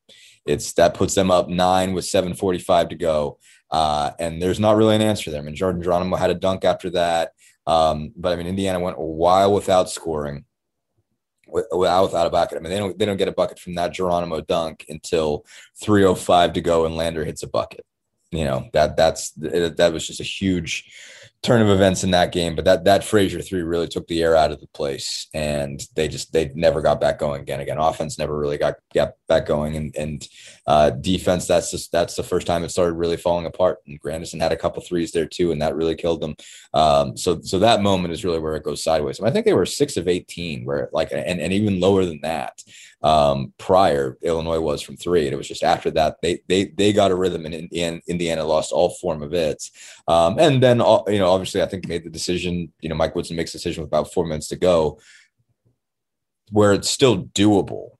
It's 0.46 0.74
that 0.74 0.94
puts 0.94 1.16
them 1.16 1.30
up 1.30 1.50
nine 1.50 1.94
with 1.94 2.06
745 2.06 2.90
to 2.90 2.96
go. 2.96 3.40
Uh, 3.70 4.12
and 4.18 4.42
there's 4.42 4.60
not 4.60 4.78
really 4.78 4.96
an 4.96 5.02
answer 5.02 5.30
there. 5.30 5.42
I 5.42 5.44
mean, 5.44 5.56
Jordan 5.56 5.84
Geronimo 5.84 6.16
had 6.16 6.30
a 6.30 6.36
dunk 6.36 6.64
after 6.64 6.90
that. 6.92 7.34
Um, 7.66 8.14
but 8.16 8.32
I 8.32 8.38
mean, 8.38 8.48
Indiana 8.48 8.80
went 8.80 8.98
a 8.98 9.04
while 9.04 9.54
without 9.54 9.90
scoring, 9.90 10.46
without 11.48 12.28
a 12.28 12.30
bucket. 12.30 12.58
I 12.58 12.62
mean, 12.62 12.72
they 12.72 12.80
don't 12.80 12.98
they 12.98 13.06
don't 13.06 13.18
get 13.18 13.28
a 13.28 13.34
bucket 13.34 13.60
from 13.60 13.76
that 13.76 13.94
Geronimo 13.94 14.42
dunk 14.42 14.86
until 14.90 15.46
3:05 15.82 16.54
to 16.54 16.62
go, 16.62 16.86
and 16.86 16.96
Lander 16.96 17.26
hits 17.26 17.44
a 17.44 17.48
bucket. 17.48 17.86
You 18.32 18.44
know 18.44 18.70
that 18.74 18.98
that's 18.98 19.32
that 19.32 19.92
was 19.94 20.06
just 20.06 20.20
a 20.20 20.24
huge 20.24 20.92
turn 21.44 21.62
of 21.62 21.70
events 21.70 22.04
in 22.04 22.12
that 22.12 22.32
game. 22.32 22.56
But 22.56 22.66
that 22.66 22.84
that 22.86 23.04
Frazier 23.04 23.42
three 23.42 23.62
really 23.62 23.88
took 23.88 24.08
the 24.08 24.22
air 24.22 24.36
out 24.36 24.52
of 24.52 24.60
the 24.60 24.68
place, 24.68 25.28
and 25.34 25.82
they 25.96 26.08
just 26.08 26.34
they 26.34 26.52
never 26.56 26.82
got 26.82 27.00
back 27.00 27.20
going 27.20 27.42
again. 27.42 27.60
Again, 27.60 27.78
offense 27.78 28.18
never 28.18 28.38
really 28.38 28.58
got 28.58 28.76
got 28.94 29.14
back 29.28 29.46
going, 29.46 29.76
and 29.76 29.96
and 29.96 30.28
uh, 30.66 30.90
defense 30.90 31.48
that's 31.48 31.72
just 31.72 31.92
that's 31.92 32.16
the 32.16 32.24
first 32.24 32.48
time 32.48 32.64
it 32.64 32.70
started 32.70 32.94
really 32.94 33.18
falling 33.18 33.46
apart. 33.46 33.80
And 33.88 34.00
Grandison 34.00 34.40
had 34.40 34.52
a 34.52 34.58
couple 34.58 34.82
threes 34.82 35.12
there 35.12 35.28
too, 35.28 35.52
and 35.52 35.62
that 35.62 35.76
really 35.76 35.96
killed 35.96 36.22
them. 36.22 36.36
Um, 36.74 37.16
so 37.16 37.40
so 37.42 37.60
that 37.60 37.82
moment 37.82 38.14
is 38.14 38.26
really 38.26 38.40
where 38.40 38.56
it 38.56 38.64
goes 38.64 38.84
sideways. 38.84 39.20
I, 39.20 39.32
think 39.32 39.46
they 39.46 39.54
were 39.54 39.66
six 39.66 39.98
of 39.98 40.08
eighteen, 40.08 40.66
where 40.66 40.90
like 40.92 41.12
and 41.12 41.40
and 41.40 41.54
even 41.54 41.80
lower 41.80 42.06
than 42.06 42.22
that 42.22 42.62
um, 43.04 43.54
prior 43.58 44.18
Illinois 44.22 44.60
was 44.60 44.82
from 44.82 44.98
three. 44.98 45.26
And 45.26 45.34
it 45.34 45.38
was 45.38 45.48
just 45.48 45.64
after 45.64 45.92
that 45.92 46.18
they 46.22 46.42
they 46.48 46.66
they 46.66 46.94
got 46.94 47.12
a 47.12 47.16
rhythm 47.16 47.46
and 47.46 47.54
in, 47.54 48.02
Indiana 48.08 48.44
lost 48.44 48.72
all 48.72 48.96
form 49.02 49.22
of 49.22 49.34
it. 49.34 49.64
Um, 50.08 50.40
and 50.40 50.62
then 50.62 50.78
you 50.80 51.20
know 51.20 51.30
obviously 51.30 51.62
I 51.62 51.68
think 51.68 51.88
made 51.88 52.04
the 52.04 52.10
decision. 52.10 52.72
You 52.82 52.90
know 52.90 52.96
Mike 52.96 53.16
Woodson 53.16 53.36
makes 53.36 53.52
a 53.54 53.58
decision 53.58 53.84
with 53.84 53.90
about 53.90 54.14
four 54.14 54.26
minutes 54.26 54.48
to 54.48 54.56
go, 54.56 55.00
where 56.52 56.74
it's 56.74 56.90
still 56.90 57.26
doable. 57.26 57.92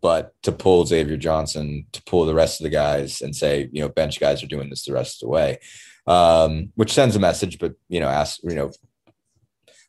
But 0.00 0.34
to 0.42 0.52
pull 0.52 0.84
Xavier 0.84 1.16
Johnson, 1.16 1.86
to 1.92 2.02
pull 2.02 2.26
the 2.26 2.34
rest 2.34 2.60
of 2.60 2.64
the 2.64 2.70
guys 2.70 3.22
and 3.22 3.34
say, 3.34 3.70
you 3.72 3.80
know, 3.80 3.88
bench 3.88 4.20
guys 4.20 4.42
are 4.42 4.46
doing 4.46 4.68
this 4.68 4.84
the 4.84 4.92
rest 4.92 5.22
of 5.22 5.26
the 5.26 5.30
way, 5.30 5.58
um, 6.06 6.72
which 6.74 6.92
sends 6.92 7.16
a 7.16 7.18
message, 7.18 7.58
but 7.58 7.72
you 7.88 7.98
know, 7.98 8.08
ask, 8.08 8.38
you 8.44 8.54
know, 8.54 8.70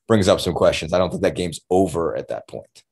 brings 0.08 0.30
up 0.30 0.40
some 0.40 0.54
questions. 0.54 0.94
I 0.94 0.98
don't 0.98 1.10
think 1.10 1.22
that 1.24 1.36
game's 1.36 1.60
over 1.70 2.16
at 2.16 2.30
that 2.30 2.48
point. 2.48 2.84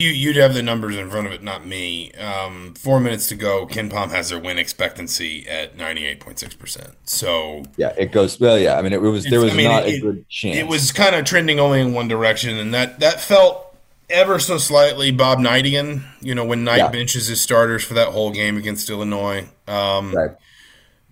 You, 0.00 0.08
you'd 0.08 0.36
have 0.36 0.54
the 0.54 0.62
numbers 0.62 0.96
in 0.96 1.10
front 1.10 1.26
of 1.26 1.32
it, 1.34 1.42
not 1.42 1.66
me. 1.66 2.10
Um, 2.12 2.72
four 2.74 3.00
minutes 3.00 3.28
to 3.28 3.34
go. 3.34 3.66
KenPom 3.66 4.10
has 4.10 4.30
their 4.30 4.38
win 4.38 4.56
expectancy 4.56 5.46
at 5.46 5.76
ninety 5.76 6.06
eight 6.06 6.20
point 6.20 6.38
six 6.38 6.54
percent. 6.54 6.94
So 7.04 7.64
yeah, 7.76 7.92
it 7.98 8.10
goes 8.10 8.40
well. 8.40 8.58
Yeah, 8.58 8.78
I 8.78 8.82
mean, 8.82 8.94
it 8.94 9.02
was 9.02 9.24
there 9.24 9.40
was 9.40 9.52
I 9.52 9.56
mean, 9.56 9.68
not 9.68 9.86
it, 9.86 9.96
a 9.96 10.00
good 10.00 10.28
chance. 10.30 10.56
It 10.56 10.66
was 10.66 10.90
kind 10.90 11.14
of 11.14 11.26
trending 11.26 11.60
only 11.60 11.82
in 11.82 11.92
one 11.92 12.08
direction, 12.08 12.56
and 12.56 12.72
that 12.72 13.00
that 13.00 13.20
felt 13.20 13.76
ever 14.08 14.38
so 14.38 14.56
slightly 14.56 15.10
Bob 15.10 15.38
Knightian. 15.38 16.02
You 16.22 16.34
know, 16.34 16.46
when 16.46 16.64
Knight 16.64 16.78
yeah. 16.78 16.88
benches 16.88 17.26
his 17.26 17.42
starters 17.42 17.84
for 17.84 17.92
that 17.92 18.08
whole 18.08 18.30
game 18.30 18.56
against 18.56 18.88
Illinois. 18.88 19.48
Um, 19.68 20.14
right. 20.14 20.30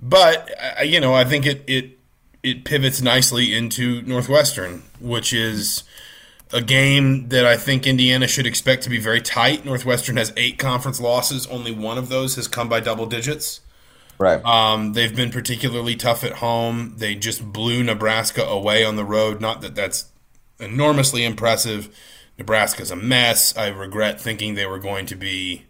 But 0.01 0.48
you 0.83 0.98
know, 0.98 1.12
I 1.14 1.24
think 1.24 1.44
it 1.44 1.62
it 1.66 1.98
it 2.42 2.64
pivots 2.64 3.03
nicely 3.03 3.55
into 3.55 4.01
Northwestern, 4.03 4.85
which 5.01 5.33
is 5.33 5.83
a 6.52 6.62
game 6.62 7.28
that 7.28 7.44
I 7.44 7.56
think 7.56 7.87
Indiana 7.87 8.26
should 8.26 8.46
expect 8.46 8.82
to 8.84 8.90
be 8.90 8.98
very 8.98 9.20
tight. 9.20 9.64
Northwestern 9.64 10.16
has 10.16 10.32
eight 10.37 10.58
conference 10.58 11.00
losses. 11.00 11.46
Only 11.46 11.72
one 11.72 11.98
of 11.98 12.08
those 12.08 12.37
has 12.37 12.48
come 12.48 12.68
by 12.68 12.80
double 12.80 13.06
digits. 13.06 13.61
Right. 14.18 14.44
Um, 14.44 14.94
they've 14.94 15.14
been 15.14 15.30
particularly 15.30 15.94
tough 15.94 16.24
at 16.24 16.32
home. 16.32 16.94
They 16.96 17.14
just 17.14 17.52
blew 17.52 17.82
Nebraska 17.84 18.42
away 18.42 18.84
on 18.84 18.96
the 18.96 19.04
road. 19.04 19.40
Not 19.40 19.61
that 19.61 19.74
that's 19.74 20.06
enormously 20.58 21.24
impressive. 21.24 21.94
Nebraska's 22.37 22.90
a 22.90 22.96
mess. 22.96 23.56
I 23.56 23.68
regret 23.68 24.20
thinking 24.20 24.54
they 24.54 24.66
were 24.66 24.78
going 24.78 25.06
to 25.06 25.14
be 25.14 25.66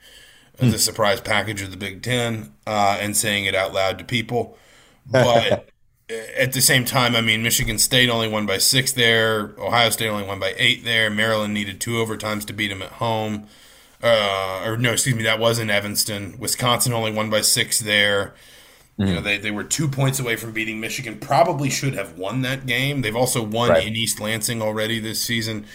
hmm. 0.58 0.70
the 0.70 0.78
surprise 0.78 1.20
package 1.20 1.60
of 1.60 1.70
the 1.70 1.76
Big 1.76 2.02
Ten 2.02 2.54
uh, 2.66 2.98
and 3.00 3.16
saying 3.16 3.44
it 3.44 3.54
out 3.54 3.74
loud 3.74 3.98
to 3.98 4.04
people. 4.04 4.56
But 5.04 5.68
at 6.10 6.52
the 6.52 6.60
same 6.60 6.84
time, 6.84 7.14
I 7.14 7.20
mean, 7.20 7.42
Michigan 7.42 7.78
State 7.78 8.08
only 8.08 8.28
won 8.28 8.46
by 8.46 8.58
six 8.58 8.92
there. 8.92 9.52
Ohio 9.58 9.90
State 9.90 10.08
only 10.08 10.26
won 10.26 10.40
by 10.40 10.54
eight 10.56 10.84
there. 10.84 11.10
Maryland 11.10 11.52
needed 11.52 11.80
two 11.80 11.92
overtimes 11.92 12.46
to 12.46 12.52
beat 12.52 12.68
them 12.68 12.82
at 12.82 12.92
home. 12.92 13.46
Uh, 14.02 14.62
or 14.64 14.76
no, 14.76 14.92
excuse 14.92 15.16
me, 15.16 15.22
that 15.24 15.38
was 15.38 15.58
in 15.58 15.70
Evanston. 15.70 16.36
Wisconsin 16.38 16.92
only 16.92 17.12
won 17.12 17.28
by 17.28 17.40
six 17.40 17.80
there. 17.80 18.34
Mm-hmm. 18.98 19.08
You 19.08 19.14
know, 19.16 19.20
they, 19.20 19.38
they 19.38 19.50
were 19.50 19.64
two 19.64 19.88
points 19.88 20.18
away 20.18 20.36
from 20.36 20.52
beating 20.52 20.80
Michigan. 20.80 21.18
Probably 21.18 21.68
should 21.68 21.94
have 21.94 22.16
won 22.16 22.42
that 22.42 22.66
game. 22.66 23.02
They've 23.02 23.14
also 23.14 23.42
won 23.42 23.70
right. 23.70 23.86
in 23.86 23.94
East 23.94 24.20
Lansing 24.20 24.62
already 24.62 24.98
this 25.00 25.20
season. 25.20 25.66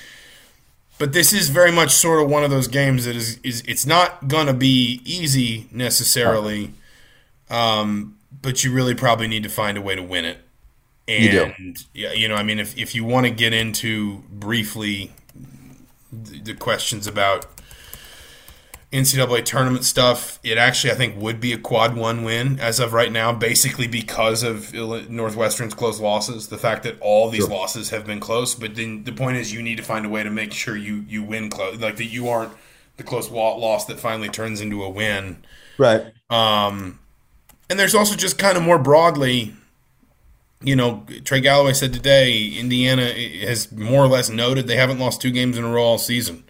But 0.98 1.14
this 1.14 1.34
is 1.34 1.50
very 1.50 1.72
much 1.72 1.92
sort 1.92 2.24
of 2.24 2.30
one 2.30 2.44
of 2.44 2.50
those 2.50 2.68
games 2.68 3.06
that 3.06 3.16
is, 3.16 3.40
is 3.44 3.62
it's 3.68 3.86
not 3.86 4.28
going 4.28 4.48
to 4.48 4.54
be 4.54 5.02
easy 5.06 5.68
necessarily. 5.72 6.72
Um, 7.50 8.18
but 8.42 8.64
you 8.64 8.72
really 8.74 8.96
probably 8.96 9.28
need 9.28 9.44
to 9.44 9.50
find 9.50 9.78
a 9.78 9.82
way 9.82 9.96
to 9.96 10.04
win 10.04 10.26
it. 10.26 10.40
And 11.08 11.24
you 11.24 11.74
do. 11.74 11.74
yeah, 11.94 12.14
you 12.14 12.28
know, 12.28 12.36
I 12.36 12.44
mean, 12.44 12.60
if 12.60 12.78
if 12.78 12.96
you 12.96 13.04
want 13.04 13.26
to 13.26 13.32
get 13.32 13.54
into 13.54 14.20
briefly 14.30 15.12
the, 16.12 16.40
the 16.40 16.54
questions 16.54 17.08
about 17.08 17.46
NCAA 18.94 19.44
tournament 19.44 19.84
stuff, 19.84 20.40
it 20.44 20.58
actually 20.58 20.92
I 20.92 20.96
think 20.96 21.20
would 21.20 21.42
be 21.42 21.52
a 21.52 21.58
quad 21.58 21.98
one 21.98 22.24
win 22.24 22.60
as 22.60 22.80
of 22.80 22.94
right 22.94 23.12
now, 23.12 23.34
basically 23.34 23.88
because 23.88 24.44
of 24.44 24.72
Northwestern's 24.74 25.74
close 25.74 26.00
losses. 26.00 26.48
The 26.48 26.58
fact 26.58 26.84
that 26.84 27.02
all 27.02 27.30
these 27.30 27.46
sure. 27.46 27.50
losses 27.50 27.90
have 27.90 28.06
been 28.06 28.20
close, 28.20 28.56
but 28.56 28.76
then 28.76 29.04
the 29.04 29.12
point 29.12 29.38
is 29.38 29.52
you 29.52 29.62
need 29.62 29.78
to 29.78 29.84
find 29.84 30.06
a 30.06 30.10
way 30.10 30.24
to 30.24 30.30
make 30.30 30.54
sure 30.54 30.78
you 30.78 31.04
you 31.08 31.24
win 31.24 31.50
close, 31.50 31.78
like 31.80 31.98
that 31.98 32.06
you 32.06 32.30
aren't 32.30 32.54
the 32.98 33.04
close 33.04 33.30
loss 33.30 33.86
that 33.86 34.00
finally 34.00 34.30
turns 34.30 34.62
into 34.62 34.84
a 34.84 34.90
win. 34.90 35.44
Right. 35.78 36.14
Um, 36.30 37.00
and 37.70 37.80
there's 37.80 37.96
also 37.96 38.16
just 38.16 38.38
kind 38.38 38.58
of 38.58 38.64
more 38.64 38.78
broadly, 38.78 39.54
you 40.62 40.76
know, 40.76 41.06
Trey 41.24 41.42
Galloway 41.42 41.74
said 41.74 41.94
today 41.94 42.48
Indiana 42.48 43.12
has 43.46 43.72
more 43.72 44.04
or 44.04 44.08
less 44.08 44.30
noted 44.30 44.68
they 44.68 44.78
haven't 44.78 45.00
lost 45.00 45.22
two 45.22 45.32
games 45.32 45.58
in 45.58 45.64
a 45.64 45.72
row 45.72 45.84
all 45.84 45.98
season. 45.98 46.44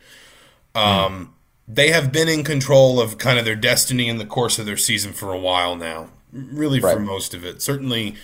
Um, 0.76 0.86
mm. 0.86 1.30
They 1.68 1.92
have 1.92 2.12
been 2.12 2.28
in 2.28 2.44
control 2.44 3.00
of 3.00 3.18
kind 3.18 3.40
of 3.40 3.46
their 3.46 3.56
destiny 3.56 4.10
in 4.10 4.18
the 4.18 4.26
course 4.26 4.60
of 4.60 4.66
their 4.66 4.78
season 4.78 5.14
for 5.14 5.32
a 5.32 5.40
while 5.40 5.76
now, 5.76 6.10
really 6.32 6.80
right. 6.80 6.96
for 6.96 7.00
most 7.00 7.34
of 7.34 7.46
it. 7.46 7.62
Certainly, 7.62 8.16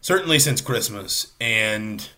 certainly 0.00 0.38
since 0.38 0.60
Christmas, 0.60 1.32
and 1.40 2.08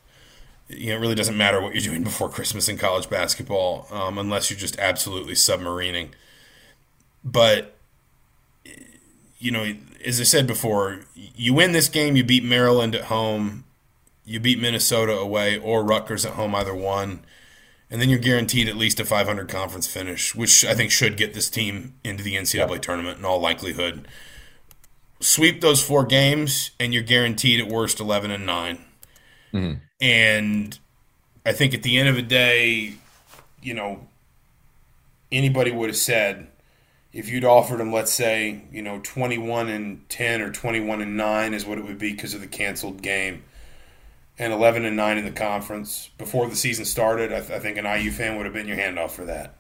you 0.69 0.91
know, 0.91 0.97
it 0.97 1.01
really 1.01 1.17
doesn't 1.17 1.37
matter 1.37 1.61
what 1.61 1.75
you're 1.75 1.83
doing 1.83 2.05
before 2.05 2.29
Christmas 2.29 2.69
in 2.69 2.79
college 2.79 3.11
basketball, 3.11 3.89
um, 3.91 4.17
unless 4.19 4.49
you're 4.49 4.59
just 4.59 4.79
absolutely 4.79 5.35
submarining. 5.35 6.11
But 7.25 7.77
you 9.41 9.51
know, 9.51 9.75
as 10.05 10.21
I 10.21 10.25
said 10.25 10.47
before, 10.47 11.01
you 11.15 11.55
win 11.55 11.73
this 11.73 11.89
game, 11.89 12.15
you 12.15 12.23
beat 12.23 12.45
Maryland 12.45 12.95
at 12.95 13.05
home, 13.05 13.65
you 14.25 14.39
beat 14.39 14.61
Minnesota 14.61 15.17
away, 15.17 15.59
or 15.59 15.83
Rutgers 15.83 16.27
at 16.27 16.35
home, 16.35 16.55
either 16.55 16.75
one, 16.75 17.25
and 17.91 18.01
then 18.01 18.11
you're 18.11 18.19
guaranteed 18.19 18.69
at 18.69 18.77
least 18.77 19.01
a 19.01 19.05
500 19.05 19.49
conference 19.49 19.89
finish, 19.89 20.35
which 20.35 20.65
I 20.65 20.75
think 20.75 20.91
should 20.91 21.17
get 21.17 21.33
this 21.35 21.49
team 21.49 21.95
into 22.05 22.23
the 22.23 22.35
NCAA 22.35 22.81
tournament 22.81 23.19
in 23.19 23.25
all 23.25 23.41
likelihood. 23.41 24.07
Sweep 25.21 25.63
those 25.63 25.83
four 25.83 26.05
games, 26.05 26.71
and 26.79 26.93
you're 26.93 27.03
guaranteed 27.03 27.61
at 27.61 27.69
worst 27.69 27.99
11 27.99 28.31
and 28.31 28.47
9. 28.47 28.85
Mm-hmm. 29.55 29.79
And 30.01 30.79
I 31.45 31.53
think 31.53 31.75
at 31.75 31.83
the 31.83 31.99
end 31.99 32.09
of 32.11 32.15
the 32.15 32.23
day, 32.23 32.95
you 33.63 33.75
know, 33.75 34.07
anybody 35.33 35.71
would 35.71 35.89
have 35.89 35.97
said 35.97 36.50
if 37.13 37.29
you'd 37.29 37.45
offered 37.45 37.81
him, 37.81 37.93
let's 37.93 38.13
say, 38.13 38.63
you 38.71 38.83
know, 38.83 39.01
21 39.03 39.69
and 39.69 40.09
10 40.09 40.41
or 40.41 40.53
21 40.53 41.01
and 41.01 41.17
9 41.17 41.55
is 41.55 41.67
what 41.67 41.79
it 41.79 41.85
would 41.85 41.99
be 41.99 42.13
because 42.13 42.35
of 42.35 42.41
the 42.41 42.47
canceled 42.47 43.03
game, 43.03 43.43
and 44.39 44.53
11 44.53 44.85
and 44.85 44.97
9 44.97 45.19
in 45.19 45.25
the 45.25 45.33
conference 45.33 46.11
before 46.19 46.49
the 46.49 46.57
season 46.57 46.85
started, 46.85 47.33
I, 47.33 47.41
th- 47.41 47.51
I 47.51 47.59
think 47.59 47.79
an 47.79 47.85
IU 47.85 48.11
fan 48.11 48.37
would 48.37 48.47
have 48.47 48.55
been 48.55 48.69
your 48.69 48.77
handoff 48.77 49.11
for 49.11 49.25
that. 49.25 49.57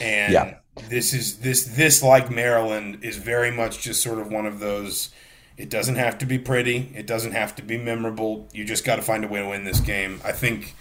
And 0.00 0.32
yeah. 0.32 0.54
this 0.88 1.12
is 1.12 1.40
this 1.40 1.64
this 1.64 2.04
like 2.04 2.30
Maryland 2.30 3.00
is 3.02 3.16
very 3.16 3.50
much 3.50 3.80
just 3.80 4.00
sort 4.00 4.20
of 4.20 4.30
one 4.30 4.46
of 4.46 4.60
those. 4.60 5.10
It 5.56 5.70
doesn't 5.70 5.96
have 5.96 6.18
to 6.18 6.26
be 6.26 6.38
pretty. 6.38 6.92
It 6.94 7.06
doesn't 7.06 7.32
have 7.32 7.56
to 7.56 7.62
be 7.62 7.76
memorable. 7.76 8.48
You 8.52 8.64
just 8.64 8.84
got 8.84 8.96
to 8.96 9.02
find 9.02 9.24
a 9.24 9.28
way 9.28 9.40
to 9.40 9.48
win 9.48 9.64
this 9.64 9.80
game. 9.80 10.20
I 10.24 10.30
think, 10.30 10.76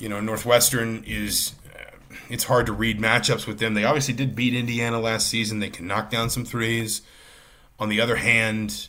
you 0.00 0.08
know, 0.08 0.20
Northwestern 0.20 1.04
is 1.06 1.52
it's 2.28 2.44
hard 2.44 2.66
to 2.66 2.72
read 2.72 2.98
matchups 2.98 3.46
with 3.46 3.58
them. 3.58 3.74
They 3.74 3.84
obviously 3.84 4.14
did 4.14 4.34
beat 4.34 4.54
Indiana 4.54 5.00
last 5.00 5.28
season. 5.28 5.60
They 5.60 5.70
can 5.70 5.86
knock 5.86 6.10
down 6.10 6.30
some 6.30 6.44
threes. 6.44 7.02
On 7.78 7.88
the 7.88 8.00
other 8.00 8.16
hand, 8.16 8.88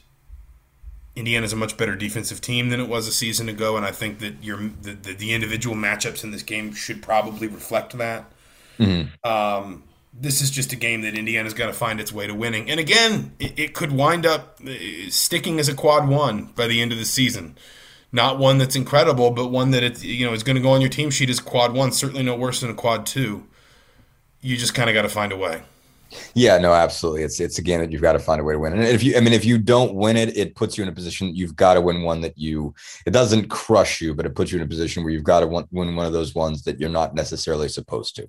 Indiana's 1.15 1.53
a 1.53 1.55
much 1.55 1.77
better 1.77 1.95
defensive 1.95 2.41
team 2.41 2.69
than 2.69 2.79
it 2.79 2.87
was 2.87 3.07
a 3.07 3.11
season 3.11 3.49
ago, 3.49 3.75
and 3.75 3.85
I 3.85 3.91
think 3.91 4.19
that 4.19 4.43
your 4.43 4.57
the, 4.57 4.93
the, 4.93 5.13
the 5.13 5.33
individual 5.33 5.75
matchups 5.75 6.23
in 6.23 6.31
this 6.31 6.43
game 6.43 6.73
should 6.73 7.01
probably 7.01 7.47
reflect 7.47 7.97
that. 7.97 8.31
Mm-hmm. 8.79 9.29
Um, 9.29 9.83
this 10.13 10.41
is 10.41 10.51
just 10.51 10.73
a 10.73 10.75
game 10.75 11.01
that 11.01 11.17
Indiana's 11.17 11.53
got 11.53 11.67
to 11.67 11.73
find 11.73 11.99
its 11.99 12.11
way 12.11 12.27
to 12.27 12.33
winning, 12.33 12.69
and 12.69 12.79
again, 12.79 13.33
it, 13.39 13.59
it, 13.59 13.73
could 13.73 13.91
wind 13.91 14.25
up 14.25 14.59
uh, 14.65 14.71
sticking 15.09 15.59
as 15.59 15.67
a 15.67 15.73
quad 15.73 16.07
one 16.07 16.45
by 16.55 16.67
the 16.67 16.81
end 16.81 16.91
of 16.91 16.97
the 16.97 17.05
season. 17.05 17.57
Not 18.11 18.37
one 18.37 18.57
that's 18.57 18.75
incredible, 18.75 19.31
but 19.31 19.47
one 19.47 19.71
that 19.71 19.83
it 19.83 20.03
you 20.03 20.25
know 20.25 20.33
is 20.33 20.43
going 20.43 20.55
to 20.55 20.61
go 20.61 20.71
on 20.71 20.81
your 20.81 20.89
team 20.89 21.09
sheet 21.09 21.29
as 21.29 21.39
quad 21.39 21.73
one. 21.73 21.91
Certainly 21.91 22.23
no 22.23 22.35
worse 22.35 22.61
than 22.61 22.69
a 22.69 22.73
quad 22.73 23.05
two. 23.05 23.47
You 24.41 24.57
just 24.57 24.73
kind 24.73 24.89
of 24.89 24.93
got 24.93 25.03
to 25.03 25.09
find 25.09 25.31
a 25.31 25.37
way. 25.37 25.63
Yeah, 26.33 26.57
no, 26.57 26.73
absolutely. 26.73 27.23
It's 27.23 27.39
it's 27.39 27.57
a 27.57 27.61
game 27.61 27.79
that 27.79 27.91
you've 27.91 28.01
got 28.01 28.13
to 28.13 28.19
find 28.19 28.41
a 28.41 28.43
way 28.43 28.53
to 28.53 28.59
win. 28.59 28.73
And 28.73 28.83
if 28.83 29.03
you, 29.03 29.15
I 29.15 29.19
mean, 29.19 29.33
if 29.33 29.45
you 29.45 29.57
don't 29.57 29.93
win 29.93 30.17
it, 30.17 30.35
it 30.37 30.55
puts 30.55 30.77
you 30.77 30.83
in 30.83 30.89
a 30.89 30.93
position 30.93 31.35
you've 31.35 31.55
got 31.55 31.75
to 31.75 31.81
win 31.81 32.03
one 32.03 32.21
that 32.21 32.37
you. 32.37 32.73
It 33.05 33.11
doesn't 33.11 33.49
crush 33.49 34.01
you, 34.01 34.13
but 34.13 34.25
it 34.25 34.35
puts 34.35 34.51
you 34.51 34.57
in 34.57 34.63
a 34.63 34.67
position 34.67 35.03
where 35.03 35.13
you've 35.13 35.23
got 35.23 35.41
to 35.41 35.47
win 35.47 35.95
one 35.95 36.05
of 36.05 36.13
those 36.13 36.35
ones 36.35 36.63
that 36.63 36.79
you're 36.79 36.89
not 36.89 37.15
necessarily 37.15 37.69
supposed 37.69 38.15
to. 38.17 38.27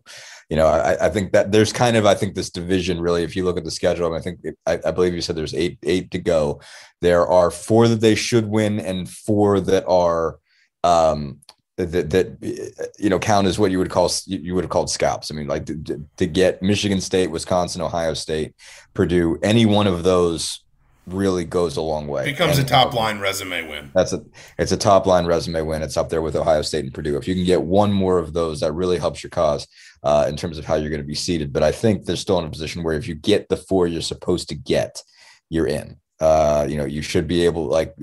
You 0.49 0.57
know, 0.57 0.67
I, 0.67 1.07
I 1.07 1.09
think 1.09 1.33
that 1.33 1.53
there's 1.53 1.73
kind 1.73 1.97
of 1.97 2.07
I 2.07 2.15
think 2.15 2.35
this 2.35 2.51
division 2.51 3.01
really. 3.01 3.23
If 3.23 3.37
you 3.37 3.45
look 3.45 3.59
at 3.59 3.65
the 3.65 3.71
schedule, 3.71 4.07
I, 4.07 4.11
mean, 4.11 4.19
I 4.19 4.23
think 4.23 4.41
I, 4.67 4.81
I 4.89 4.91
believe 4.91 5.15
you 5.15 5.21
said 5.21 5.37
there's 5.37 5.55
eight 5.55 5.79
eight 5.83 6.11
to 6.13 6.19
go. 6.19 6.61
There 7.01 7.27
are 7.27 7.51
four 7.51 7.89
that 7.89 8.01
they 8.01 8.15
should 8.15 8.47
win 8.47 8.79
and 8.81 9.09
four 9.09 9.61
that 9.61 9.85
are 9.87 10.39
um 10.85 11.39
that 11.77 12.11
that 12.11 12.93
you 12.99 13.09
know 13.09 13.19
count 13.19 13.47
as 13.47 13.59
what 13.59 13.71
you 13.71 13.79
would 13.79 13.91
call 13.91 14.11
you 14.27 14.55
would 14.55 14.65
have 14.65 14.71
called 14.71 14.91
scalps. 14.91 15.31
I 15.31 15.35
mean, 15.35 15.47
like 15.47 15.67
to, 15.67 16.05
to, 16.19 16.27
get 16.27 16.63
Michigan 16.63 17.01
State, 17.01 17.31
Wisconsin, 17.31 17.81
Ohio 17.81 18.15
State, 18.15 18.55
Purdue, 18.95 19.39
any 19.43 19.65
one 19.65 19.87
of 19.87 20.03
those 20.03 20.63
really 21.07 21.45
goes 21.45 21.77
a 21.77 21.81
long 21.81 22.07
way. 22.07 22.25
Becomes 22.25 22.59
and, 22.59 22.67
a 22.67 22.71
top 22.71 22.95
line 22.95 23.19
resume 23.19 23.69
win. 23.69 23.91
That's 23.95 24.13
a 24.13 24.23
it's 24.59 24.73
a 24.73 24.77
top 24.77 25.07
line 25.07 25.27
resume 25.27 25.63
win. 25.63 25.83
It's 25.83 25.97
up 25.97 26.11
there 26.11 26.23
with 26.23 26.37
Ohio 26.37 26.63
State 26.63 26.85
and 26.85 26.95
Purdue. 26.95 27.17
If 27.17 27.27
you 27.27 27.35
can 27.35 27.45
get 27.45 27.63
one 27.63 27.93
more 27.93 28.19
of 28.19 28.33
those, 28.33 28.61
that 28.61 28.73
really 28.73 28.99
helps 28.99 29.23
your 29.23 29.31
cause 29.31 29.67
uh, 30.03 30.27
in 30.29 30.37
terms 30.37 30.59
of 30.59 30.67
how 30.67 30.75
you're 30.75 30.91
going 30.91 31.03
to 31.03 31.07
be 31.07 31.15
seated. 31.15 31.53
But 31.53 31.63
I 31.63 31.73
think 31.73 32.05
they're 32.05 32.17
still 32.17 32.39
in 32.39 32.45
a 32.45 32.51
position 32.51 32.83
where 32.83 32.95
if 32.95 33.09
you 33.09 33.15
get 33.15 33.49
the 33.49 33.57
four 33.57 33.87
you're 33.87 34.03
supposed 34.03 34.49
to 34.51 34.55
get, 34.55 35.03
you're 35.49 35.67
in. 35.67 35.97
Uh, 36.21 36.67
you 36.69 36.77
know, 36.77 36.85
you 36.85 37.03
should 37.03 37.27
be 37.27 37.45
able 37.45 37.67
like 37.67 37.97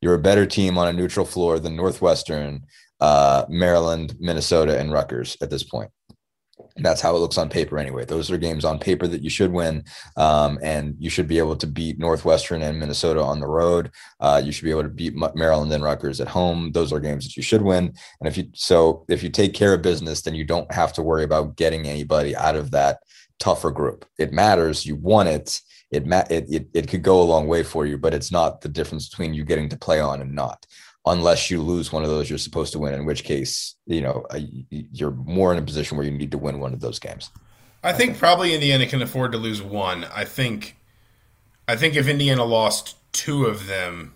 you're 0.00 0.14
a 0.14 0.18
better 0.18 0.44
team 0.44 0.76
on 0.76 0.88
a 0.88 0.92
neutral 0.92 1.24
floor 1.24 1.58
than 1.58 1.76
Northwestern 1.76 2.62
uh, 3.04 3.44
Maryland, 3.50 4.14
Minnesota, 4.18 4.78
and 4.80 4.90
Rutgers 4.90 5.36
at 5.42 5.50
this 5.50 5.62
point. 5.62 5.90
And 6.76 6.84
that's 6.84 7.02
how 7.02 7.14
it 7.14 7.18
looks 7.18 7.36
on 7.36 7.50
paper 7.50 7.78
anyway. 7.78 8.06
Those 8.06 8.30
are 8.30 8.38
games 8.38 8.64
on 8.64 8.78
paper 8.78 9.06
that 9.06 9.22
you 9.22 9.28
should 9.28 9.52
win, 9.52 9.84
um, 10.16 10.58
and 10.62 10.96
you 10.98 11.10
should 11.10 11.28
be 11.28 11.38
able 11.38 11.56
to 11.56 11.66
beat 11.66 11.98
Northwestern 11.98 12.62
and 12.62 12.80
Minnesota 12.80 13.20
on 13.20 13.40
the 13.40 13.46
road. 13.46 13.90
Uh, 14.20 14.40
you 14.42 14.52
should 14.52 14.64
be 14.64 14.70
able 14.70 14.84
to 14.84 14.88
beat 14.88 15.14
Maryland 15.34 15.70
and 15.72 15.84
Rutgers 15.84 16.18
at 16.18 16.28
home. 16.28 16.72
Those 16.72 16.92
are 16.94 16.98
games 16.98 17.24
that 17.24 17.36
you 17.36 17.42
should 17.42 17.60
win. 17.60 17.92
And 18.20 18.28
if 18.28 18.38
you 18.38 18.46
so 18.54 19.04
if 19.08 19.22
you 19.22 19.28
take 19.28 19.52
care 19.52 19.74
of 19.74 19.82
business, 19.82 20.22
then 20.22 20.34
you 20.34 20.44
don't 20.44 20.72
have 20.72 20.94
to 20.94 21.02
worry 21.02 21.24
about 21.24 21.56
getting 21.56 21.86
anybody 21.86 22.34
out 22.34 22.56
of 22.56 22.70
that 22.70 23.00
tougher 23.38 23.70
group. 23.70 24.06
It 24.18 24.32
matters. 24.32 24.86
You 24.86 24.96
won 24.96 25.26
it. 25.26 25.60
It, 25.90 26.06
ma- 26.06 26.30
it, 26.30 26.46
it, 26.48 26.68
it 26.74 26.88
could 26.88 27.02
go 27.02 27.20
a 27.20 27.30
long 27.32 27.46
way 27.46 27.62
for 27.62 27.86
you, 27.86 27.98
but 27.98 28.14
it's 28.14 28.32
not 28.32 28.62
the 28.62 28.68
difference 28.68 29.08
between 29.08 29.34
you 29.34 29.44
getting 29.44 29.68
to 29.68 29.76
play 29.76 30.00
on 30.00 30.20
and 30.22 30.34
not 30.34 30.66
unless 31.06 31.50
you 31.50 31.60
lose 31.60 31.92
one 31.92 32.02
of 32.02 32.08
those 32.08 32.28
you're 32.28 32.38
supposed 32.38 32.72
to 32.72 32.78
win 32.78 32.94
in 32.94 33.04
which 33.04 33.24
case 33.24 33.74
you 33.86 34.00
know 34.00 34.24
you're 34.70 35.10
more 35.10 35.52
in 35.52 35.58
a 35.58 35.62
position 35.62 35.96
where 35.96 36.06
you 36.06 36.12
need 36.12 36.30
to 36.30 36.38
win 36.38 36.60
one 36.60 36.72
of 36.72 36.80
those 36.80 36.98
games 36.98 37.30
i 37.82 37.92
think 37.92 38.18
probably 38.18 38.54
indiana 38.54 38.86
can 38.86 39.02
afford 39.02 39.32
to 39.32 39.38
lose 39.38 39.62
one 39.62 40.04
i 40.14 40.24
think 40.24 40.76
i 41.68 41.76
think 41.76 41.94
if 41.96 42.08
indiana 42.08 42.44
lost 42.44 42.96
two 43.12 43.44
of 43.44 43.66
them 43.66 44.14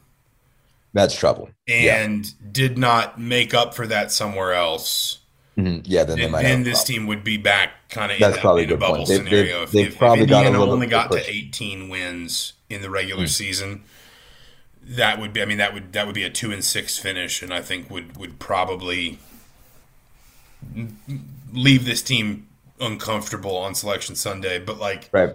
that's 0.95 1.15
trouble 1.15 1.51
and 1.69 2.27
yeah. 2.27 2.33
did 2.51 2.79
not 2.79 3.21
make 3.21 3.53
up 3.53 3.75
for 3.75 3.87
that 3.87 4.11
somewhere 4.11 4.55
else 4.55 5.19
mm-hmm. 5.57 5.81
yeah 5.85 6.05
then, 6.05 6.19
then, 6.19 6.33
then 6.33 6.63
this 6.63 6.83
team 6.83 7.07
would 7.07 7.23
be 7.23 7.37
back 7.37 7.71
kind 7.91 8.11
of 8.11 8.17
in, 8.17 8.31
that, 8.31 8.59
in 8.59 8.73
a 8.73 8.77
bubble 8.77 8.97
point. 8.97 9.09
scenario 9.09 9.61
they've, 9.61 9.73
they've, 9.73 9.87
if, 9.89 9.99
probably 9.99 10.25
if 10.25 10.31
indiana 10.31 10.59
only 10.59 10.87
got 10.87 11.13
to 11.13 11.31
18 11.31 11.91
wins 11.91 12.55
in 12.71 12.81
the 12.81 12.89
regular 12.89 13.25
mm-hmm. 13.25 13.29
season 13.29 13.85
that 14.89 15.21
would 15.21 15.33
be. 15.33 15.43
I 15.43 15.45
mean, 15.45 15.59
that 15.59 15.75
would 15.75 15.93
that 15.93 16.07
would 16.07 16.15
be 16.15 16.25
a 16.25 16.31
two 16.31 16.51
and 16.51 16.65
six 16.65 16.99
finish, 16.99 17.43
and 17.43 17.53
I 17.53 17.61
think 17.61 17.91
would 17.91 18.17
would 18.17 18.39
probably 18.39 19.19
leave 21.53 21.85
this 21.85 22.03
team 22.03 22.47
uncomfortable 22.81 23.57
on 23.57 23.75
Selection 23.75 24.17
Sunday. 24.17 24.59
But 24.59 24.79
like, 24.79 25.09
right. 25.13 25.35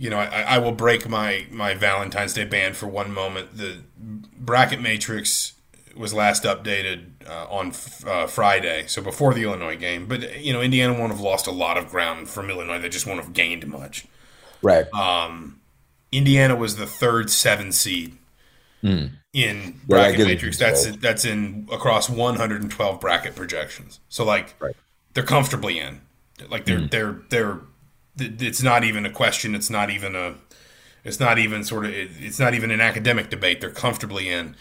You 0.00 0.10
know, 0.10 0.18
I, 0.18 0.42
I 0.42 0.58
will 0.58 0.72
break 0.72 1.08
my 1.08 1.46
my 1.50 1.74
Valentine's 1.74 2.34
Day 2.34 2.44
ban 2.44 2.74
for 2.74 2.86
one 2.86 3.12
moment. 3.12 3.56
The 3.56 3.78
bracket 3.96 4.80
matrix 4.80 5.54
was 5.96 6.14
last 6.14 6.44
updated 6.44 7.06
uh, 7.28 7.46
on 7.50 7.72
uh, 8.06 8.28
Friday, 8.28 8.84
so 8.86 9.02
before 9.02 9.34
the 9.34 9.42
Illinois 9.42 9.76
game. 9.76 10.06
But 10.06 10.40
you 10.40 10.52
know, 10.52 10.60
Indiana 10.60 10.92
won't 10.94 11.10
have 11.10 11.20
lost 11.20 11.48
a 11.48 11.50
lot 11.50 11.76
of 11.76 11.90
ground 11.90 12.28
from 12.28 12.48
Illinois. 12.48 12.78
They 12.78 12.88
just 12.88 13.06
won't 13.06 13.20
have 13.20 13.32
gained 13.32 13.66
much. 13.66 14.06
Right. 14.62 14.92
Um, 14.94 15.60
Indiana 16.12 16.54
was 16.54 16.76
the 16.76 16.86
third 16.86 17.28
seven 17.30 17.72
seed 17.72 18.16
mm. 18.82 19.10
in 19.32 19.80
bracket 19.86 20.20
yeah, 20.20 20.24
matrix. 20.26 20.58
That's 20.58 20.86
that's 20.96 21.24
in 21.24 21.68
across 21.70 22.08
112 22.08 23.00
bracket 23.00 23.34
projections. 23.34 24.00
So 24.08 24.24
like 24.24 24.54
right. 24.60 24.76
they're 25.14 25.24
comfortably 25.24 25.78
in. 25.78 26.00
Like 26.48 26.64
they're 26.64 26.80
mm. 26.80 26.90
they're 26.90 27.20
they're 27.30 27.60
it's 28.18 28.62
not 28.62 28.84
even 28.84 29.06
a 29.06 29.10
question. 29.10 29.54
It's 29.54 29.70
not 29.70 29.90
even 29.90 30.14
a 30.14 30.34
it's 31.04 31.20
not 31.20 31.38
even 31.38 31.64
sort 31.64 31.86
of 31.86 31.92
it's 31.94 32.38
not 32.38 32.54
even 32.54 32.70
an 32.70 32.80
academic 32.80 33.30
debate. 33.30 33.60
They're 33.60 33.70
comfortably 33.70 34.28
in. 34.28 34.56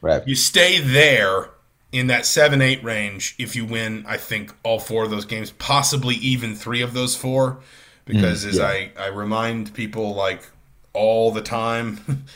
Right. 0.00 0.26
You 0.26 0.34
stay 0.34 0.80
there 0.80 1.50
in 1.92 2.08
that 2.08 2.26
seven 2.26 2.60
eight 2.60 2.82
range 2.84 3.34
if 3.38 3.56
you 3.56 3.64
win. 3.64 4.04
I 4.06 4.16
think 4.16 4.54
all 4.62 4.78
four 4.78 5.04
of 5.04 5.10
those 5.10 5.24
games, 5.24 5.50
possibly 5.52 6.16
even 6.16 6.54
three 6.54 6.82
of 6.82 6.92
those 6.92 7.16
four, 7.16 7.60
because 8.04 8.44
mm, 8.44 8.48
as 8.48 8.60
I 8.60 8.90
I 8.98 9.06
remind 9.06 9.72
people 9.74 10.14
like 10.14 10.50
all 10.92 11.30
the 11.30 11.42
time. 11.42 12.26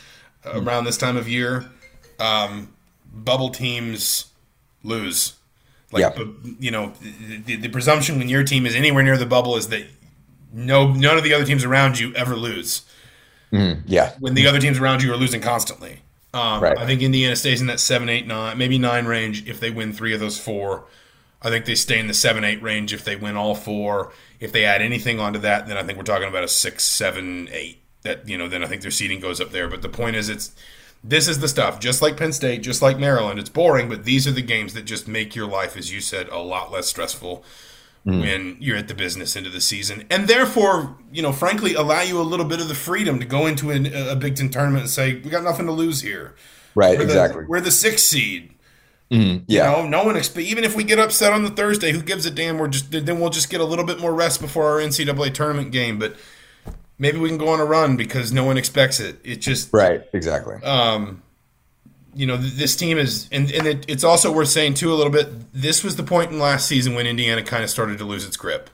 around 0.53 0.85
this 0.85 0.97
time 0.97 1.17
of 1.17 1.27
year, 1.27 1.69
um, 2.19 2.73
bubble 3.13 3.49
teams 3.49 4.25
lose. 4.83 5.33
Like, 5.91 6.15
yeah. 6.15 6.23
you 6.59 6.71
know, 6.71 6.93
the, 7.45 7.55
the, 7.55 7.69
presumption 7.69 8.19
when 8.19 8.29
your 8.29 8.43
team 8.43 8.67
is 8.67 8.75
anywhere 8.75 9.03
near 9.03 9.17
the 9.17 9.25
bubble 9.25 9.55
is 9.55 9.69
that 9.69 9.87
no 10.53 10.93
none 10.93 11.17
of 11.17 11.23
the 11.23 11.33
other 11.33 11.45
teams 11.45 11.63
around 11.63 11.97
you 11.97 12.13
ever 12.13 12.35
lose. 12.35 12.83
Mm, 13.51 13.81
yeah. 13.87 14.13
When 14.19 14.35
the 14.35 14.45
other 14.45 14.59
teams 14.59 14.77
around 14.77 15.01
you 15.01 15.11
are 15.11 15.17
losing 15.17 15.41
constantly. 15.41 16.01
Um, 16.31 16.61
right. 16.61 16.77
I 16.77 16.85
think 16.85 17.01
Indiana 17.01 17.35
stays 17.35 17.59
in 17.59 17.67
that 17.67 17.79
seven, 17.79 18.07
eight, 18.07 18.27
nine, 18.27 18.55
maybe 18.57 18.77
nine 18.77 19.05
range 19.05 19.47
if 19.49 19.59
they 19.59 19.71
win 19.71 19.93
three 19.93 20.13
of 20.13 20.19
those 20.19 20.39
four. 20.39 20.85
I 21.41 21.49
think 21.49 21.65
they 21.65 21.75
stay 21.75 21.97
in 21.99 22.07
the 22.07 22.13
seven, 22.13 22.43
eight 22.43 22.61
range 22.61 22.93
if 22.93 23.03
they 23.03 23.15
win 23.15 23.35
all 23.35 23.55
four. 23.55 24.11
If 24.39 24.51
they 24.51 24.65
add 24.65 24.81
anything 24.81 25.19
onto 25.19 25.39
that, 25.39 25.67
then 25.67 25.77
I 25.77 25.83
think 25.83 25.97
we're 25.97 26.03
talking 26.03 26.27
about 26.27 26.43
a 26.43 26.47
six, 26.47 26.85
seven, 26.85 27.49
eight 27.51 27.78
that 28.03 28.27
you 28.27 28.37
know 28.37 28.47
then 28.47 28.63
I 28.63 28.67
think 28.67 28.81
their 28.81 28.91
seating 28.91 29.19
goes 29.19 29.41
up 29.41 29.51
there. 29.51 29.67
But 29.67 29.81
the 29.81 29.89
point 29.89 30.15
is, 30.15 30.29
it's 30.29 30.55
this 31.03 31.27
is 31.27 31.39
the 31.39 31.47
stuff. 31.47 31.79
Just 31.79 32.01
like 32.01 32.17
Penn 32.17 32.33
State, 32.33 32.61
just 32.61 32.81
like 32.81 32.97
Maryland, 32.97 33.39
it's 33.39 33.49
boring, 33.49 33.89
but 33.89 34.05
these 34.05 34.27
are 34.27 34.31
the 34.31 34.41
games 34.41 34.73
that 34.73 34.83
just 34.83 35.07
make 35.07 35.35
your 35.35 35.47
life, 35.47 35.77
as 35.77 35.91
you 35.91 36.01
said, 36.01 36.27
a 36.29 36.39
lot 36.39 36.71
less 36.71 36.87
stressful 36.87 37.43
mm. 38.05 38.21
when 38.21 38.57
you're 38.59 38.77
at 38.77 38.87
the 38.87 38.93
business 38.93 39.35
end 39.35 39.47
of 39.47 39.53
the 39.53 39.61
season, 39.61 40.05
and 40.09 40.27
therefore, 40.27 40.97
you 41.11 41.21
know, 41.21 41.31
frankly, 41.31 41.73
allow 41.73 42.01
you 42.01 42.19
a 42.19 42.23
little 42.23 42.45
bit 42.45 42.59
of 42.59 42.67
the 42.67 42.75
freedom 42.75 43.19
to 43.19 43.25
go 43.25 43.45
into 43.45 43.71
a, 43.71 44.11
a 44.11 44.15
Big 44.15 44.35
Ten 44.35 44.49
tournament 44.49 44.81
and 44.81 44.89
say, 44.89 45.15
we 45.15 45.29
got 45.29 45.43
nothing 45.43 45.65
to 45.65 45.71
lose 45.71 46.01
here. 46.01 46.35
Right. 46.75 46.97
We're 46.97 47.03
exactly. 47.03 47.43
The, 47.43 47.49
we're 47.49 47.61
the 47.61 47.71
sixth 47.71 48.05
seed. 48.05 48.53
Mm, 49.11 49.43
yeah. 49.47 49.77
You 49.77 49.83
know, 49.83 49.89
no 49.89 50.03
one 50.03 50.15
expect 50.15 50.45
even 50.45 50.63
if 50.63 50.75
we 50.75 50.83
get 50.83 50.99
upset 50.99 51.33
on 51.33 51.43
the 51.43 51.49
Thursday, 51.49 51.91
who 51.91 52.01
gives 52.01 52.25
a 52.27 52.31
damn? 52.31 52.59
We're 52.59 52.67
just 52.67 52.91
then 52.91 53.19
we'll 53.19 53.31
just 53.31 53.49
get 53.49 53.59
a 53.59 53.65
little 53.65 53.85
bit 53.85 53.99
more 53.99 54.13
rest 54.13 54.39
before 54.39 54.67
our 54.67 54.77
NCAA 54.77 55.33
tournament 55.33 55.71
game, 55.71 55.97
but 55.97 56.15
maybe 56.99 57.17
we 57.17 57.29
can 57.29 57.39
go 57.39 57.47
on 57.47 57.59
a 57.59 57.65
run 57.65 57.97
because 57.97 58.31
no 58.31 58.43
one 58.43 58.57
expects 58.57 58.99
it. 58.99 59.17
It 59.23 59.37
just 59.37 59.73
right, 59.73 60.03
exactly. 60.13 60.55
Um, 60.61 61.23
you 62.13 62.27
know, 62.27 62.37
this 62.37 62.75
team 62.75 62.97
is, 62.97 63.27
and, 63.31 63.51
and 63.51 63.65
it, 63.65 63.85
it's 63.87 64.03
also 64.03 64.31
worth 64.31 64.49
saying 64.49 64.75
too 64.75 64.91
a 64.91 64.95
little 64.95 65.11
bit. 65.11 65.53
This 65.53 65.83
was 65.83 65.95
the 65.95 66.03
point 66.03 66.31
in 66.31 66.39
last 66.39 66.67
season 66.67 66.93
when 66.93 67.07
Indiana 67.07 67.41
kind 67.41 67.63
of 67.63 67.69
started 67.69 67.97
to 67.99 68.03
lose 68.03 68.25
its 68.25 68.37
grip. 68.37 68.69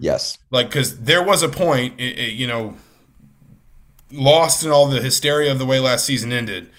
Yes, 0.00 0.38
like 0.50 0.68
because 0.68 1.00
there 1.00 1.22
was 1.22 1.42
a 1.42 1.48
point, 1.48 2.00
it, 2.00 2.18
it, 2.18 2.32
you 2.32 2.46
know, 2.46 2.76
lost 4.10 4.64
in 4.64 4.70
all 4.70 4.88
the 4.88 5.00
hysteria 5.00 5.52
of 5.52 5.58
the 5.58 5.66
way 5.66 5.78
last 5.78 6.04
season 6.04 6.32
ended. 6.32 6.70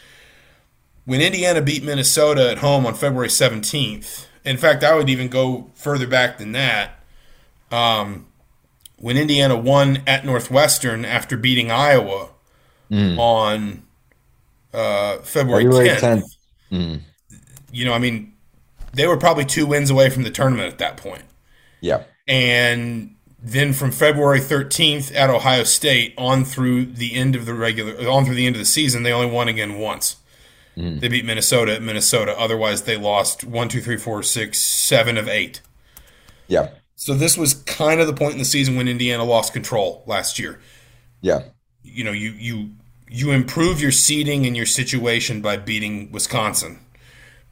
When 1.06 1.22
Indiana 1.22 1.62
beat 1.62 1.84
Minnesota 1.84 2.52
at 2.52 2.58
home 2.60 2.86
on 2.86 2.96
February 2.96 3.30
seventeenth. 3.30 4.26
In 4.46 4.56
fact, 4.56 4.86
I 4.86 4.96
would 4.96 5.10
even 5.10 5.28
go 5.28 5.70
further 5.76 6.08
back 6.08 6.38
than 6.38 6.54
that. 6.54 7.04
Um, 7.72 8.26
when 9.00 9.18
Indiana 9.18 9.58
won 9.58 10.04
at 10.06 10.26
Northwestern 10.26 11.06
after 11.06 11.38
beating 11.38 11.72
Iowa 11.72 12.30
mm. 12.92 13.18
on 13.18 13.84
uh, 14.74 15.18
February, 15.20 15.64
February 15.64 15.90
10th. 15.90 16.00
10th. 16.02 16.36
Mm. 16.72 17.02
You 17.72 17.86
know, 17.86 17.94
I 17.94 18.00
mean, 18.00 18.34
they 18.94 19.08
were 19.08 19.18
probably 19.18 19.46
two 19.46 19.66
wins 19.66 19.90
away 19.90 20.10
from 20.10 20.24
the 20.24 20.32
tournament 20.32 20.72
at 20.72 20.80
that 20.80 20.98
point. 20.98 21.24
Yeah. 21.82 22.04
And 22.28 23.16
then 23.42 23.74
from 23.74 23.92
February 23.92 24.40
13th 24.40 25.16
at 25.16 25.30
Ohio 25.30 25.64
State 25.64 26.14
on 26.18 26.44
through 26.44 26.86
the 26.86 27.16
end 27.16 27.36
of 27.36 27.46
the 27.46 27.54
regular, 27.54 27.94
on 28.10 28.26
through 28.26 28.36
the 28.36 28.46
end 28.46 28.56
of 28.56 28.60
the 28.60 28.66
season, 28.66 29.04
they 29.04 29.14
only 29.14 29.32
won 29.32 29.48
again 29.48 29.80
once. 29.80 30.18
Mm. 30.76 31.00
They 31.00 31.08
beat 31.08 31.26
Minnesota 31.26 31.76
at 31.76 31.82
Minnesota. 31.82 32.38
Otherwise, 32.38 32.84
they 32.84 32.98
lost 32.98 33.44
one, 33.44 33.70
two, 33.70 33.82
three, 33.82 33.98
four, 33.98 34.24
six, 34.24 34.60
seven 34.60 35.18
of 35.18 35.28
eight. 35.28 35.62
Yeah. 36.48 36.70
So 37.02 37.14
this 37.14 37.38
was 37.38 37.54
kind 37.54 38.02
of 38.02 38.08
the 38.08 38.14
point 38.14 38.34
in 38.34 38.40
the 38.40 38.44
season 38.44 38.76
when 38.76 38.90
Indiana 38.90 39.24
lost 39.24 39.54
control 39.54 40.04
last 40.06 40.38
year. 40.38 40.60
Yeah. 41.22 41.44
You 41.82 42.04
know, 42.04 42.12
you 42.12 42.32
you 42.32 42.72
you 43.10 43.32
improve 43.32 43.80
your 43.80 43.94
seeding 43.94 44.46
and 44.46 44.54
your 44.56 44.66
situation 44.66 45.42
by 45.42 45.56
beating 45.56 46.12
Wisconsin. 46.12 46.80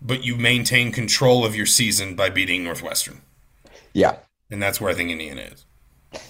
but 0.01 0.23
you 0.23 0.35
maintain 0.35 0.91
control 0.91 1.45
of 1.45 1.55
your 1.55 1.65
season 1.65 2.15
by 2.15 2.29
beating 2.29 2.63
Northwestern. 2.63 3.21
Yeah, 3.93 4.17
and 4.51 4.61
that's 4.61 4.79
where 4.79 4.91
I 4.91 4.93
think 4.93 5.09
Indiana 5.09 5.41
is. 5.53 5.65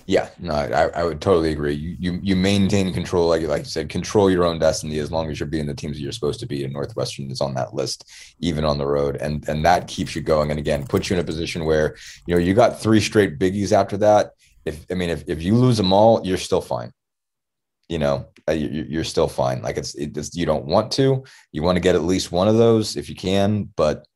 Yeah, 0.06 0.30
no, 0.40 0.54
I, 0.54 0.88
I 0.88 1.04
would 1.04 1.22
totally 1.22 1.52
agree. 1.52 1.74
You, 1.74 1.96
you 2.00 2.20
you 2.24 2.36
maintain 2.36 2.94
control, 2.94 3.28
like 3.28 3.44
like 3.44 3.60
you 3.60 3.70
said, 3.70 3.90
control 3.90 4.30
your 4.30 4.44
own 4.44 4.58
destiny 4.58 4.98
as 5.00 5.12
long 5.12 5.30
as 5.30 5.40
you're 5.40 5.48
being 5.48 5.68
the 5.68 5.74
teams 5.74 5.98
that 5.98 6.02
you're 6.02 6.12
supposed 6.12 6.40
to 6.40 6.46
be. 6.48 6.64
And 6.64 6.74
Northwestern 6.74 7.30
is 7.30 7.42
on 7.42 7.54
that 7.56 7.74
list, 7.74 8.10
even 8.40 8.66
on 8.66 8.78
the 8.78 8.88
road, 8.88 9.18
and 9.18 9.48
and 9.48 9.64
that 9.66 9.88
keeps 9.88 10.16
you 10.16 10.22
going. 10.22 10.50
And 10.50 10.60
again, 10.60 10.88
puts 10.88 11.10
you 11.10 11.16
in 11.16 11.22
a 11.22 11.26
position 11.26 11.66
where 11.66 11.96
you 12.26 12.34
know 12.34 12.40
you 12.42 12.54
got 12.54 12.80
three 12.80 13.00
straight 13.00 13.38
biggies 13.38 13.72
after 13.72 13.98
that. 13.98 14.32
If 14.66 14.86
I 14.90 14.96
mean, 14.96 15.10
if 15.10 15.24
if 15.28 15.44
you 15.44 15.56
lose 15.56 15.78
them 15.78 15.94
all, 15.94 16.26
you're 16.26 16.38
still 16.38 16.62
fine. 16.62 16.92
You 17.88 18.00
know, 18.00 18.26
uh, 18.50 18.54
you're 18.54 19.04
still 19.04 19.28
fine. 19.28 19.62
Like 19.62 19.78
it's 19.78 19.94
it 19.96 20.14
just 20.14 20.36
you 20.36 20.46
don't 20.46 20.66
want 20.66 20.92
to. 20.94 21.24
You 21.52 21.62
want 21.62 21.76
to 21.76 21.82
get 21.82 21.96
at 21.96 22.04
least 22.04 22.32
one 22.32 22.48
of 22.48 22.58
those 22.58 22.98
if 22.98 23.10
you 23.10 23.16
can, 23.16 23.70
but 23.76 24.08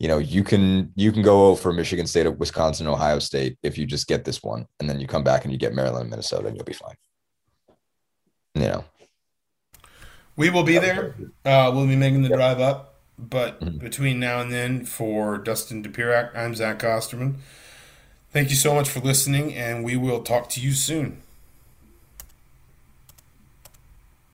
you 0.00 0.08
know, 0.08 0.16
you 0.16 0.42
can 0.42 0.90
you 0.96 1.12
can 1.12 1.22
go 1.22 1.54
for 1.54 1.74
Michigan 1.74 2.06
State, 2.06 2.24
of 2.24 2.40
Wisconsin, 2.40 2.86
Ohio 2.86 3.18
State 3.18 3.58
if 3.62 3.76
you 3.76 3.84
just 3.84 4.08
get 4.08 4.24
this 4.24 4.42
one, 4.42 4.66
and 4.80 4.88
then 4.88 4.98
you 4.98 5.06
come 5.06 5.22
back 5.22 5.44
and 5.44 5.52
you 5.52 5.58
get 5.58 5.74
Maryland, 5.74 6.00
and 6.00 6.10
Minnesota, 6.10 6.48
and 6.48 6.56
you'll 6.56 6.64
be 6.64 6.72
fine. 6.72 6.94
You 8.54 8.62
know, 8.62 8.84
we 10.36 10.48
will 10.48 10.62
be 10.62 10.78
there. 10.78 11.14
Uh, 11.44 11.70
we'll 11.74 11.86
be 11.86 11.96
making 11.96 12.22
the 12.22 12.30
drive 12.30 12.60
up, 12.60 12.94
but 13.18 13.60
mm-hmm. 13.60 13.76
between 13.76 14.18
now 14.18 14.40
and 14.40 14.50
then, 14.50 14.86
for 14.86 15.36
Dustin 15.36 15.84
Dopirak, 15.84 16.34
I'm 16.34 16.54
Zach 16.54 16.82
Osterman. 16.82 17.36
Thank 18.30 18.48
you 18.48 18.56
so 18.56 18.74
much 18.74 18.88
for 18.88 19.00
listening, 19.00 19.54
and 19.54 19.84
we 19.84 19.96
will 19.96 20.22
talk 20.22 20.48
to 20.50 20.60
you 20.62 20.72
soon. 20.72 21.20